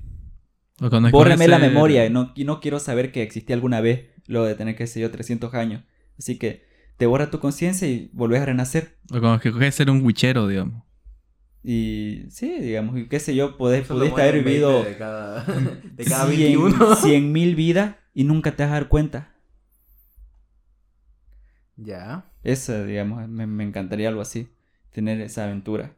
[0.78, 4.74] Bórreme la memoria, no, y no quiero saber que existí alguna vez luego de tener,
[4.74, 5.84] qué sé yo, 300 años.
[6.18, 6.64] Así que
[6.96, 8.98] te borra tu conciencia y volvés a renacer.
[9.10, 10.82] O cuando escoges ser un witchero, digamos.
[11.64, 15.44] Y sí, digamos, y qué sé yo, podés, pudiste haber 20 vivido de cada,
[15.96, 16.96] de cada 100 21.
[17.32, 19.34] mil vidas y nunca te vas a dar cuenta.
[21.76, 22.30] ya.
[22.42, 24.48] Eso, digamos, me, me encantaría algo así,
[24.92, 25.94] tener esa aventura.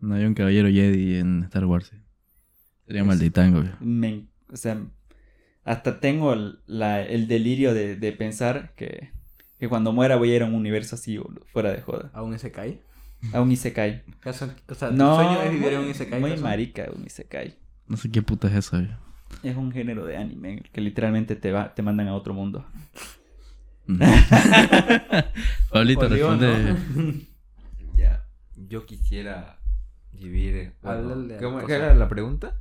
[0.00, 1.92] No hay un caballero Jedi en Star Wars.
[2.86, 3.62] Sería malditango,
[4.52, 4.82] o sea,
[5.64, 9.10] hasta tengo el, la- el delirio de, de pensar que,
[9.58, 11.18] que cuando muera voy a ir a un universo así,
[11.52, 12.10] fuera de joda.
[12.14, 12.82] ¿Aún se cae?
[13.32, 14.02] A un Isekai.
[14.24, 16.20] O sea, No, tu sueño es vivir en un muy- Isekai.
[16.20, 17.54] Muy marica un Isekai.
[17.86, 18.80] No sé qué puta es eso.
[19.42, 22.66] Es un género de anime que literalmente te, va, te mandan a otro mundo.
[25.70, 26.72] Pablito Pues digo, responde.
[26.94, 27.12] ¿no?
[27.96, 28.24] Ya.
[28.56, 29.58] Yo quisiera
[30.12, 30.72] vivir.
[30.82, 31.76] bueno, Háblale a ¿Cómo cosa.
[31.76, 32.56] era la pregunta?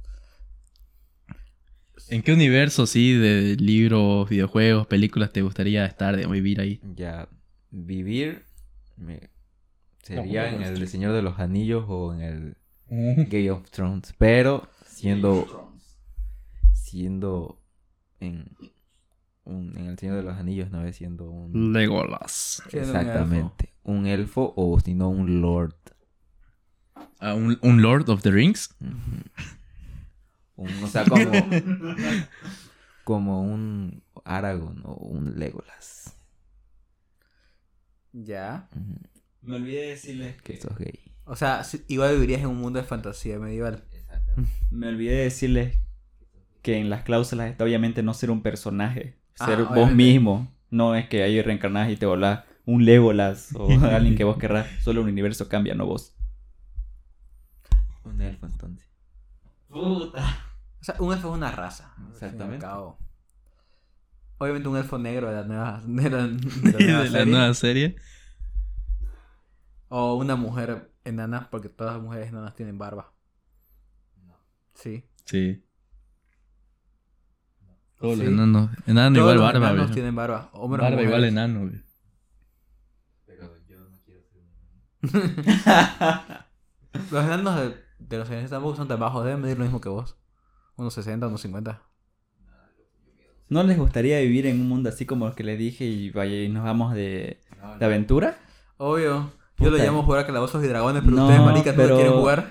[2.10, 6.82] ¿En qué universo, sí, de libros, videojuegos, películas te gustaría estar, de vivir ahí?
[6.96, 7.28] Ya.
[7.72, 8.46] Vivir.
[8.98, 9.30] me-
[10.04, 12.58] sería en el Señor de los Anillos o en el
[13.30, 14.14] Game of Thrones.
[14.18, 15.74] Pero siendo.
[16.74, 17.62] Siendo.
[18.20, 18.56] En.
[19.46, 21.74] un- en el Señor de los Anillos, no es siendo un.
[21.74, 22.62] Legolas.
[22.74, 23.74] Un Exactamente.
[23.84, 25.74] Un elfo o si no un lord.
[27.20, 28.76] Ah, ¿un, un Lord of the Rings?
[30.56, 31.24] Un- o sea, como.
[33.04, 36.16] como un Aragorn o un Legolas.
[38.12, 38.68] Ya.
[39.42, 41.00] Me olvidé decirles Que sos gay.
[41.26, 43.84] O sea, igual vivirías en un mundo de fantasía medieval.
[44.72, 45.78] Me olvidé decirles
[46.62, 49.96] que en las cláusulas está obviamente no ser un personaje, Ah, ser vos obviamente.
[49.96, 50.52] mismo.
[50.72, 54.68] No es que ahí reencarnás y te volás un Legolas o alguien que vos querrás.
[54.84, 56.14] Solo el universo cambia, no vos.
[58.04, 58.86] Un elfo entonces.
[59.68, 60.46] Puta.
[60.82, 61.94] O sea, un elfo es una raza.
[62.12, 62.66] Exactamente.
[62.66, 62.98] cabo.
[64.38, 67.96] Obviamente un elfo negro de la nueva, de la, de la De nueva la serie.
[69.90, 73.14] O una mujer enana, porque todas las mujeres enanas tienen barba.
[74.74, 75.04] Sí.
[75.26, 75.64] Sí.
[77.98, 78.24] Todos Sí.
[78.24, 78.70] los enanos.
[78.88, 80.50] Enano Todos igual los barba, enanos tienen barba.
[80.54, 81.70] Hombres o Barba igual enano.
[83.26, 84.42] Pero yo no quiero ser
[85.02, 85.02] un
[87.12, 89.26] Los enanos de, de los enanos tampoco son tan bajos.
[89.26, 90.16] Deben medir lo mismo que vos.
[90.76, 91.82] Unos 60, unos 50.
[93.50, 96.44] ¿No les gustaría vivir en un mundo así como los que les dije y vaya
[96.44, 98.38] y nos vamos de, No, de aventura?
[98.78, 99.32] Obvio.
[99.60, 101.96] Yo lo llamo jugar a calabozos y dragones, pero No, ustedes, maricas, no lo pero-
[101.98, 102.50] quieren jugar.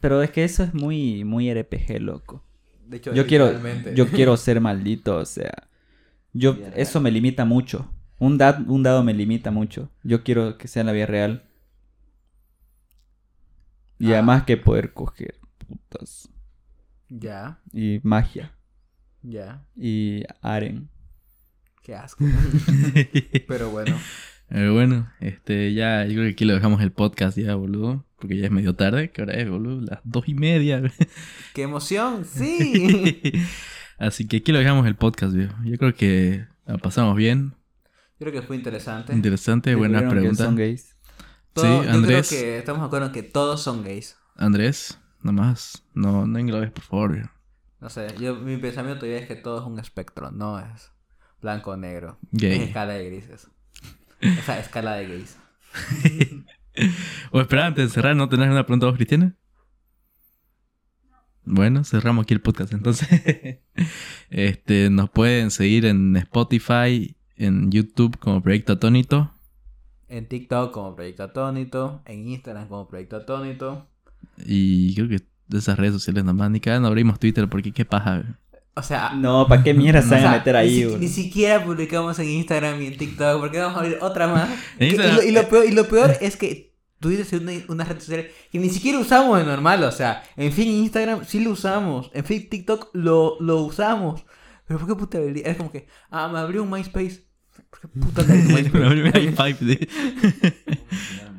[0.00, 2.42] Pero es que eso es muy, muy RPG, loco.
[2.86, 3.52] De hecho, Yo quiero,
[3.94, 5.52] yo quiero ser maldito, o sea.
[6.32, 7.90] Yo, Vida eso me limita mucho.
[8.18, 9.90] Un, dad- un dado me limita mucho.
[10.02, 11.44] Yo quiero que sea en la vida real.
[13.98, 14.14] Y Ah.
[14.14, 15.34] además que poder coger
[15.66, 16.28] putas.
[17.08, 18.52] Ya, Y magia.
[19.22, 19.64] ya.
[19.76, 20.88] Y aren.
[21.82, 22.24] Qué asco.
[23.48, 23.96] pero bueno.
[24.50, 28.04] Pero bueno, este, ya, yo creo que aquí lo dejamos el podcast ya, boludo.
[28.18, 29.10] Porque ya es medio tarde.
[29.10, 29.80] ¿Qué hora es, boludo?
[29.80, 30.82] Las dos y media.
[31.54, 32.24] ¡Qué emoción!
[32.24, 33.32] ¡Sí!
[33.98, 35.54] Así que aquí lo dejamos el podcast, viejo.
[35.64, 37.54] Yo creo que la pasamos bien.
[38.18, 39.12] Yo creo que fue interesante.
[39.14, 40.36] Interesante, que preguntas.
[40.38, 40.96] son gays.
[41.52, 42.28] Todo- Sí, yo Andrés.
[42.28, 44.16] creo que estamos de acuerdo en que todos son gays.
[44.36, 47.12] Andrés, nomás, no, no englobes, por favor.
[47.14, 47.30] viejo.
[47.80, 50.92] No sé, yo, mi pensamiento ya es que todo es un espectro, no es
[51.40, 52.18] blanco o negro.
[52.32, 52.58] Gay.
[52.58, 53.48] Es escala de grises.
[54.22, 55.36] O sea, escala de gays.
[57.32, 59.36] O espera, antes de cerrar, ¿no tenés una pregunta vos, Cristiana?
[61.44, 63.08] Bueno, cerramos aquí el podcast entonces.
[64.30, 69.32] este, nos pueden seguir en Spotify, en YouTube como Proyecto Atónito.
[70.08, 73.88] En TikTok como Proyecto Atónito, en Instagram como Proyecto Atónito.
[74.38, 77.84] Y creo que de esas redes sociales nomás, ni cada no abrimos Twitter porque qué
[77.84, 78.38] paja.
[78.74, 80.84] O sea, No, ¿para qué mierda se o van sea, a meter ni, ahí, si-
[80.84, 80.98] güey?
[81.00, 84.48] ni siquiera publicamos en Instagram y en TikTok, porque vamos a abrir otra más.
[84.78, 86.70] Que- y, lo, y lo peor, y lo peor es que
[87.00, 89.82] Twitter es una, una red social que ni siquiera usamos de normal.
[89.84, 92.10] O sea, en fin, Instagram sí lo usamos.
[92.14, 94.24] En fin, TikTok lo, lo usamos.
[94.66, 95.44] Pero ¿por qué puta debería?
[95.46, 97.26] Es como que, ah, me abrió un MySpace.
[97.70, 99.32] ¿Por qué puta abrió un Me abrió mi MySpace?
[99.36, 99.88] high five de-
[101.22, 101.32] Ah,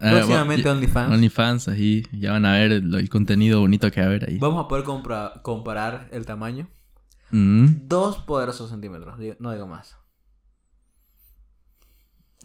[0.00, 1.12] Próximamente ya- OnlyFans.
[1.14, 4.38] OnlyFans, ahí ya van a ver el, el contenido bonito que va a haber ahí.
[4.38, 4.84] Vamos a poder
[5.42, 6.68] comparar el tamaño.
[7.30, 9.96] Mm, Dos poderosos centímetros, no digo más.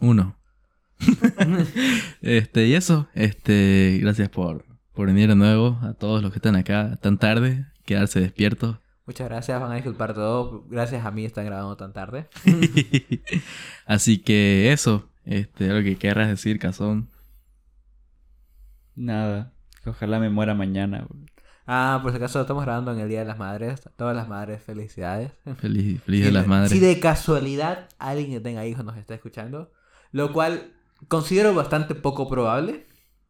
[0.00, 0.36] uno.
[2.22, 6.56] Este, y eso, este, gracias por, por venir de nuevo a todos los que están
[6.56, 8.78] acá tan tarde, quedarse despiertos.
[9.06, 10.64] Muchas gracias, van a disculpar todo.
[10.70, 12.28] Gracias a mí están grabando tan tarde.
[13.86, 17.08] Así que eso, este, lo que querrás decir, Cazón.
[18.94, 19.52] Nada.
[19.86, 21.06] Ojalá me muera mañana.
[21.66, 23.80] Ah, por si acaso estamos grabando en el Día de las Madres.
[23.96, 25.32] Todas las madres, felicidades.
[25.58, 26.70] Feliz, feliz Si de las madres.
[26.70, 29.72] Si de casualidad alguien que tenga hijos nos está escuchando,
[30.10, 30.72] lo cual
[31.08, 32.86] considero bastante poco probable,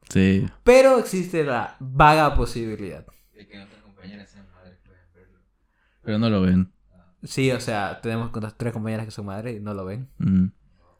[0.08, 3.06] Sí, pero existe la vaga posibilidad.
[3.34, 5.38] De que nuestras compañeras sean madres pueden verlo.
[6.02, 6.72] pero no lo ven.
[7.22, 10.08] Sí, o sea, tenemos con- tres compañeras que son madres y no lo ven.
[10.18, 10.46] Mm.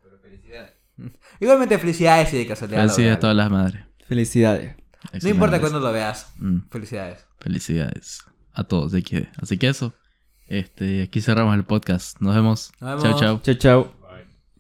[0.02, 0.72] Pero felicidades.
[1.40, 3.84] Igualmente felicidades si de casualidad lo Felicidades a todas las madres.
[4.12, 4.76] Felicidades.
[5.22, 6.34] No importa cuándo lo veas.
[6.36, 6.58] Mm.
[6.70, 7.24] Felicidades.
[7.40, 8.22] Felicidades
[8.52, 9.26] a todos de aquí.
[9.40, 9.94] Así que eso.
[10.48, 12.20] Este, aquí cerramos el podcast.
[12.20, 12.72] Nos vemos.
[12.78, 13.40] Nos Chao, chao.
[13.42, 14.01] Chao, chao.